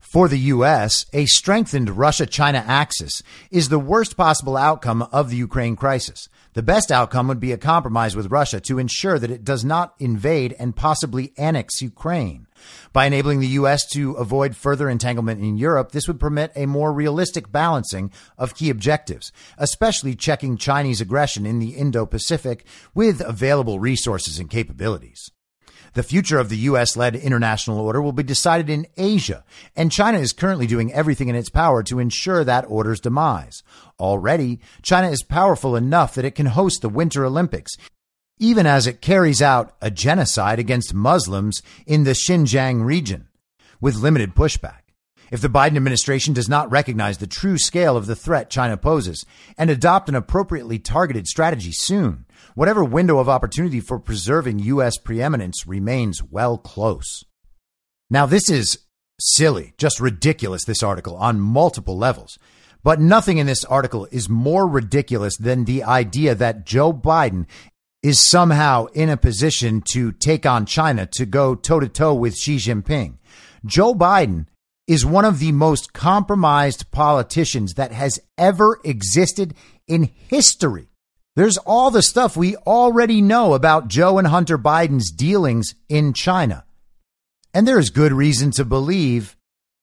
For 0.00 0.26
the 0.26 0.38
U.S., 0.38 1.04
a 1.12 1.26
strengthened 1.26 1.90
Russia 1.90 2.24
China 2.24 2.64
axis 2.66 3.22
is 3.50 3.68
the 3.68 3.78
worst 3.78 4.16
possible 4.16 4.56
outcome 4.56 5.02
of 5.12 5.28
the 5.28 5.36
Ukraine 5.36 5.76
crisis. 5.76 6.30
The 6.54 6.62
best 6.62 6.90
outcome 6.90 7.28
would 7.28 7.40
be 7.40 7.52
a 7.52 7.58
compromise 7.58 8.16
with 8.16 8.30
Russia 8.30 8.58
to 8.60 8.78
ensure 8.78 9.18
that 9.18 9.30
it 9.30 9.44
does 9.44 9.66
not 9.66 9.94
invade 9.98 10.56
and 10.58 10.74
possibly 10.74 11.34
annex 11.36 11.82
Ukraine. 11.82 12.47
By 12.92 13.06
enabling 13.06 13.40
the 13.40 13.48
U.S. 13.48 13.86
to 13.92 14.12
avoid 14.12 14.56
further 14.56 14.88
entanglement 14.88 15.40
in 15.40 15.56
Europe, 15.56 15.92
this 15.92 16.06
would 16.08 16.20
permit 16.20 16.52
a 16.54 16.66
more 16.66 16.92
realistic 16.92 17.50
balancing 17.52 18.10
of 18.36 18.54
key 18.54 18.70
objectives, 18.70 19.32
especially 19.56 20.14
checking 20.14 20.56
Chinese 20.56 21.00
aggression 21.00 21.46
in 21.46 21.58
the 21.58 21.70
Indo 21.70 22.06
Pacific 22.06 22.64
with 22.94 23.20
available 23.20 23.80
resources 23.80 24.38
and 24.38 24.50
capabilities. 24.50 25.30
The 25.94 26.02
future 26.02 26.38
of 26.38 26.48
the 26.48 26.56
U.S. 26.58 26.96
led 26.96 27.16
international 27.16 27.80
order 27.80 28.00
will 28.00 28.12
be 28.12 28.22
decided 28.22 28.68
in 28.68 28.86
Asia, 28.96 29.44
and 29.74 29.90
China 29.90 30.18
is 30.18 30.32
currently 30.32 30.66
doing 30.66 30.92
everything 30.92 31.28
in 31.28 31.34
its 31.34 31.48
power 31.48 31.82
to 31.84 31.98
ensure 31.98 32.44
that 32.44 32.66
order's 32.68 33.00
demise. 33.00 33.62
Already, 33.98 34.60
China 34.82 35.08
is 35.08 35.22
powerful 35.22 35.76
enough 35.76 36.14
that 36.14 36.24
it 36.24 36.34
can 36.34 36.46
host 36.46 36.82
the 36.82 36.88
Winter 36.88 37.24
Olympics, 37.24 37.72
even 38.38 38.66
as 38.66 38.86
it 38.86 39.00
carries 39.00 39.42
out 39.42 39.76
a 39.80 39.90
genocide 39.90 40.58
against 40.58 40.94
Muslims 40.94 41.62
in 41.86 42.04
the 42.04 42.12
Xinjiang 42.12 42.84
region, 42.84 43.28
with 43.80 43.96
limited 43.96 44.34
pushback. 44.34 44.80
If 45.30 45.42
the 45.42 45.48
Biden 45.48 45.76
administration 45.76 46.32
does 46.32 46.48
not 46.48 46.70
recognize 46.70 47.18
the 47.18 47.26
true 47.26 47.58
scale 47.58 47.96
of 47.96 48.06
the 48.06 48.16
threat 48.16 48.48
China 48.48 48.76
poses 48.76 49.26
and 49.58 49.68
adopt 49.68 50.08
an 50.08 50.14
appropriately 50.14 50.78
targeted 50.78 51.26
strategy 51.26 51.72
soon, 51.72 52.24
whatever 52.54 52.82
window 52.82 53.18
of 53.18 53.28
opportunity 53.28 53.80
for 53.80 53.98
preserving 53.98 54.60
U.S. 54.60 54.96
preeminence 54.96 55.66
remains 55.66 56.22
well 56.22 56.56
close. 56.56 57.24
Now, 58.08 58.24
this 58.24 58.48
is 58.48 58.78
silly, 59.20 59.74
just 59.76 60.00
ridiculous, 60.00 60.64
this 60.64 60.82
article 60.82 61.14
on 61.16 61.40
multiple 61.40 61.98
levels. 61.98 62.38
But 62.82 63.00
nothing 63.00 63.38
in 63.38 63.46
this 63.46 63.64
article 63.66 64.08
is 64.10 64.28
more 64.30 64.66
ridiculous 64.66 65.36
than 65.36 65.64
the 65.64 65.82
idea 65.82 66.34
that 66.34 66.64
Joe 66.64 66.92
Biden 66.92 67.46
is 68.02 68.20
somehow 68.20 68.86
in 68.86 69.08
a 69.08 69.16
position 69.16 69.82
to 69.92 70.12
take 70.12 70.46
on 70.46 70.66
China 70.66 71.06
to 71.06 71.26
go 71.26 71.54
toe 71.54 71.80
to 71.80 71.88
toe 71.88 72.14
with 72.14 72.36
Xi 72.36 72.56
Jinping. 72.56 73.18
Joe 73.66 73.94
Biden 73.94 74.46
is 74.86 75.04
one 75.04 75.24
of 75.24 75.38
the 75.38 75.52
most 75.52 75.92
compromised 75.92 76.90
politicians 76.90 77.74
that 77.74 77.92
has 77.92 78.18
ever 78.38 78.78
existed 78.84 79.54
in 79.86 80.10
history. 80.28 80.88
There's 81.36 81.58
all 81.58 81.90
the 81.90 82.02
stuff 82.02 82.36
we 82.36 82.56
already 82.56 83.20
know 83.20 83.54
about 83.54 83.88
Joe 83.88 84.18
and 84.18 84.26
Hunter 84.26 84.58
Biden's 84.58 85.10
dealings 85.10 85.74
in 85.88 86.12
China. 86.12 86.64
And 87.52 87.66
there 87.66 87.78
is 87.78 87.90
good 87.90 88.12
reason 88.12 88.50
to 88.52 88.64
believe 88.64 89.36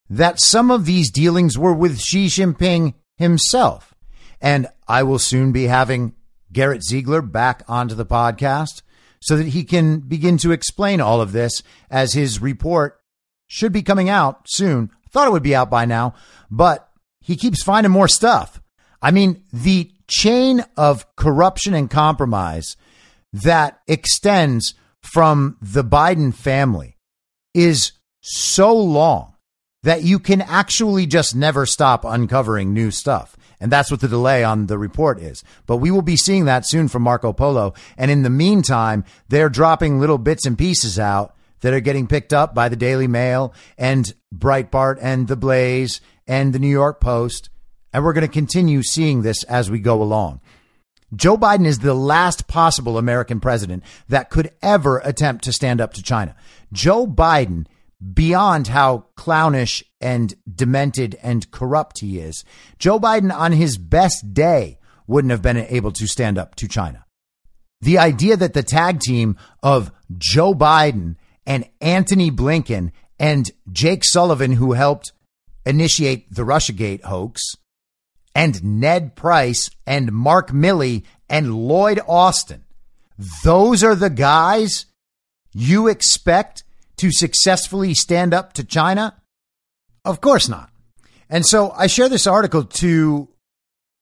that 0.09 0.41
some 0.41 0.71
of 0.71 0.85
these 0.85 1.11
dealings 1.11 1.57
were 1.57 1.73
with 1.73 1.99
Xi 1.99 2.27
Jinping 2.27 2.93
himself. 3.17 3.93
And 4.41 4.67
I 4.87 5.03
will 5.03 5.19
soon 5.19 5.51
be 5.51 5.65
having 5.65 6.13
Garrett 6.55 6.83
Ziegler 6.83 7.21
back 7.21 7.63
onto 7.67 7.93
the 7.93 8.05
podcast 8.05 8.81
so 9.21 9.35
that 9.37 9.49
he 9.49 9.63
can 9.63 9.99
begin 9.99 10.37
to 10.37 10.51
explain 10.51 11.01
all 11.01 11.21
of 11.21 11.33
this 11.33 11.61
as 11.91 12.13
his 12.13 12.41
report 12.41 12.99
should 13.47 13.73
be 13.73 13.83
coming 13.83 14.09
out 14.09 14.47
soon. 14.47 14.89
Thought 15.11 15.27
it 15.27 15.31
would 15.31 15.43
be 15.43 15.55
out 15.55 15.69
by 15.69 15.85
now, 15.85 16.15
but 16.49 16.89
he 17.19 17.35
keeps 17.35 17.61
finding 17.61 17.91
more 17.91 18.07
stuff. 18.07 18.61
I 19.01 19.11
mean, 19.11 19.43
the 19.51 19.91
chain 20.07 20.63
of 20.77 21.05
corruption 21.15 21.73
and 21.73 21.89
compromise 21.89 22.75
that 23.33 23.79
extends 23.87 24.75
from 25.01 25.57
the 25.61 25.83
Biden 25.83 26.33
family 26.33 26.97
is 27.53 27.91
so 28.21 28.73
long 28.73 29.33
that 29.83 30.03
you 30.03 30.19
can 30.19 30.41
actually 30.41 31.05
just 31.05 31.35
never 31.35 31.65
stop 31.65 32.05
uncovering 32.05 32.73
new 32.73 32.91
stuff. 32.91 33.35
And 33.59 33.71
that's 33.71 33.91
what 33.91 34.01
the 34.01 34.07
delay 34.07 34.43
on 34.43 34.67
the 34.67 34.77
report 34.77 35.19
is. 35.19 35.43
But 35.65 35.77
we 35.77 35.91
will 35.91 36.01
be 36.01 36.17
seeing 36.17 36.45
that 36.45 36.67
soon 36.67 36.87
from 36.87 37.03
Marco 37.03 37.33
Polo. 37.33 37.73
And 37.97 38.11
in 38.11 38.23
the 38.23 38.29
meantime, 38.29 39.03
they're 39.29 39.49
dropping 39.49 39.99
little 39.99 40.17
bits 40.17 40.45
and 40.45 40.57
pieces 40.57 40.99
out 40.99 41.35
that 41.61 41.73
are 41.73 41.79
getting 41.79 42.07
picked 42.07 42.33
up 42.33 42.53
by 42.53 42.69
the 42.69 42.75
Daily 42.75 43.07
Mail 43.07 43.53
and 43.77 44.13
Breitbart 44.33 44.97
and 45.01 45.27
The 45.27 45.35
Blaze 45.35 46.01
and 46.27 46.53
the 46.53 46.59
New 46.59 46.67
York 46.67 46.99
Post. 46.99 47.49
And 47.93 48.03
we're 48.03 48.13
going 48.13 48.27
to 48.27 48.31
continue 48.31 48.83
seeing 48.83 49.21
this 49.21 49.43
as 49.43 49.71
we 49.71 49.79
go 49.79 50.01
along. 50.03 50.41
Joe 51.15 51.37
Biden 51.37 51.65
is 51.65 51.79
the 51.79 51.93
last 51.93 52.47
possible 52.47 52.97
American 52.97 53.39
president 53.39 53.83
that 54.09 54.29
could 54.29 54.51
ever 54.61 54.97
attempt 55.03 55.43
to 55.45 55.53
stand 55.53 55.79
up 55.79 55.93
to 55.93 56.03
China. 56.03 56.35
Joe 56.73 57.07
Biden, 57.07 57.67
beyond 58.13 58.67
how 58.67 59.05
clownish 59.15 59.83
and 59.99 60.35
demented 60.53 61.17
and 61.23 61.49
corrupt 61.51 61.99
he 61.99 62.19
is, 62.19 62.43
Joe 62.77 62.99
Biden 62.99 63.33
on 63.33 63.51
his 63.51 63.77
best 63.77 64.33
day 64.33 64.77
wouldn't 65.07 65.31
have 65.31 65.41
been 65.41 65.57
able 65.57 65.91
to 65.93 66.07
stand 66.07 66.37
up 66.37 66.55
to 66.55 66.67
China. 66.67 67.05
The 67.81 67.97
idea 67.97 68.37
that 68.37 68.53
the 68.53 68.63
tag 68.63 68.99
team 68.99 69.37
of 69.61 69.91
Joe 70.17 70.53
Biden 70.53 71.15
and 71.45 71.69
Antony 71.81 72.31
Blinken 72.31 72.91
and 73.19 73.51
Jake 73.71 74.03
Sullivan, 74.03 74.53
who 74.53 74.73
helped 74.73 75.11
initiate 75.65 76.33
the 76.33 76.43
Russiagate 76.43 77.03
hoax, 77.03 77.41
and 78.33 78.63
Ned 78.63 79.15
Price 79.15 79.69
and 79.87 80.11
Mark 80.11 80.51
Milley 80.51 81.03
and 81.29 81.55
Lloyd 81.55 82.01
Austin. 82.07 82.65
Those 83.43 83.83
are 83.83 83.95
the 83.95 84.09
guys 84.09 84.85
you 85.53 85.87
expect 85.87 86.64
to 86.97 87.11
successfully 87.11 87.93
stand 87.93 88.33
up 88.33 88.53
to 88.53 88.63
China? 88.63 89.15
Of 90.03 90.21
course 90.21 90.47
not. 90.47 90.69
And 91.29 91.45
so 91.45 91.71
I 91.71 91.87
share 91.87 92.09
this 92.09 92.27
article 92.27 92.63
to 92.63 93.27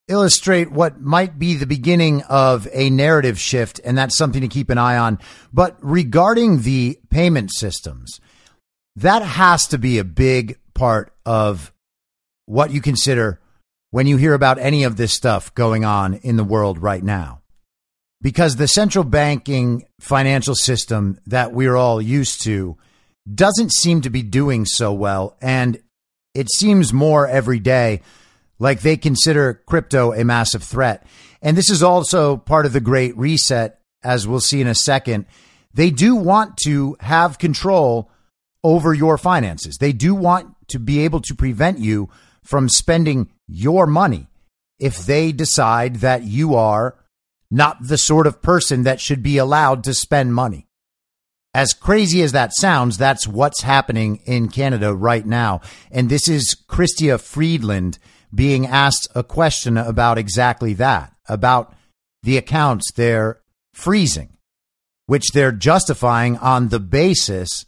illustrate 0.07 0.71
what 0.71 0.99
might 0.99 1.39
be 1.39 1.55
the 1.55 1.65
beginning 1.65 2.21
of 2.23 2.67
a 2.73 2.89
narrative 2.89 3.39
shift, 3.39 3.79
and 3.85 3.97
that's 3.97 4.17
something 4.17 4.41
to 4.41 4.47
keep 4.47 4.69
an 4.69 4.77
eye 4.77 4.97
on. 4.97 5.19
But 5.53 5.77
regarding 5.81 6.61
the 6.61 6.99
payment 7.09 7.51
systems, 7.53 8.19
that 8.97 9.21
has 9.21 9.67
to 9.67 9.77
be 9.77 9.97
a 9.97 10.03
big 10.03 10.59
part 10.73 11.13
of 11.25 11.71
what 12.45 12.71
you 12.71 12.81
consider 12.81 13.39
when 13.91 14.07
you 14.07 14.17
hear 14.17 14.33
about 14.33 14.59
any 14.59 14.83
of 14.83 14.97
this 14.97 15.13
stuff 15.13 15.53
going 15.55 15.85
on 15.85 16.15
in 16.15 16.35
the 16.35 16.43
world 16.43 16.81
right 16.81 17.03
now. 17.03 17.42
Because 18.23 18.55
the 18.55 18.69
central 18.69 19.03
banking 19.03 19.83
financial 19.99 20.55
system 20.55 21.19
that 21.27 21.53
we're 21.53 21.75
all 21.75 22.01
used 22.01 22.41
to 22.43 22.77
doesn't 23.31 23.73
seem 23.73 24.01
to 24.01 24.09
be 24.09 24.23
doing 24.23 24.65
so 24.65 24.93
well. 24.93 25.37
And 25.41 25.79
it 26.33 26.49
seems 26.49 26.93
more 26.93 27.27
every 27.27 27.59
day 27.59 28.01
like 28.59 28.79
they 28.79 28.95
consider 28.95 29.61
crypto 29.65 30.13
a 30.13 30.23
massive 30.23 30.63
threat. 30.63 31.05
And 31.41 31.57
this 31.57 31.69
is 31.69 31.83
also 31.83 32.37
part 32.37 32.65
of 32.65 32.71
the 32.71 32.79
great 32.79 33.15
reset, 33.17 33.81
as 34.03 34.25
we'll 34.25 34.39
see 34.39 34.61
in 34.61 34.67
a 34.67 34.75
second. 34.75 35.25
They 35.73 35.89
do 35.89 36.15
want 36.15 36.55
to 36.63 36.95
have 37.01 37.37
control 37.37 38.09
over 38.63 38.93
your 38.93 39.17
finances. 39.17 39.77
They 39.77 39.91
do 39.91 40.15
want 40.15 40.55
to 40.69 40.79
be 40.79 41.01
able 41.01 41.19
to 41.21 41.35
prevent 41.35 41.79
you 41.79 42.09
from 42.41 42.69
spending 42.69 43.29
your 43.47 43.85
money 43.85 44.27
if 44.79 45.05
they 45.05 45.33
decide 45.33 45.97
that 45.97 46.23
you 46.23 46.55
are 46.55 46.95
not 47.53 47.77
the 47.81 47.97
sort 47.97 48.25
of 48.25 48.41
person 48.41 48.81
that 48.83 48.99
should 48.99 49.21
be 49.21 49.37
allowed 49.37 49.83
to 49.83 49.93
spend 49.93 50.33
money. 50.33 50.67
As 51.53 51.73
crazy 51.73 52.23
as 52.23 52.31
that 52.31 52.51
sounds, 52.55 52.97
that's 52.97 53.27
what's 53.27 53.61
happening 53.61 54.21
in 54.25 54.47
Canada 54.47 54.93
right 54.95 55.25
now. 55.25 55.61
And 55.91 56.09
this 56.09 56.27
is 56.27 56.57
Chrystia 56.67 57.21
Freeland 57.21 57.99
being 58.33 58.65
asked 58.65 59.07
a 59.13 59.23
question 59.23 59.77
about 59.77 60.17
exactly 60.17 60.73
that, 60.73 61.13
about 61.29 61.75
the 62.23 62.37
accounts 62.37 62.91
they're 62.91 63.39
freezing, 63.75 64.35
which 65.05 65.27
they're 65.33 65.51
justifying 65.51 66.37
on 66.39 66.69
the 66.69 66.79
basis 66.79 67.65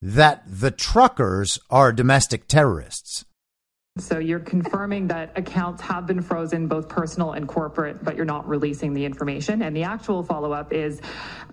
that 0.00 0.42
the 0.46 0.70
truckers 0.70 1.58
are 1.68 1.92
domestic 1.92 2.48
terrorists. 2.48 3.26
So 3.98 4.18
you're 4.18 4.40
confirming 4.40 5.06
that 5.08 5.32
accounts 5.36 5.80
have 5.80 6.06
been 6.06 6.20
frozen, 6.20 6.66
both 6.66 6.86
personal 6.86 7.32
and 7.32 7.48
corporate, 7.48 8.04
but 8.04 8.14
you're 8.14 8.26
not 8.26 8.46
releasing 8.46 8.92
the 8.92 9.02
information. 9.02 9.62
And 9.62 9.74
the 9.74 9.84
actual 9.84 10.22
follow 10.22 10.52
up 10.52 10.70
is 10.70 11.00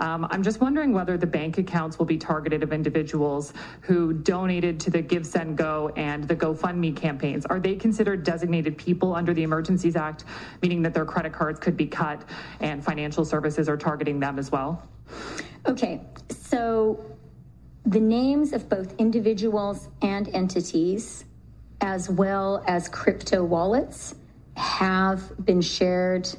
um, 0.02 0.28
I'm 0.30 0.44
just 0.44 0.60
wondering 0.60 0.92
whether 0.92 1.18
the 1.18 1.26
bank 1.26 1.58
accounts 1.58 1.98
will 1.98 2.06
be 2.06 2.18
targeted 2.18 2.62
of 2.62 2.74
individuals 2.74 3.54
who 3.80 4.12
donated 4.12 4.78
to 4.82 4.90
the 4.90 5.02
GiveSendGo 5.02 5.98
and 5.98 6.26
the 6.26 6.36
GoFundMe 6.36 6.94
campaigns. 6.94 7.46
Are 7.46 7.62
they 7.62 7.76
considered 7.76 8.26
designated 8.26 8.78
people 8.78 9.16
under 9.16 9.34
the 9.34 9.44
Emergencies 9.44 9.96
Act, 9.96 10.26
meaning 10.62 10.82
that 10.82 10.94
their 10.94 11.06
credit 11.06 11.32
cards 11.32 11.62
could 11.62 11.78
be 11.78 11.88
cut 11.88 12.26
and 12.60 12.84
financial 12.84 13.24
services 13.24 13.70
are 13.70 13.78
targeting 13.78 14.20
them 14.20 14.38
as 14.38 14.52
well? 14.52 14.86
Okay, 15.66 16.02
so 16.30 17.06
the 17.86 18.02
names 18.02 18.52
of 18.52 18.68
both 18.68 18.94
individuals 19.00 19.88
and 20.02 20.28
entities 20.30 21.24
as 21.84 22.10
well 22.10 22.64
as 22.66 22.88
crypto 22.88 23.44
wallets 23.44 24.16
have 24.56 25.22
been 25.46 25.62
shared 25.62 26.30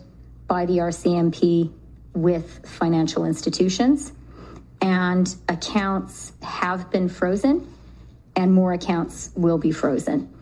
by 0.49 0.65
the 0.65 0.79
RCMP 0.79 1.71
with 2.15 2.67
financial 2.67 3.27
institutions, 3.27 4.13
and 4.81 5.37
accounts 5.51 6.33
have 6.41 6.91
been 6.91 7.11
frozen, 7.11 7.71
and 8.35 8.55
more 8.55 8.73
accounts 8.73 9.33
will 9.37 9.59
be 9.59 9.71
frozen. 9.71 10.33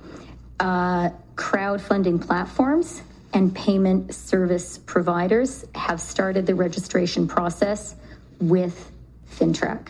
Uh, 0.60 1.10
crowdfunding 1.34 2.24
platforms 2.24 3.02
and 3.32 3.52
payment 3.56 4.14
service 4.14 4.78
providers 4.78 5.64
have 5.74 6.00
started 6.00 6.46
the 6.46 6.54
registration 6.54 7.26
process 7.26 7.96
with 8.38 8.92
FINTRAC. 9.32 9.88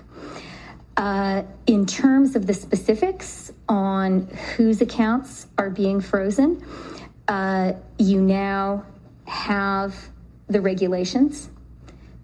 Uh, 0.96 1.42
in 1.66 1.86
terms 1.86 2.36
of 2.36 2.46
the 2.46 2.54
specifics 2.54 3.50
on 3.68 4.26
whose 4.56 4.80
accounts 4.80 5.46
are 5.56 5.70
being 5.70 6.00
frozen, 6.00 6.62
uh, 7.28 7.72
you 7.98 8.20
now 8.20 8.84
have 9.26 10.10
the 10.48 10.60
regulations. 10.60 11.48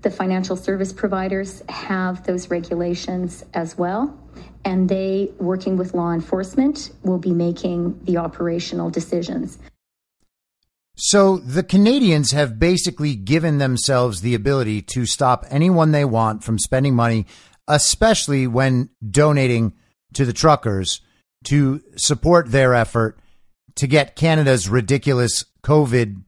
The 0.03 0.11
financial 0.11 0.57
service 0.57 0.93
providers 0.93 1.63
have 1.69 2.25
those 2.25 2.51
regulations 2.51 3.45
as 3.55 3.79
well. 3.79 4.17
And 4.65 4.89
they, 4.89 5.31
working 5.39 5.77
with 5.77 5.95
law 5.95 6.13
enforcement, 6.13 6.91
will 7.03 7.19
be 7.19 7.33
making 7.33 7.99
the 8.05 8.19
operational 8.19 8.91
decisions. 8.91 9.59
So 11.01 11.39
the 11.39 11.63
Canadians 11.63 12.33
have 12.33 12.59
basically 12.59 13.15
given 13.15 13.59
themselves 13.59 14.21
the 14.21 14.35
ability 14.35 14.83
to 14.83 15.07
stop 15.07 15.47
anyone 15.49 15.93
they 15.93 16.05
want 16.05 16.43
from 16.43 16.59
spending 16.59 16.95
money 16.97 17.25
especially 17.69 18.47
when 18.47 18.91
donating 19.09 19.75
to 20.15 20.25
the 20.25 20.33
truckers 20.33 21.01
to 21.45 21.83
support 21.97 22.51
their 22.51 22.75
effort 22.75 23.19
to 23.77 23.87
get 23.87 24.17
Canada's 24.17 24.69
ridiculous 24.69 25.45
COVID 25.63 26.23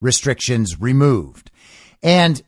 restrictions 0.00 0.80
removed. 0.80 1.50
And 2.02 2.42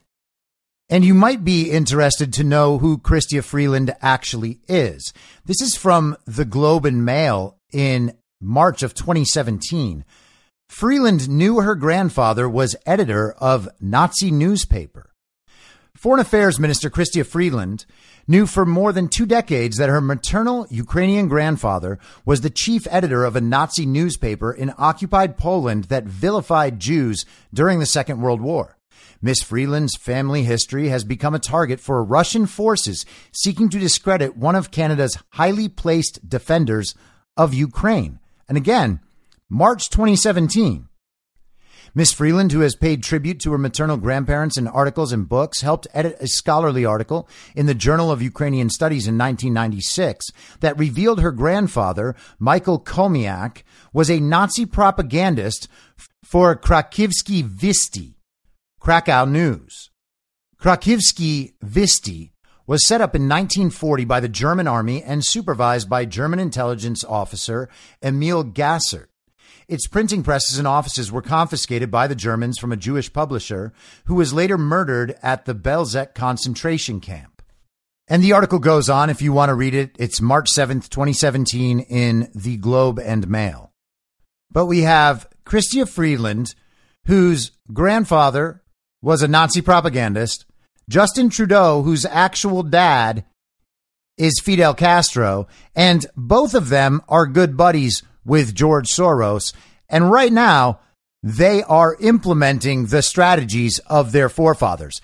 and 0.91 1.05
you 1.05 1.13
might 1.13 1.45
be 1.45 1.71
interested 1.71 2.33
to 2.33 2.45
know 2.45 2.79
who 2.79 2.97
Chrystia 2.97 3.45
Freeland 3.45 3.95
actually 4.01 4.61
is. 4.69 5.13
This 5.45 5.61
is 5.61 5.77
from 5.77 6.17
the 6.25 6.47
Globe 6.47 6.87
and 6.87 7.05
Mail 7.05 7.59
in 7.71 8.17
March 8.41 8.83
of 8.83 8.95
2017. 8.95 10.07
Freeland 10.71 11.29
knew 11.29 11.61
her 11.61 11.75
grandfather 11.75 12.49
was 12.49 12.77
editor 12.87 13.33
of 13.33 13.69
Nazi 13.81 14.31
newspaper. 14.31 15.11
Foreign 15.95 16.21
Affairs 16.21 16.59
Minister 16.59 16.89
Chrystia 16.89 17.27
Freeland 17.27 17.85
knew 18.29 18.47
for 18.47 18.67
more 18.67 18.93
than 18.93 19.09
two 19.09 19.27
decades 19.27 19.79
that 19.79 19.89
her 19.89 20.01
maternal 20.01 20.67
Ukrainian 20.71 21.27
grandfather 21.27 21.99
was 22.25 22.43
the 22.43 22.51
chief 22.51 22.87
editor 22.91 23.25
of 23.25 23.35
a 23.35 23.41
Nazi 23.41 23.87
newspaper 23.87 24.53
in 24.53 24.73
occupied 24.79 25.39
Poland 25.39 25.85
that 25.85 26.05
vilified 26.05 26.79
Jews 26.79 27.25
during 27.53 27.81
the 27.81 27.87
Second 27.87 28.21
World 28.21 28.43
War. 28.43 28.77
Miss 29.21 29.43
Freeland's 29.43 29.97
family 29.97 30.45
history 30.45 30.89
has 30.89 31.03
become 31.03 31.35
a 31.35 31.41
target 31.41 31.81
for 31.81 32.05
Russian 32.05 32.47
forces 32.47 33.05
seeking 33.33 33.69
to 33.71 33.79
discredit 33.79 34.37
one 34.37 34.55
of 34.55 34.71
Canada's 34.71 35.19
highly 35.31 35.69
placed 35.69 36.29
defenders 36.29 36.95
of 37.37 37.55
Ukraine. 37.55 38.21
And 38.49 38.57
again, 38.57 39.01
March 39.49 39.91
2017. 39.91 40.88
Miss 41.95 42.13
Freeland, 42.13 42.53
who 42.53 42.61
has 42.61 42.77
paid 42.77 43.03
tribute 43.03 43.41
to 43.41 43.53
her 43.53 43.59
maternal 43.59 43.97
grandparents 43.97 44.57
in 44.57 44.69
articles 44.69 45.13
and 45.13 45.29
books, 45.29 45.63
helped 45.63 45.87
edit 45.95 46.17
a 46.21 46.27
scholarly 46.27 46.85
article 46.85 47.29
in 47.55 47.67
the 47.67 47.75
Journal 47.75 48.11
of 48.11 48.23
Ukrainian 48.23 48.71
Studies 48.71 49.07
in 49.07 49.17
1996 49.17 50.27
that 50.61 50.79
revealed 50.79 51.21
her 51.21 51.33
grandfather, 51.33 52.15
Michael 52.39 52.81
Chomiak, 52.81 53.63
was 53.93 54.11
a 54.11 54.21
Nazi 54.21 54.67
propagandist 54.67 55.69
for 56.25 56.55
Krakivsky 56.55 57.43
Visti, 57.43 58.15
Krakow 58.81 59.25
News. 59.25 59.91
Krakivsky 60.61 61.55
Visti 61.65 62.33
was 62.67 62.87
set 62.87 63.01
up 63.01 63.15
in 63.15 63.23
1940 63.23 64.05
by 64.05 64.21
the 64.21 64.29
German 64.29 64.69
army 64.69 65.03
and 65.03 65.25
supervised 65.25 65.89
by 65.89 66.05
German 66.05 66.39
intelligence 66.39 67.03
officer 67.03 67.69
Emil 68.03 68.45
Gassert. 68.45 69.07
Its 69.69 69.87
printing 69.87 70.23
presses 70.23 70.57
and 70.57 70.67
offices 70.67 71.13
were 71.13 71.21
confiscated 71.21 71.91
by 71.91 72.07
the 72.07 72.15
Germans 72.15 72.59
from 72.59 72.73
a 72.73 72.77
Jewish 72.77 73.13
publisher 73.13 73.75
who 74.07 74.15
was 74.15 74.33
later 74.33 74.57
murdered 74.57 75.15
at 75.23 75.45
the 75.45 75.55
Belzec 75.55 76.15
concentration 76.15 77.01
camp. 77.01 77.43
And 78.09 78.25
the 78.25 78.33
article 78.33 78.61
goes 78.61 78.89
on 78.89 79.11
if 79.11 79.21
you 79.21 79.35
want 79.35 79.51
to 79.51 79.55
read 79.55 79.75
it. 79.75 79.95
It's 79.99 80.23
March 80.23 80.49
7th, 80.51 80.89
2017 80.89 81.81
in 81.81 82.31
the 82.35 82.57
Globe 82.57 82.99
and 82.99 83.29
Mail. 83.29 83.73
But 84.51 84.65
we 84.65 84.81
have 84.81 85.29
Chrystia 85.45 85.87
Freeland, 85.87 86.55
whose 87.05 87.51
grandfather 87.71 88.63
was 89.03 89.21
a 89.21 89.29
Nazi 89.29 89.61
propagandist, 89.61 90.47
Justin 90.89 91.29
Trudeau, 91.29 91.83
whose 91.83 92.07
actual 92.07 92.63
dad 92.63 93.27
is 94.17 94.41
Fidel 94.43 94.73
Castro, 94.73 95.47
and 95.77 96.07
both 96.17 96.55
of 96.55 96.71
them 96.71 97.03
are 97.07 97.27
good 97.27 97.55
buddies 97.55 98.03
with 98.29 98.55
George 98.55 98.89
Soros. 98.89 99.53
And 99.89 100.11
right 100.11 100.33
now, 100.33 100.81
they 101.23 101.63
are 101.65 101.97
implementing 101.99 102.87
the 102.87 103.03
strategies 103.03 103.81
of 103.87 104.13
their 104.13 104.29
forefathers. 104.29 105.01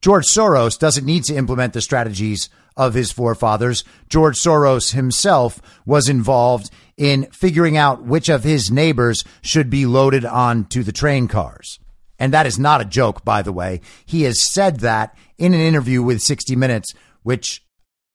George 0.00 0.26
Soros 0.26 0.78
doesn't 0.78 1.06
need 1.06 1.24
to 1.24 1.36
implement 1.36 1.72
the 1.72 1.80
strategies 1.80 2.48
of 2.76 2.94
his 2.94 3.12
forefathers. 3.12 3.84
George 4.08 4.36
Soros 4.36 4.92
himself 4.92 5.60
was 5.86 6.08
involved 6.08 6.70
in 6.96 7.26
figuring 7.26 7.76
out 7.76 8.04
which 8.04 8.28
of 8.28 8.44
his 8.44 8.70
neighbors 8.70 9.24
should 9.42 9.70
be 9.70 9.86
loaded 9.86 10.24
onto 10.24 10.82
the 10.82 10.92
train 10.92 11.28
cars. 11.28 11.78
And 12.18 12.32
that 12.32 12.46
is 12.46 12.58
not 12.58 12.80
a 12.80 12.86
joke, 12.86 13.24
by 13.24 13.42
the 13.42 13.52
way. 13.52 13.80
He 14.04 14.22
has 14.22 14.50
said 14.50 14.80
that 14.80 15.16
in 15.38 15.54
an 15.54 15.60
interview 15.60 16.02
with 16.02 16.20
60 16.20 16.56
Minutes, 16.56 16.92
which 17.22 17.64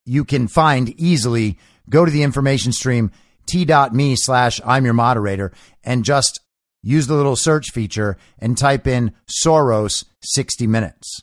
you 0.06 0.26
can 0.26 0.48
find 0.48 0.90
easily. 1.00 1.58
Go 1.90 2.06
to 2.06 2.12
the 2.12 2.24
information 2.24 2.72
stream 2.72 3.12
t.me 3.46 4.16
slash 4.16 4.62
I'm 4.66 4.86
your 4.86 4.94
moderator 4.94 5.52
and 5.84 6.06
just 6.06 6.40
use 6.82 7.08
the 7.08 7.16
little 7.16 7.36
search 7.36 7.72
feature 7.72 8.18
and 8.38 8.58
type 8.58 8.88
in 8.88 9.14
Soros 9.28 10.06
60 10.22 10.68
minutes. 10.68 11.22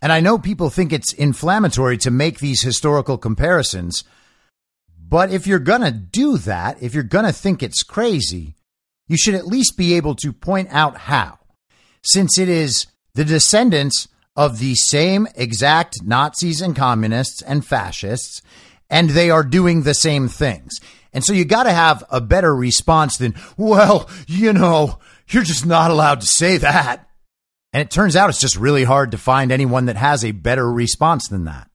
And 0.00 0.12
I 0.12 0.20
know 0.20 0.38
people 0.38 0.70
think 0.70 0.92
it's 0.92 1.12
inflammatory 1.12 1.96
to 1.98 2.10
make 2.10 2.38
these 2.38 2.62
historical 2.62 3.18
comparisons, 3.18 4.02
but 4.98 5.30
if 5.30 5.46
you're 5.46 5.58
going 5.58 5.82
to 5.82 5.92
do 5.92 6.38
that, 6.38 6.82
if 6.82 6.94
you're 6.94 7.04
going 7.04 7.24
to 7.24 7.32
think 7.32 7.62
it's 7.62 7.82
crazy, 7.82 8.56
you 9.06 9.16
should 9.16 9.34
at 9.34 9.46
least 9.46 9.76
be 9.76 9.94
able 9.94 10.14
to 10.16 10.32
point 10.32 10.68
out 10.70 10.96
how. 10.96 11.38
Since 12.02 12.38
it 12.38 12.48
is 12.48 12.86
the 13.14 13.24
descendants 13.24 14.08
of 14.34 14.58
the 14.58 14.74
same 14.74 15.28
exact 15.34 16.02
Nazis 16.02 16.60
and 16.60 16.74
communists 16.74 17.42
and 17.42 17.64
fascists, 17.64 18.42
and 18.88 19.10
they 19.10 19.30
are 19.30 19.44
doing 19.44 19.82
the 19.82 19.94
same 19.94 20.28
things. 20.28 20.80
And 21.12 21.24
so 21.24 21.32
you 21.32 21.44
got 21.44 21.64
to 21.64 21.72
have 21.72 22.04
a 22.10 22.20
better 22.20 22.54
response 22.54 23.18
than, 23.18 23.34
well, 23.56 24.08
you 24.26 24.52
know, 24.52 24.98
you're 25.28 25.42
just 25.42 25.66
not 25.66 25.90
allowed 25.90 26.20
to 26.22 26.26
say 26.26 26.56
that. 26.58 27.08
And 27.72 27.80
it 27.80 27.90
turns 27.90 28.16
out 28.16 28.30
it's 28.30 28.40
just 28.40 28.56
really 28.56 28.84
hard 28.84 29.10
to 29.12 29.18
find 29.18 29.50
anyone 29.50 29.86
that 29.86 29.96
has 29.96 30.24
a 30.24 30.32
better 30.32 30.70
response 30.70 31.28
than 31.28 31.44
that. 31.44 31.70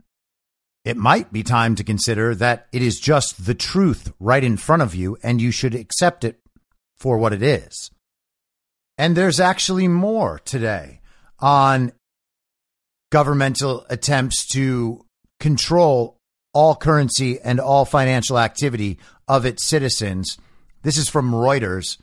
It 0.86 0.96
might 0.96 1.34
be 1.34 1.44
time 1.44 1.76
to 1.76 1.84
consider 1.84 2.34
that 2.36 2.68
it 2.72 2.82
is 2.82 3.00
just 3.00 3.46
the 3.46 3.56
truth 3.56 4.14
right 4.20 4.44
in 4.44 4.58
front 4.58 4.82
of 4.82 4.96
you 4.96 5.18
and 5.22 5.42
you 5.42 5.52
should 5.52 5.76
accept 5.76 6.24
it 6.24 6.40
for 6.98 7.18
what 7.18 7.34
it 7.34 7.44
is. 7.44 7.92
And 8.98 9.16
there's 9.16 9.40
actually 9.40 9.88
more 9.88 10.40
today 10.40 11.02
on 11.40 11.92
governmental 13.12 13.86
attempts 13.90 14.48
to 14.54 15.06
control 15.40 16.17
all 16.58 16.76
currency 16.76 17.40
and 17.40 17.60
all 17.60 17.86
financial 17.86 18.40
activity 18.40 18.98
of 19.28 19.46
its 19.46 19.64
citizens. 19.64 20.40
This 20.82 20.98
is 20.98 21.08
from 21.08 21.32
Reuters. 21.32 22.00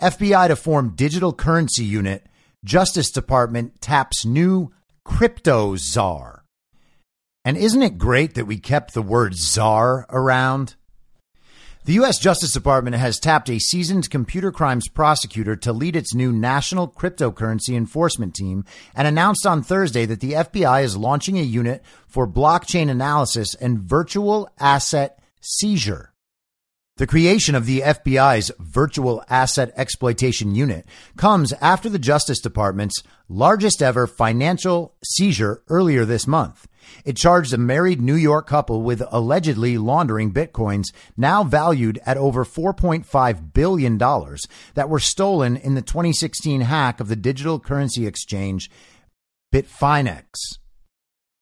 FBI 0.00 0.46
to 0.46 0.54
form 0.54 0.94
digital 0.94 1.32
currency 1.32 1.84
unit. 1.84 2.24
Justice 2.64 3.10
Department 3.10 3.80
taps 3.80 4.24
new 4.24 4.72
crypto 5.04 5.74
czar. 5.74 6.44
And 7.44 7.56
isn't 7.56 7.82
it 7.82 7.98
great 7.98 8.34
that 8.36 8.46
we 8.46 8.58
kept 8.58 8.94
the 8.94 9.02
word 9.02 9.34
czar 9.34 10.06
around? 10.08 10.76
The 11.86 11.92
U.S. 11.92 12.18
Justice 12.18 12.52
Department 12.52 12.96
has 12.96 13.20
tapped 13.20 13.48
a 13.48 13.60
seasoned 13.60 14.10
computer 14.10 14.50
crimes 14.50 14.88
prosecutor 14.88 15.54
to 15.54 15.72
lead 15.72 15.94
its 15.94 16.14
new 16.14 16.32
national 16.32 16.88
cryptocurrency 16.88 17.76
enforcement 17.76 18.34
team 18.34 18.64
and 18.96 19.06
announced 19.06 19.46
on 19.46 19.62
Thursday 19.62 20.04
that 20.04 20.18
the 20.18 20.32
FBI 20.32 20.82
is 20.82 20.96
launching 20.96 21.38
a 21.38 21.42
unit 21.42 21.84
for 22.08 22.26
blockchain 22.26 22.90
analysis 22.90 23.54
and 23.54 23.78
virtual 23.78 24.50
asset 24.58 25.20
seizure. 25.40 26.12
The 26.96 27.06
creation 27.06 27.54
of 27.54 27.66
the 27.66 27.82
FBI's 27.82 28.50
Virtual 28.58 29.22
Asset 29.28 29.70
Exploitation 29.76 30.56
Unit 30.56 30.86
comes 31.16 31.52
after 31.60 31.88
the 31.88 32.00
Justice 32.00 32.40
Department's 32.40 33.04
largest 33.28 33.80
ever 33.80 34.08
financial 34.08 34.96
seizure 35.04 35.62
earlier 35.68 36.04
this 36.04 36.26
month. 36.26 36.66
It 37.04 37.16
charged 37.16 37.52
a 37.52 37.58
married 37.58 38.00
New 38.00 38.14
York 38.14 38.46
couple 38.46 38.82
with 38.82 39.02
allegedly 39.10 39.78
laundering 39.78 40.32
bitcoins 40.32 40.92
now 41.16 41.44
valued 41.44 42.00
at 42.06 42.16
over 42.16 42.44
$4.5 42.44 43.52
billion 43.52 43.98
that 43.98 44.88
were 44.88 45.00
stolen 45.00 45.56
in 45.56 45.74
the 45.74 45.82
2016 45.82 46.62
hack 46.62 47.00
of 47.00 47.08
the 47.08 47.16
digital 47.16 47.58
currency 47.58 48.06
exchange 48.06 48.70
Bitfinex. 49.54 50.58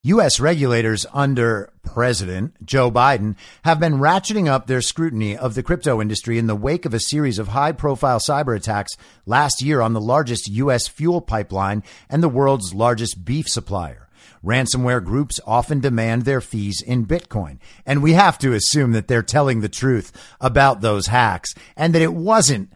U.S. 0.06 0.38
regulators 0.38 1.06
under 1.14 1.72
President 1.82 2.62
Joe 2.62 2.90
Biden 2.90 3.36
have 3.64 3.80
been 3.80 3.94
ratcheting 3.94 4.46
up 4.46 4.66
their 4.66 4.82
scrutiny 4.82 5.34
of 5.34 5.54
the 5.54 5.62
crypto 5.62 5.98
industry 6.02 6.36
in 6.36 6.46
the 6.46 6.54
wake 6.54 6.84
of 6.84 6.92
a 6.92 7.00
series 7.00 7.38
of 7.38 7.48
high 7.48 7.72
profile 7.72 8.18
cyber 8.18 8.54
attacks 8.54 8.92
last 9.24 9.62
year 9.62 9.80
on 9.80 9.94
the 9.94 10.02
largest 10.02 10.46
U.S. 10.48 10.88
fuel 10.88 11.22
pipeline 11.22 11.82
and 12.10 12.22
the 12.22 12.28
world's 12.28 12.74
largest 12.74 13.24
beef 13.24 13.48
supplier. 13.48 14.03
Ransomware 14.44 15.02
groups 15.04 15.40
often 15.46 15.80
demand 15.80 16.22
their 16.22 16.40
fees 16.40 16.82
in 16.82 17.06
Bitcoin. 17.06 17.58
And 17.86 18.02
we 18.02 18.12
have 18.12 18.38
to 18.38 18.52
assume 18.52 18.92
that 18.92 19.08
they're 19.08 19.22
telling 19.22 19.60
the 19.60 19.68
truth 19.68 20.12
about 20.40 20.80
those 20.80 21.06
hacks 21.06 21.54
and 21.76 21.94
that 21.94 22.02
it 22.02 22.12
wasn't 22.12 22.72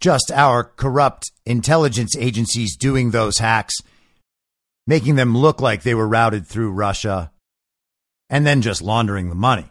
just 0.00 0.30
our 0.32 0.64
corrupt 0.64 1.30
intelligence 1.44 2.16
agencies 2.16 2.76
doing 2.76 3.10
those 3.10 3.38
hacks 3.38 3.74
making 4.88 5.16
them 5.16 5.36
look 5.36 5.60
like 5.60 5.82
they 5.82 5.94
were 5.94 6.08
routed 6.08 6.46
through 6.46 6.72
Russia, 6.72 7.30
and 8.30 8.46
then 8.46 8.62
just 8.62 8.80
laundering 8.80 9.28
the 9.28 9.34
money. 9.34 9.66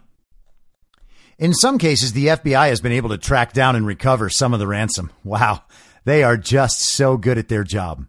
In 1.38 1.52
some 1.52 1.76
cases, 1.76 2.12
the 2.12 2.28
FBI 2.28 2.68
has 2.68 2.80
been 2.80 2.92
able 2.92 3.08
to 3.10 3.18
track 3.18 3.52
down 3.52 3.74
and 3.74 3.84
recover 3.84 4.30
some 4.30 4.54
of 4.54 4.60
the 4.60 4.66
ransom. 4.68 5.10
Wow, 5.24 5.64
they 6.04 6.22
are 6.22 6.36
just 6.36 6.82
so 6.82 7.16
good 7.16 7.36
at 7.36 7.48
their 7.48 7.64
job. 7.64 8.06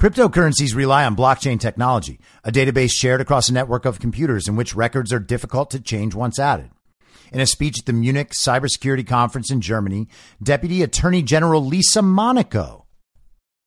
Cryptocurrencies 0.00 0.74
rely 0.74 1.04
on 1.04 1.14
blockchain 1.14 1.60
technology, 1.60 2.18
a 2.42 2.50
database 2.50 2.90
shared 2.90 3.20
across 3.20 3.50
a 3.50 3.52
network 3.52 3.84
of 3.84 4.00
computers 4.00 4.48
in 4.48 4.56
which 4.56 4.74
records 4.74 5.12
are 5.12 5.18
difficult 5.18 5.70
to 5.70 5.78
change 5.78 6.14
once 6.14 6.38
added. 6.38 6.70
In 7.32 7.38
a 7.38 7.44
speech 7.44 7.80
at 7.80 7.84
the 7.84 7.92
Munich 7.92 8.32
Cybersecurity 8.32 9.06
Conference 9.06 9.50
in 9.50 9.60
Germany, 9.60 10.08
Deputy 10.42 10.82
Attorney 10.82 11.22
General 11.22 11.62
Lisa 11.62 12.00
Monaco 12.00 12.86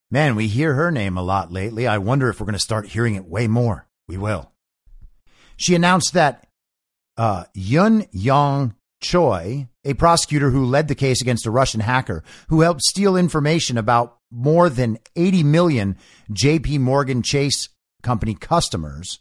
Man, 0.09 0.35
we 0.35 0.47
hear 0.47 0.73
her 0.73 0.89
name 0.89 1.17
a 1.17 1.23
lot 1.23 1.51
lately. 1.51 1.85
I 1.85 1.99
wonder 1.99 2.29
if 2.29 2.39
we're 2.39 2.45
going 2.45 2.53
to 2.53 2.59
start 2.59 2.87
hearing 2.87 3.13
it 3.13 3.25
way 3.25 3.47
more. 3.47 3.87
We 4.07 4.17
will. 4.17 4.51
She 5.55 5.75
announced 5.75 6.13
that 6.13 6.47
uh, 7.15 7.43
Eun 7.55 8.07
Young 8.11 8.73
Choi, 9.01 9.67
a 9.85 9.93
prosecutor 9.93 10.49
who 10.49 10.65
led 10.65 10.87
the 10.87 10.95
case 10.95 11.21
against 11.21 11.45
a 11.45 11.51
Russian 11.51 11.81
hacker 11.81 12.23
who 12.49 12.61
helped 12.61 12.81
steal 12.81 13.15
information 13.17 13.77
about 13.77 14.17
more 14.33 14.69
than 14.69 14.97
80 15.15 15.43
million 15.43 15.97
JP 16.31 16.79
Morgan 16.79 17.21
Chase 17.21 17.69
company 18.01 18.33
customers, 18.33 19.19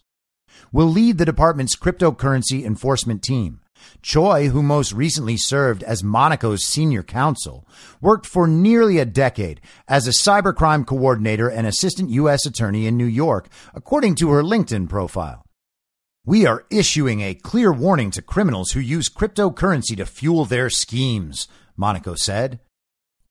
will 0.73 0.87
lead 0.87 1.19
the 1.19 1.25
department's 1.25 1.77
cryptocurrency 1.77 2.65
enforcement 2.65 3.23
team. 3.23 3.61
Choi, 4.01 4.49
who 4.49 4.63
most 4.63 4.93
recently 4.93 5.37
served 5.37 5.83
as 5.83 6.05
Monaco's 6.05 6.65
senior 6.65 7.03
counsel, 7.03 7.67
worked 8.01 8.27
for 8.27 8.47
nearly 8.47 8.99
a 8.99 9.05
decade 9.05 9.61
as 9.89 10.07
a 10.07 10.11
cybercrime 10.11 10.87
coordinator 10.87 11.49
and 11.49 11.67
assistant 11.67 12.11
U.S. 12.11 12.47
attorney 12.47 12.87
in 12.87 12.97
New 12.97 13.07
York, 13.07 13.49
according 13.75 14.15
to 14.17 14.31
her 14.31 14.43
LinkedIn 14.43 14.89
profile. 14.89 15.45
We 16.25 16.47
are 16.47 16.65
issuing 16.71 17.21
a 17.21 17.35
clear 17.35 17.73
warning 17.73 18.13
to 18.13 18.23
criminals 18.23 18.71
who 18.71 18.81
use 18.81 19.09
cryptocurrency 19.09 19.97
to 19.97 20.07
fuel 20.07 20.45
their 20.45 20.71
schemes, 20.71 21.49
Monaco 21.77 22.15
said. 22.15 22.61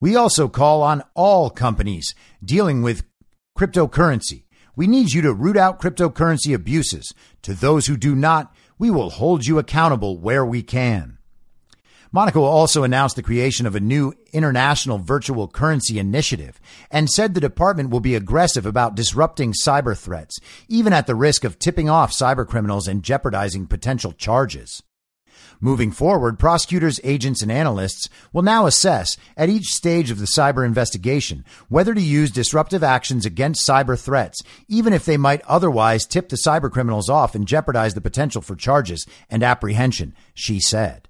We 0.01 0.15
also 0.15 0.49
call 0.49 0.81
on 0.81 1.03
all 1.13 1.51
companies 1.51 2.15
dealing 2.43 2.81
with 2.81 3.05
cryptocurrency. 3.57 4.45
We 4.75 4.87
need 4.87 5.13
you 5.13 5.21
to 5.21 5.33
root 5.33 5.55
out 5.55 5.79
cryptocurrency 5.79 6.55
abuses. 6.55 7.13
To 7.43 7.53
those 7.53 7.85
who 7.85 7.95
do 7.95 8.15
not, 8.15 8.53
we 8.79 8.89
will 8.89 9.11
hold 9.11 9.45
you 9.45 9.59
accountable 9.59 10.17
where 10.17 10.43
we 10.43 10.63
can. 10.63 11.19
Monaco 12.11 12.41
also 12.41 12.83
announced 12.83 13.15
the 13.15 13.23
creation 13.23 13.67
of 13.67 13.75
a 13.75 13.79
new 13.79 14.13
international 14.33 14.97
virtual 14.97 15.47
currency 15.47 15.99
initiative 15.99 16.59
and 16.89 17.09
said 17.09 17.33
the 17.33 17.39
department 17.39 17.91
will 17.91 18.01
be 18.01 18.15
aggressive 18.15 18.65
about 18.65 18.95
disrupting 18.95 19.53
cyber 19.53 19.95
threats, 19.97 20.39
even 20.67 20.93
at 20.93 21.05
the 21.05 21.15
risk 21.15 21.43
of 21.43 21.59
tipping 21.59 21.89
off 21.89 22.11
cyber 22.11 22.45
criminals 22.45 22.87
and 22.87 23.03
jeopardizing 23.03 23.67
potential 23.67 24.11
charges. 24.11 24.81
Moving 25.63 25.91
forward, 25.91 26.39
prosecutors, 26.39 26.99
agents, 27.03 27.43
and 27.43 27.51
analysts 27.51 28.09
will 28.33 28.41
now 28.41 28.65
assess 28.65 29.15
at 29.37 29.47
each 29.47 29.67
stage 29.67 30.09
of 30.09 30.17
the 30.17 30.25
cyber 30.25 30.65
investigation 30.65 31.45
whether 31.69 31.93
to 31.93 32.01
use 32.01 32.31
disruptive 32.31 32.83
actions 32.83 33.27
against 33.27 33.67
cyber 33.67 33.97
threats, 33.97 34.41
even 34.67 34.91
if 34.91 35.05
they 35.05 35.17
might 35.17 35.43
otherwise 35.47 36.07
tip 36.07 36.29
the 36.29 36.35
cyber 36.35 36.71
criminals 36.71 37.09
off 37.09 37.35
and 37.35 37.47
jeopardize 37.47 37.93
the 37.93 38.01
potential 38.01 38.41
for 38.41 38.55
charges 38.55 39.05
and 39.29 39.43
apprehension, 39.43 40.15
she 40.33 40.59
said. 40.59 41.07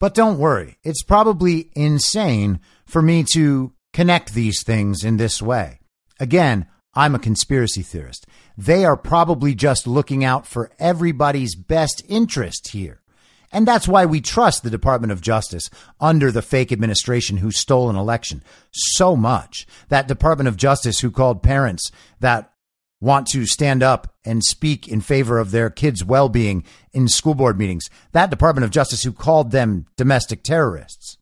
But 0.00 0.14
don't 0.14 0.38
worry, 0.38 0.78
it's 0.82 1.04
probably 1.04 1.70
insane 1.76 2.58
for 2.84 3.00
me 3.00 3.24
to 3.32 3.72
connect 3.92 4.34
these 4.34 4.64
things 4.64 5.04
in 5.04 5.18
this 5.18 5.40
way. 5.40 5.78
Again, 6.18 6.66
I'm 6.94 7.14
a 7.14 7.20
conspiracy 7.20 7.82
theorist. 7.82 8.26
They 8.58 8.84
are 8.84 8.96
probably 8.96 9.54
just 9.54 9.86
looking 9.86 10.24
out 10.24 10.48
for 10.48 10.72
everybody's 10.80 11.54
best 11.54 12.02
interest 12.08 12.72
here. 12.72 13.02
And 13.52 13.66
that's 13.66 13.88
why 13.88 14.06
we 14.06 14.20
trust 14.20 14.62
the 14.62 14.70
Department 14.70 15.12
of 15.12 15.20
Justice 15.20 15.70
under 16.00 16.30
the 16.30 16.42
fake 16.42 16.72
administration 16.72 17.38
who 17.38 17.50
stole 17.50 17.88
an 17.88 17.96
election 17.96 18.42
so 18.72 19.16
much. 19.16 19.66
That 19.88 20.08
Department 20.08 20.48
of 20.48 20.56
Justice 20.56 21.00
who 21.00 21.10
called 21.10 21.42
parents 21.42 21.90
that 22.20 22.52
want 23.00 23.26
to 23.28 23.46
stand 23.46 23.82
up 23.82 24.14
and 24.24 24.42
speak 24.42 24.88
in 24.88 25.00
favor 25.00 25.38
of 25.38 25.50
their 25.50 25.70
kids' 25.70 26.04
well 26.04 26.28
being 26.28 26.64
in 26.92 27.08
school 27.08 27.34
board 27.34 27.58
meetings. 27.58 27.88
That 28.12 28.30
Department 28.30 28.64
of 28.64 28.70
Justice 28.70 29.02
who 29.02 29.12
called 29.12 29.50
them 29.50 29.86
domestic 29.96 30.42
terrorists. 30.42 31.18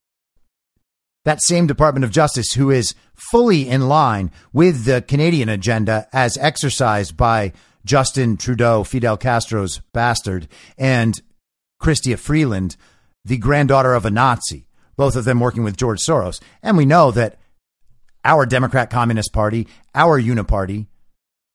That 1.25 1.43
same 1.43 1.67
Department 1.67 2.05
of 2.05 2.11
Justice 2.11 2.53
who 2.53 2.71
is 2.71 2.95
fully 3.15 3.69
in 3.69 3.89
line 3.89 4.31
with 4.53 4.85
the 4.85 5.03
Canadian 5.03 5.49
agenda 5.49 6.07
as 6.13 6.37
exercised 6.39 7.17
by 7.17 7.53
Justin 7.85 8.37
Trudeau, 8.37 8.85
Fidel 8.85 9.17
Castro's 9.17 9.81
bastard, 9.93 10.49
and 10.79 11.21
Chrystia 11.85 12.19
Freeland, 12.19 12.77
the 13.27 13.37
granddaughter 13.37 13.93
of 13.93 14.07
a 14.07 14.11
Nazi, 14.11 14.67
both 14.97 15.17
of 15.17 15.27
them 15.27 15.39
working 15.39 15.65
with 15.65 15.77
George 15.77 16.01
Soros. 16.01 16.41
And 16.63 16.79
we 16.79 16.87
know 16.87 17.11
that 17.11 17.39
our 18.25 18.47
Democrat 18.47 18.89
Communist 18.89 19.35
Party, 19.35 19.69
our 19.95 20.19
Uniparty, 20.19 20.87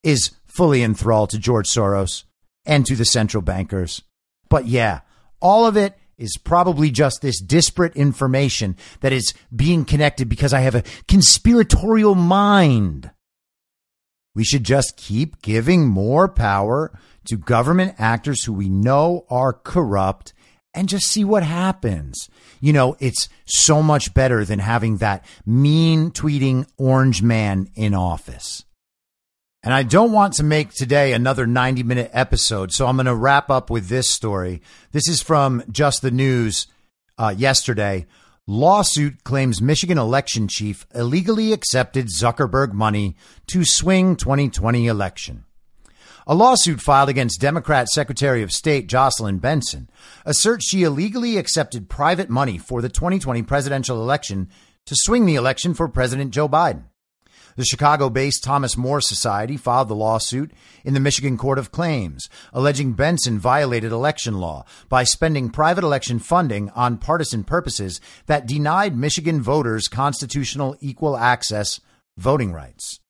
is 0.04 0.30
fully 0.46 0.84
enthralled 0.84 1.30
to 1.30 1.38
George 1.38 1.68
Soros 1.68 2.24
and 2.64 2.86
to 2.86 2.94
the 2.94 3.04
central 3.04 3.42
bankers. 3.42 4.02
But 4.48 4.66
yeah, 4.66 5.00
all 5.40 5.66
of 5.66 5.76
it 5.76 5.98
is 6.16 6.36
probably 6.36 6.92
just 6.92 7.22
this 7.22 7.40
disparate 7.40 7.96
information 7.96 8.76
that 9.00 9.12
is 9.12 9.34
being 9.54 9.84
connected 9.84 10.28
because 10.28 10.52
I 10.52 10.60
have 10.60 10.76
a 10.76 10.84
conspiratorial 11.08 12.14
mind. 12.14 13.10
We 14.36 14.44
should 14.44 14.62
just 14.62 14.96
keep 14.96 15.42
giving 15.42 15.88
more 15.88 16.28
power 16.28 16.92
to 17.26 17.36
government 17.36 17.94
actors 17.98 18.44
who 18.44 18.52
we 18.52 18.68
know 18.68 19.26
are 19.30 19.52
corrupt 19.52 20.32
and 20.74 20.88
just 20.88 21.06
see 21.06 21.24
what 21.24 21.42
happens. 21.42 22.28
You 22.60 22.72
know, 22.72 22.96
it's 23.00 23.28
so 23.44 23.82
much 23.82 24.14
better 24.14 24.44
than 24.44 24.58
having 24.58 24.98
that 24.98 25.24
mean 25.44 26.10
tweeting 26.10 26.68
orange 26.76 27.22
man 27.22 27.70
in 27.74 27.94
office. 27.94 28.64
And 29.62 29.74
I 29.74 29.82
don't 29.82 30.12
want 30.12 30.34
to 30.34 30.42
make 30.42 30.72
today 30.72 31.12
another 31.12 31.46
90 31.46 31.82
minute 31.82 32.10
episode, 32.14 32.72
so 32.72 32.86
I'm 32.86 32.96
going 32.96 33.06
to 33.06 33.14
wrap 33.14 33.50
up 33.50 33.68
with 33.68 33.88
this 33.88 34.08
story. 34.08 34.62
This 34.92 35.06
is 35.08 35.20
from 35.20 35.62
Just 35.70 36.00
the 36.00 36.10
News 36.10 36.66
uh, 37.18 37.34
yesterday. 37.36 38.06
Lawsuit 38.46 39.22
claims 39.22 39.60
Michigan 39.60 39.98
election 39.98 40.48
chief 40.48 40.86
illegally 40.94 41.52
accepted 41.52 42.06
Zuckerberg 42.06 42.72
money 42.72 43.16
to 43.48 43.64
swing 43.64 44.16
2020 44.16 44.86
election. 44.86 45.44
A 46.26 46.34
lawsuit 46.34 46.82
filed 46.82 47.08
against 47.08 47.40
Democrat 47.40 47.88
Secretary 47.88 48.42
of 48.42 48.52
State 48.52 48.88
Jocelyn 48.88 49.38
Benson 49.38 49.88
asserts 50.26 50.68
she 50.68 50.82
illegally 50.82 51.38
accepted 51.38 51.88
private 51.88 52.28
money 52.28 52.58
for 52.58 52.82
the 52.82 52.90
2020 52.90 53.42
presidential 53.42 54.02
election 54.02 54.50
to 54.84 54.94
swing 54.96 55.24
the 55.24 55.36
election 55.36 55.72
for 55.72 55.88
President 55.88 56.32
Joe 56.32 56.48
Biden. 56.48 56.84
The 57.56 57.64
Chicago 57.64 58.10
based 58.10 58.44
Thomas 58.44 58.76
More 58.76 59.00
Society 59.00 59.56
filed 59.56 59.88
the 59.88 59.94
lawsuit 59.94 60.52
in 60.84 60.92
the 60.92 61.00
Michigan 61.00 61.38
Court 61.38 61.58
of 61.58 61.72
Claims, 61.72 62.28
alleging 62.52 62.92
Benson 62.92 63.38
violated 63.38 63.90
election 63.90 64.38
law 64.38 64.64
by 64.90 65.04
spending 65.04 65.48
private 65.48 65.84
election 65.84 66.18
funding 66.18 66.68
on 66.70 66.98
partisan 66.98 67.44
purposes 67.44 67.98
that 68.26 68.46
denied 68.46 68.96
Michigan 68.96 69.40
voters 69.40 69.88
constitutional 69.88 70.76
equal 70.80 71.16
access 71.16 71.80
voting 72.18 72.52
rights. 72.52 73.00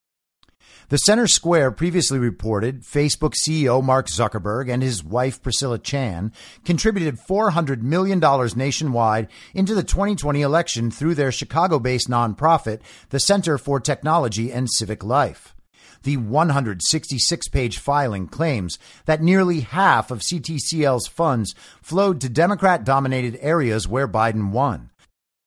The 0.91 0.97
Center 0.97 1.25
Square 1.25 1.71
previously 1.71 2.19
reported 2.19 2.83
Facebook 2.83 3.33
CEO 3.33 3.81
Mark 3.81 4.07
Zuckerberg 4.07 4.69
and 4.69 4.83
his 4.83 5.05
wife 5.05 5.41
Priscilla 5.41 5.79
Chan 5.79 6.33
contributed 6.65 7.17
$400 7.29 7.81
million 7.81 8.19
nationwide 8.57 9.29
into 9.53 9.73
the 9.73 9.83
2020 9.83 10.41
election 10.41 10.91
through 10.91 11.15
their 11.15 11.31
Chicago 11.31 11.79
based 11.79 12.09
nonprofit, 12.09 12.81
the 13.09 13.21
Center 13.21 13.57
for 13.57 13.79
Technology 13.79 14.51
and 14.51 14.69
Civic 14.69 15.01
Life. 15.01 15.55
The 16.03 16.17
166 16.17 17.47
page 17.47 17.77
filing 17.77 18.27
claims 18.27 18.77
that 19.05 19.21
nearly 19.21 19.61
half 19.61 20.11
of 20.11 20.19
CTCL's 20.19 21.07
funds 21.07 21.55
flowed 21.81 22.19
to 22.19 22.27
Democrat 22.27 22.83
dominated 22.83 23.39
areas 23.39 23.87
where 23.87 24.09
Biden 24.09 24.51
won. 24.51 24.89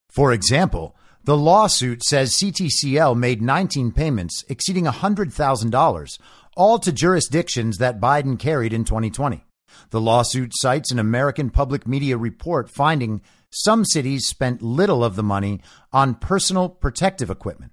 For 0.08 0.32
example, 0.32 0.96
the 1.24 1.36
lawsuit 1.36 2.02
says 2.04 2.36
CTCL 2.36 3.16
made 3.16 3.40
19 3.40 3.92
payments 3.92 4.44
exceeding 4.48 4.84
$100,000, 4.84 6.18
all 6.56 6.78
to 6.78 6.92
jurisdictions 6.92 7.78
that 7.78 8.00
Biden 8.00 8.38
carried 8.38 8.72
in 8.72 8.84
2020. 8.84 9.42
The 9.90 10.00
lawsuit 10.00 10.52
cites 10.54 10.92
an 10.92 10.98
American 10.98 11.50
public 11.50 11.86
media 11.86 12.16
report 12.16 12.70
finding 12.70 13.22
some 13.50 13.84
cities 13.84 14.26
spent 14.26 14.62
little 14.62 15.02
of 15.02 15.16
the 15.16 15.22
money 15.22 15.60
on 15.92 16.14
personal 16.14 16.68
protective 16.68 17.30
equipment. 17.30 17.72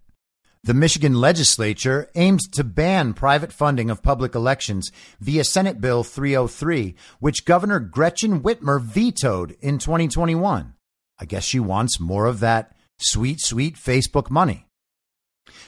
The 0.63 0.73
Michigan 0.75 1.15
legislature 1.15 2.09
aims 2.15 2.47
to 2.49 2.63
ban 2.63 3.13
private 3.13 3.51
funding 3.51 3.89
of 3.89 4.03
public 4.03 4.35
elections 4.35 4.91
via 5.19 5.43
Senate 5.43 5.81
Bill 5.81 6.03
303, 6.03 6.95
which 7.19 7.45
Governor 7.45 7.79
Gretchen 7.79 8.41
Whitmer 8.41 8.79
vetoed 8.79 9.57
in 9.59 9.79
2021. 9.79 10.75
I 11.19 11.25
guess 11.25 11.43
she 11.43 11.59
wants 11.59 11.99
more 11.99 12.27
of 12.27 12.39
that 12.41 12.75
Sweet, 13.01 13.41
sweet 13.41 13.75
Facebook 13.75 14.29
money. 14.29 14.67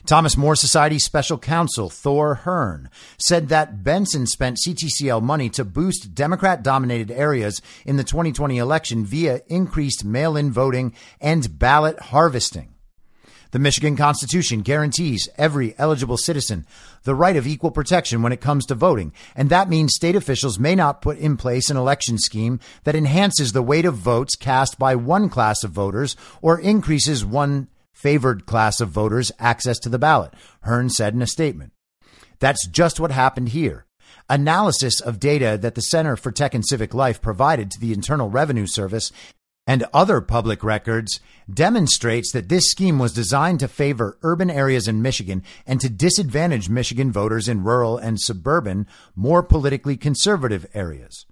Thomas 0.05 0.37
More 0.37 0.55
Society 0.55 0.99
special 0.99 1.37
counsel 1.37 1.89
Thor 1.89 2.41
Hearne 2.43 2.89
said 3.17 3.49
that 3.49 3.83
Benson 3.83 4.27
spent 4.27 4.57
CTCL 4.57 5.21
money 5.21 5.49
to 5.49 5.65
boost 5.65 6.13
Democrat 6.13 6.61
dominated 6.61 7.09
areas 7.09 7.61
in 7.85 7.97
the 7.97 8.03
2020 8.03 8.57
election 8.57 9.05
via 9.05 9.41
increased 9.47 10.05
mail 10.05 10.37
in 10.37 10.51
voting 10.51 10.93
and 11.19 11.57
ballot 11.57 11.99
harvesting. 11.99 12.72
The 13.53 13.59
Michigan 13.59 13.95
Constitution 13.95 14.61
guarantees 14.61 15.29
every 15.37 15.75
eligible 15.77 16.17
citizen 16.17 16.65
the 17.03 17.13
right 17.13 17.35
of 17.35 17.45
equal 17.45 17.69
protection 17.69 18.23
when 18.23 18.31
it 18.31 18.41
comes 18.41 18.65
to 18.65 18.73
voting, 18.73 19.13
and 19.35 19.51
that 19.51 19.69
means 19.69 19.93
state 19.93 20.15
officials 20.15 20.57
may 20.57 20.73
not 20.73 21.03
put 21.03 21.19
in 21.19 21.37
place 21.37 21.69
an 21.69 21.77
election 21.77 22.17
scheme 22.17 22.59
that 22.83 22.95
enhances 22.95 23.51
the 23.51 23.61
weight 23.61 23.85
of 23.85 23.93
votes 23.93 24.35
cast 24.35 24.79
by 24.79 24.95
one 24.95 25.29
class 25.29 25.63
of 25.63 25.69
voters 25.69 26.15
or 26.41 26.59
increases 26.59 27.23
one 27.23 27.67
favored 27.91 28.47
class 28.47 28.81
of 28.81 28.89
voters 28.89 29.31
access 29.37 29.77
to 29.77 29.89
the 29.89 29.99
ballot, 29.99 30.33
Hearne 30.65 30.89
said 30.89 31.13
in 31.13 31.21
a 31.21 31.27
statement. 31.27 31.73
That's 32.39 32.67
just 32.67 32.99
what 32.99 33.11
happened 33.11 33.49
here. 33.49 33.85
Analysis 34.31 34.99
of 34.99 35.19
data 35.19 35.59
that 35.61 35.75
the 35.75 35.81
Center 35.81 36.15
for 36.15 36.31
Tech 36.31 36.55
and 36.55 36.65
Civic 36.65 36.95
Life 36.95 37.21
provided 37.21 37.69
to 37.69 37.79
the 37.79 37.93
Internal 37.93 38.31
Revenue 38.31 38.65
Service 38.65 39.11
and 39.65 39.85
other 39.93 40.21
public 40.21 40.63
records 40.63 41.19
demonstrates 41.51 42.31
that 42.31 42.49
this 42.49 42.65
scheme 42.69 42.99
was 42.99 43.13
designed 43.13 43.59
to 43.59 43.67
favor 43.67 44.17
urban 44.21 44.49
areas 44.49 44.87
in 44.87 45.01
Michigan 45.01 45.43
and 45.65 45.79
to 45.79 45.89
disadvantage 45.89 46.69
Michigan 46.69 47.11
voters 47.11 47.47
in 47.47 47.63
rural 47.63 47.97
and 47.97 48.19
suburban, 48.19 48.87
more 49.15 49.43
politically 49.43 49.97
conservative 49.97 50.65
areas. 50.73 51.25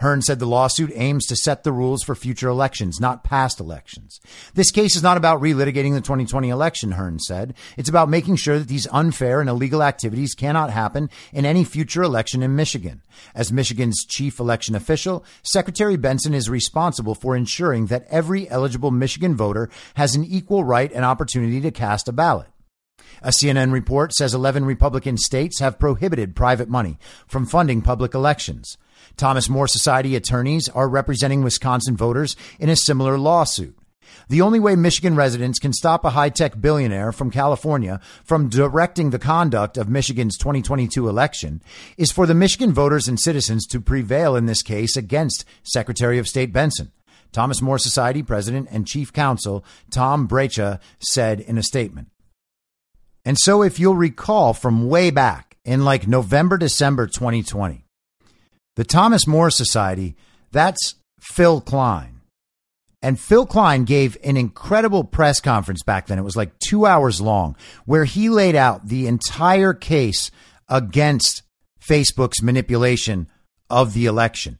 Hearne 0.00 0.22
said 0.22 0.38
the 0.38 0.46
lawsuit 0.46 0.92
aims 0.94 1.26
to 1.26 1.36
set 1.36 1.64
the 1.64 1.72
rules 1.72 2.02
for 2.02 2.14
future 2.14 2.48
elections, 2.48 3.00
not 3.00 3.24
past 3.24 3.60
elections. 3.60 4.20
This 4.54 4.70
case 4.70 4.96
is 4.96 5.02
not 5.02 5.16
about 5.16 5.40
relitigating 5.40 5.94
the 5.94 6.00
2020 6.00 6.48
election, 6.48 6.92
Hearne 6.92 7.20
said. 7.20 7.54
It's 7.76 7.88
about 7.88 8.08
making 8.08 8.36
sure 8.36 8.58
that 8.58 8.68
these 8.68 8.88
unfair 8.92 9.40
and 9.40 9.48
illegal 9.48 9.82
activities 9.82 10.34
cannot 10.34 10.70
happen 10.70 11.08
in 11.32 11.46
any 11.46 11.64
future 11.64 12.02
election 12.02 12.42
in 12.42 12.56
Michigan. 12.56 13.02
As 13.34 13.52
Michigan's 13.52 14.04
chief 14.04 14.38
election 14.38 14.74
official, 14.74 15.24
Secretary 15.42 15.96
Benson 15.96 16.34
is 16.34 16.50
responsible 16.50 17.14
for 17.14 17.34
ensuring 17.34 17.86
that 17.86 18.06
every 18.10 18.48
eligible 18.50 18.90
Michigan 18.90 19.36
voter 19.36 19.70
has 19.94 20.14
an 20.14 20.24
equal 20.24 20.64
right 20.64 20.92
and 20.92 21.04
opportunity 21.04 21.60
to 21.60 21.70
cast 21.70 22.08
a 22.08 22.12
ballot. 22.12 22.48
A 23.22 23.30
CNN 23.30 23.72
report 23.72 24.12
says 24.14 24.34
11 24.34 24.64
Republican 24.64 25.16
states 25.16 25.60
have 25.60 25.78
prohibited 25.78 26.36
private 26.36 26.68
money 26.68 26.98
from 27.26 27.46
funding 27.46 27.80
public 27.80 28.14
elections. 28.14 28.76
Thomas 29.16 29.48
More 29.48 29.66
Society 29.66 30.14
attorneys 30.14 30.68
are 30.68 30.88
representing 30.88 31.42
Wisconsin 31.42 31.96
voters 31.96 32.36
in 32.58 32.68
a 32.68 32.76
similar 32.76 33.18
lawsuit. 33.18 33.76
The 34.28 34.42
only 34.42 34.60
way 34.60 34.76
Michigan 34.76 35.16
residents 35.16 35.58
can 35.58 35.72
stop 35.72 36.04
a 36.04 36.10
high 36.10 36.28
tech 36.28 36.60
billionaire 36.60 37.12
from 37.12 37.30
California 37.30 38.00
from 38.24 38.48
directing 38.48 39.10
the 39.10 39.18
conduct 39.18 39.76
of 39.76 39.88
Michigan's 39.88 40.36
2022 40.36 41.08
election 41.08 41.62
is 41.96 42.12
for 42.12 42.26
the 42.26 42.34
Michigan 42.34 42.72
voters 42.72 43.08
and 43.08 43.18
citizens 43.18 43.66
to 43.66 43.80
prevail 43.80 44.36
in 44.36 44.46
this 44.46 44.62
case 44.62 44.96
against 44.96 45.44
Secretary 45.62 46.18
of 46.18 46.28
State 46.28 46.52
Benson. 46.52 46.92
Thomas 47.32 47.62
More 47.62 47.78
Society 47.78 48.22
President 48.22 48.68
and 48.70 48.86
Chief 48.86 49.12
Counsel 49.12 49.64
Tom 49.90 50.28
Brejcha 50.28 50.80
said 51.00 51.40
in 51.40 51.58
a 51.58 51.62
statement. 51.62 52.08
And 53.24 53.36
so, 53.38 53.62
if 53.62 53.80
you'll 53.80 53.96
recall 53.96 54.54
from 54.54 54.88
way 54.88 55.10
back 55.10 55.56
in 55.64 55.84
like 55.84 56.06
November, 56.06 56.56
December 56.58 57.06
2020, 57.06 57.85
the 58.76 58.84
Thomas 58.84 59.26
More 59.26 59.50
Society, 59.50 60.14
that's 60.52 60.94
Phill 61.20 61.60
Kline. 61.60 62.20
And 63.02 63.20
Phill 63.20 63.46
Kline 63.46 63.84
gave 63.84 64.16
an 64.24 64.36
incredible 64.36 65.04
press 65.04 65.40
conference 65.40 65.82
back 65.82 66.06
then. 66.06 66.18
It 66.18 66.24
was 66.24 66.36
like 66.36 66.58
two 66.58 66.86
hours 66.86 67.20
long, 67.20 67.56
where 67.84 68.04
he 68.04 68.28
laid 68.28 68.54
out 68.54 68.88
the 68.88 69.06
entire 69.06 69.74
case 69.74 70.30
against 70.68 71.42
Facebook's 71.80 72.42
manipulation 72.42 73.28
of 73.70 73.92
the 73.92 74.06
election. 74.06 74.58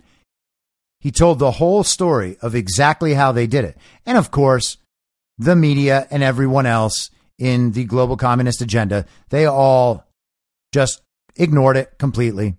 He 1.00 1.10
told 1.10 1.38
the 1.38 1.52
whole 1.52 1.84
story 1.84 2.36
of 2.40 2.54
exactly 2.54 3.14
how 3.14 3.32
they 3.32 3.46
did 3.46 3.64
it. 3.64 3.76
And 4.04 4.18
of 4.18 4.30
course, 4.30 4.76
the 5.38 5.56
media 5.56 6.06
and 6.10 6.22
everyone 6.22 6.66
else 6.66 7.10
in 7.38 7.72
the 7.72 7.84
global 7.84 8.16
communist 8.16 8.62
agenda, 8.62 9.06
they 9.28 9.46
all 9.46 10.04
just 10.72 11.02
ignored 11.36 11.76
it 11.76 11.98
completely. 11.98 12.56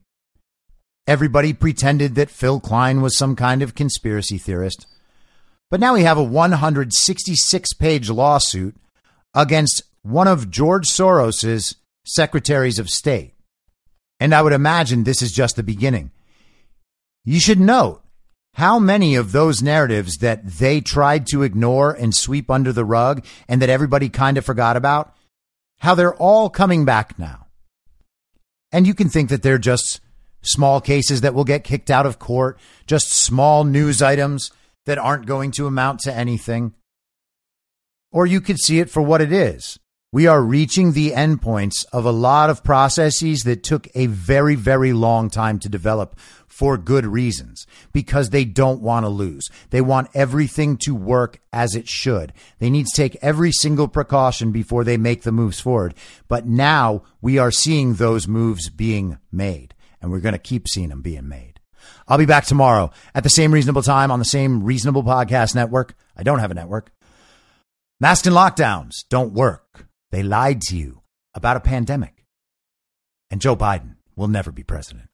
Everybody 1.07 1.53
pretended 1.53 2.15
that 2.15 2.29
Phill 2.29 2.59
Kline 2.59 3.01
was 3.01 3.17
some 3.17 3.35
kind 3.35 3.61
of 3.61 3.75
conspiracy 3.75 4.37
theorist. 4.37 4.85
But 5.71 5.79
now 5.79 5.93
we 5.93 6.03
have 6.03 6.17
a 6.17 6.23
166 6.23 7.73
page 7.73 8.09
lawsuit 8.09 8.75
against 9.33 9.83
one 10.01 10.27
of 10.27 10.51
George 10.51 10.87
Soros's 10.87 11.75
secretaries 12.05 12.77
of 12.77 12.89
state. 12.89 13.33
And 14.19 14.33
I 14.33 14.41
would 14.41 14.53
imagine 14.53 15.03
this 15.03 15.21
is 15.21 15.31
just 15.31 15.55
the 15.55 15.63
beginning. 15.63 16.11
You 17.23 17.39
should 17.39 17.59
note 17.59 18.01
how 18.55 18.79
many 18.79 19.15
of 19.15 19.31
those 19.31 19.61
narratives 19.61 20.17
that 20.17 20.45
they 20.45 20.81
tried 20.81 21.27
to 21.27 21.43
ignore 21.43 21.91
and 21.91 22.15
sweep 22.15 22.49
under 22.49 22.73
the 22.73 22.85
rug 22.85 23.23
and 23.47 23.61
that 23.61 23.69
everybody 23.69 24.09
kind 24.09 24.37
of 24.37 24.45
forgot 24.45 24.75
about, 24.75 25.13
how 25.79 25.93
they're 25.93 26.15
all 26.15 26.49
coming 26.49 26.83
back 26.83 27.19
now. 27.19 27.45
And 28.71 28.87
you 28.87 28.93
can 28.93 29.09
think 29.09 29.29
that 29.29 29.43
they're 29.43 29.59
just 29.59 30.01
small 30.41 30.81
cases 30.81 31.21
that 31.21 31.33
will 31.33 31.43
get 31.43 31.63
kicked 31.63 31.91
out 31.91 32.05
of 32.05 32.19
court, 32.19 32.59
just 32.85 33.11
small 33.11 33.63
news 33.63 34.01
items 34.01 34.51
that 34.85 34.97
aren't 34.97 35.25
going 35.25 35.51
to 35.51 35.67
amount 35.67 35.99
to 36.01 36.13
anything. 36.13 36.73
Or 38.11 38.25
you 38.25 38.41
could 38.41 38.57
see 38.59 38.79
it 38.79 38.89
for 38.89 39.01
what 39.01 39.21
it 39.21 39.31
is. 39.31 39.77
We 40.13 40.25
are 40.25 40.41
reaching 40.41 40.93
the 40.93 41.11
endpoints 41.11 41.85
of 41.91 42.05
a 42.05 42.11
lot 42.11 42.49
of 42.49 42.63
processes 42.63 43.43
that 43.43 43.61
took 43.61 43.89
a 43.93 44.05
very, 44.05 44.55
very 44.55 44.93
long 44.93 45.29
time 45.29 45.59
to 45.59 45.69
develop 45.69 46.17
for 46.47 46.77
good 46.77 47.05
reasons 47.05 47.67
because 47.91 48.29
they 48.29 48.45
don't 48.45 48.81
want 48.81 49.05
to 49.05 49.09
lose. 49.09 49.49
They 49.69 49.81
want 49.81 50.09
everything 50.13 50.77
to 50.77 50.95
work 50.95 51.41
as 51.51 51.75
it 51.75 51.89
should. 51.89 52.31
They 52.59 52.69
need 52.69 52.85
to 52.87 52.95
take 52.95 53.17
every 53.21 53.51
single 53.51 53.89
precaution 53.89 54.53
before 54.53 54.85
they 54.85 54.95
make 54.95 55.23
the 55.23 55.33
moves 55.33 55.59
forward. 55.59 55.93
But 56.29 56.47
now 56.47 57.03
we 57.21 57.37
are 57.37 57.51
seeing 57.51 57.95
those 57.95 58.29
moves 58.29 58.69
being 58.69 59.17
made 59.29 59.75
and 60.01 60.11
we're 60.11 60.19
going 60.19 60.33
to 60.33 60.39
keep 60.39 60.67
seeing 60.67 60.89
them 60.89 61.01
being 61.01 61.27
made. 61.27 61.59
I'll 62.07 62.17
be 62.17 62.25
back 62.25 62.45
tomorrow 62.45 62.91
at 63.13 63.23
the 63.23 63.29
same 63.29 63.53
reasonable 63.53 63.81
time 63.81 64.11
on 64.11 64.19
the 64.19 64.25
same 64.25 64.63
reasonable 64.63 65.03
podcast 65.03 65.55
network. 65.55 65.95
I 66.15 66.23
don't 66.23 66.39
have 66.39 66.51
a 66.51 66.55
network. 66.55 66.91
Masks 67.99 68.27
and 68.27 68.35
lockdowns 68.35 69.05
don't 69.09 69.33
work. 69.33 69.87
They 70.11 70.23
lied 70.23 70.61
to 70.63 70.77
you 70.77 71.01
about 71.33 71.57
a 71.57 71.61
pandemic. 71.61 72.25
And 73.29 73.41
Joe 73.41 73.55
Biden 73.55 73.95
will 74.15 74.27
never 74.27 74.51
be 74.51 74.63
president. 74.63 75.09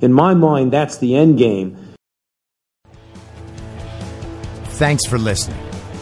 In 0.00 0.12
my 0.12 0.34
mind, 0.34 0.72
that's 0.72 0.98
the 0.98 1.16
end 1.16 1.38
game. 1.38 1.76
Thanks 4.64 5.06
for 5.06 5.18
listening. 5.18 5.58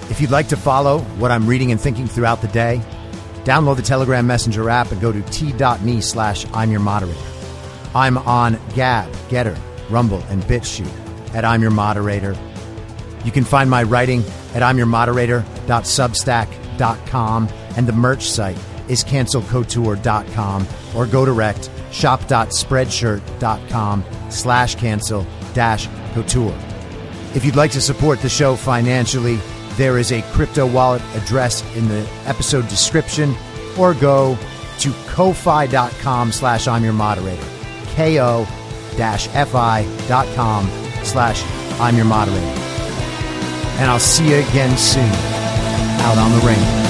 If 0.09 0.20
you'd 0.20 0.30
like 0.30 0.48
to 0.48 0.57
follow 0.57 1.01
what 1.18 1.30
I'm 1.30 1.46
reading 1.46 1.70
and 1.70 1.80
thinking 1.80 2.07
throughout 2.09 2.40
the 2.40 2.48
day, 2.48 2.80
Download 3.45 3.76
the 3.76 3.82
Telegram 3.82 4.26
Messenger 4.26 4.70
app 4.70 4.93
and 4.93 5.01
go 5.01 5.12
to 5.12 5.22
t.me 5.22 6.01
slash 6.01 6.47
I'm 6.53 6.70
your 6.70 6.80
moderator. 6.80 7.20
I'm 7.95 8.18
on 8.18 8.59
Gab, 8.74 9.11
Gettr, 9.28 9.59
Rumble, 9.88 10.22
and 10.28 10.43
BitChute 10.45 11.34
at 11.34 11.45
I'm 11.45 11.62
your 11.62 11.70
moderator. 11.70 12.36
You 13.24 13.32
can 13.32 13.45
find 13.45 13.70
my 13.70 13.82
writing 13.82 14.20
at 14.55 14.62
imyourmoderator.substack.com 14.62 17.49
and 17.76 17.86
the 17.86 17.93
merch 17.93 18.30
site 18.30 18.57
is 18.88 19.05
cancelcouture.com 19.05 20.66
or 20.97 21.07
go 21.07 21.24
direct 21.24 21.70
shop.spreadshirt.com 21.93 24.05
slash 24.30 24.74
cancel 24.74 25.24
dash 25.55 25.88
couture. 26.12 26.59
If 27.34 27.45
you'd 27.45 27.55
like 27.57 27.72
to 27.72 27.80
support 27.80 28.20
the 28.20 28.28
show 28.28 28.55
financially, 28.57 29.38
there 29.76 29.98
is 29.98 30.12
a 30.12 30.22
crypto 30.32 30.66
wallet 30.66 31.02
address 31.14 31.62
in 31.74 31.88
the 31.88 32.08
episode 32.26 32.68
description 32.68 33.34
or 33.78 33.94
go 33.94 34.38
to 34.78 34.92
ko-fi.com 35.06 36.32
slash 36.32 36.66
I'm 36.66 36.84
your 36.84 36.92
moderator. 36.92 37.46
Ko 37.96 38.44
fi.com 38.96 40.66
slash 41.02 41.80
I'm 41.80 41.96
your 41.96 42.04
moderator. 42.04 42.60
And 43.78 43.90
I'll 43.90 43.98
see 43.98 44.28
you 44.28 44.36
again 44.36 44.76
soon 44.76 45.10
out 46.02 46.18
on 46.18 46.32
the 46.32 46.46
range. 46.46 46.89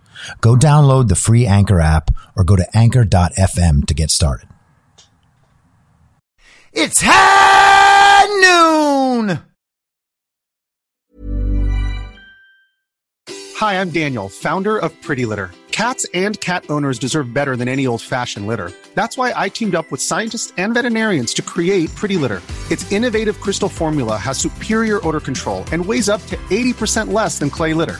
Go 0.39 0.55
download 0.55 1.07
the 1.07 1.15
free 1.15 1.45
Anchor 1.45 1.79
app 1.79 2.09
or 2.35 2.43
go 2.43 2.55
to 2.55 2.67
anchor.fm 2.73 3.85
to 3.85 3.93
get 3.93 4.11
started. 4.11 4.47
It's 6.73 7.01
high 7.03 8.25
noon! 9.27 9.39
Hi, 13.57 13.79
I'm 13.79 13.91
Daniel, 13.91 14.27
founder 14.29 14.77
of 14.77 14.99
Pretty 15.03 15.25
Litter. 15.25 15.51
Cats 15.71 16.05
and 16.13 16.39
cat 16.41 16.65
owners 16.69 16.97
deserve 16.97 17.33
better 17.33 17.55
than 17.55 17.67
any 17.67 17.85
old 17.85 18.01
fashioned 18.01 18.47
litter. 18.47 18.71
That's 18.95 19.17
why 19.17 19.33
I 19.35 19.49
teamed 19.49 19.75
up 19.75 19.91
with 19.91 20.01
scientists 20.01 20.51
and 20.57 20.73
veterinarians 20.73 21.33
to 21.35 21.41
create 21.41 21.93
Pretty 21.95 22.17
Litter. 22.17 22.41
Its 22.71 22.91
innovative 22.91 23.39
crystal 23.39 23.69
formula 23.69 24.17
has 24.17 24.37
superior 24.37 25.05
odor 25.07 25.19
control 25.19 25.63
and 25.71 25.85
weighs 25.85 26.09
up 26.09 26.25
to 26.27 26.37
80% 26.49 27.11
less 27.11 27.37
than 27.37 27.49
clay 27.49 27.73
litter. 27.73 27.99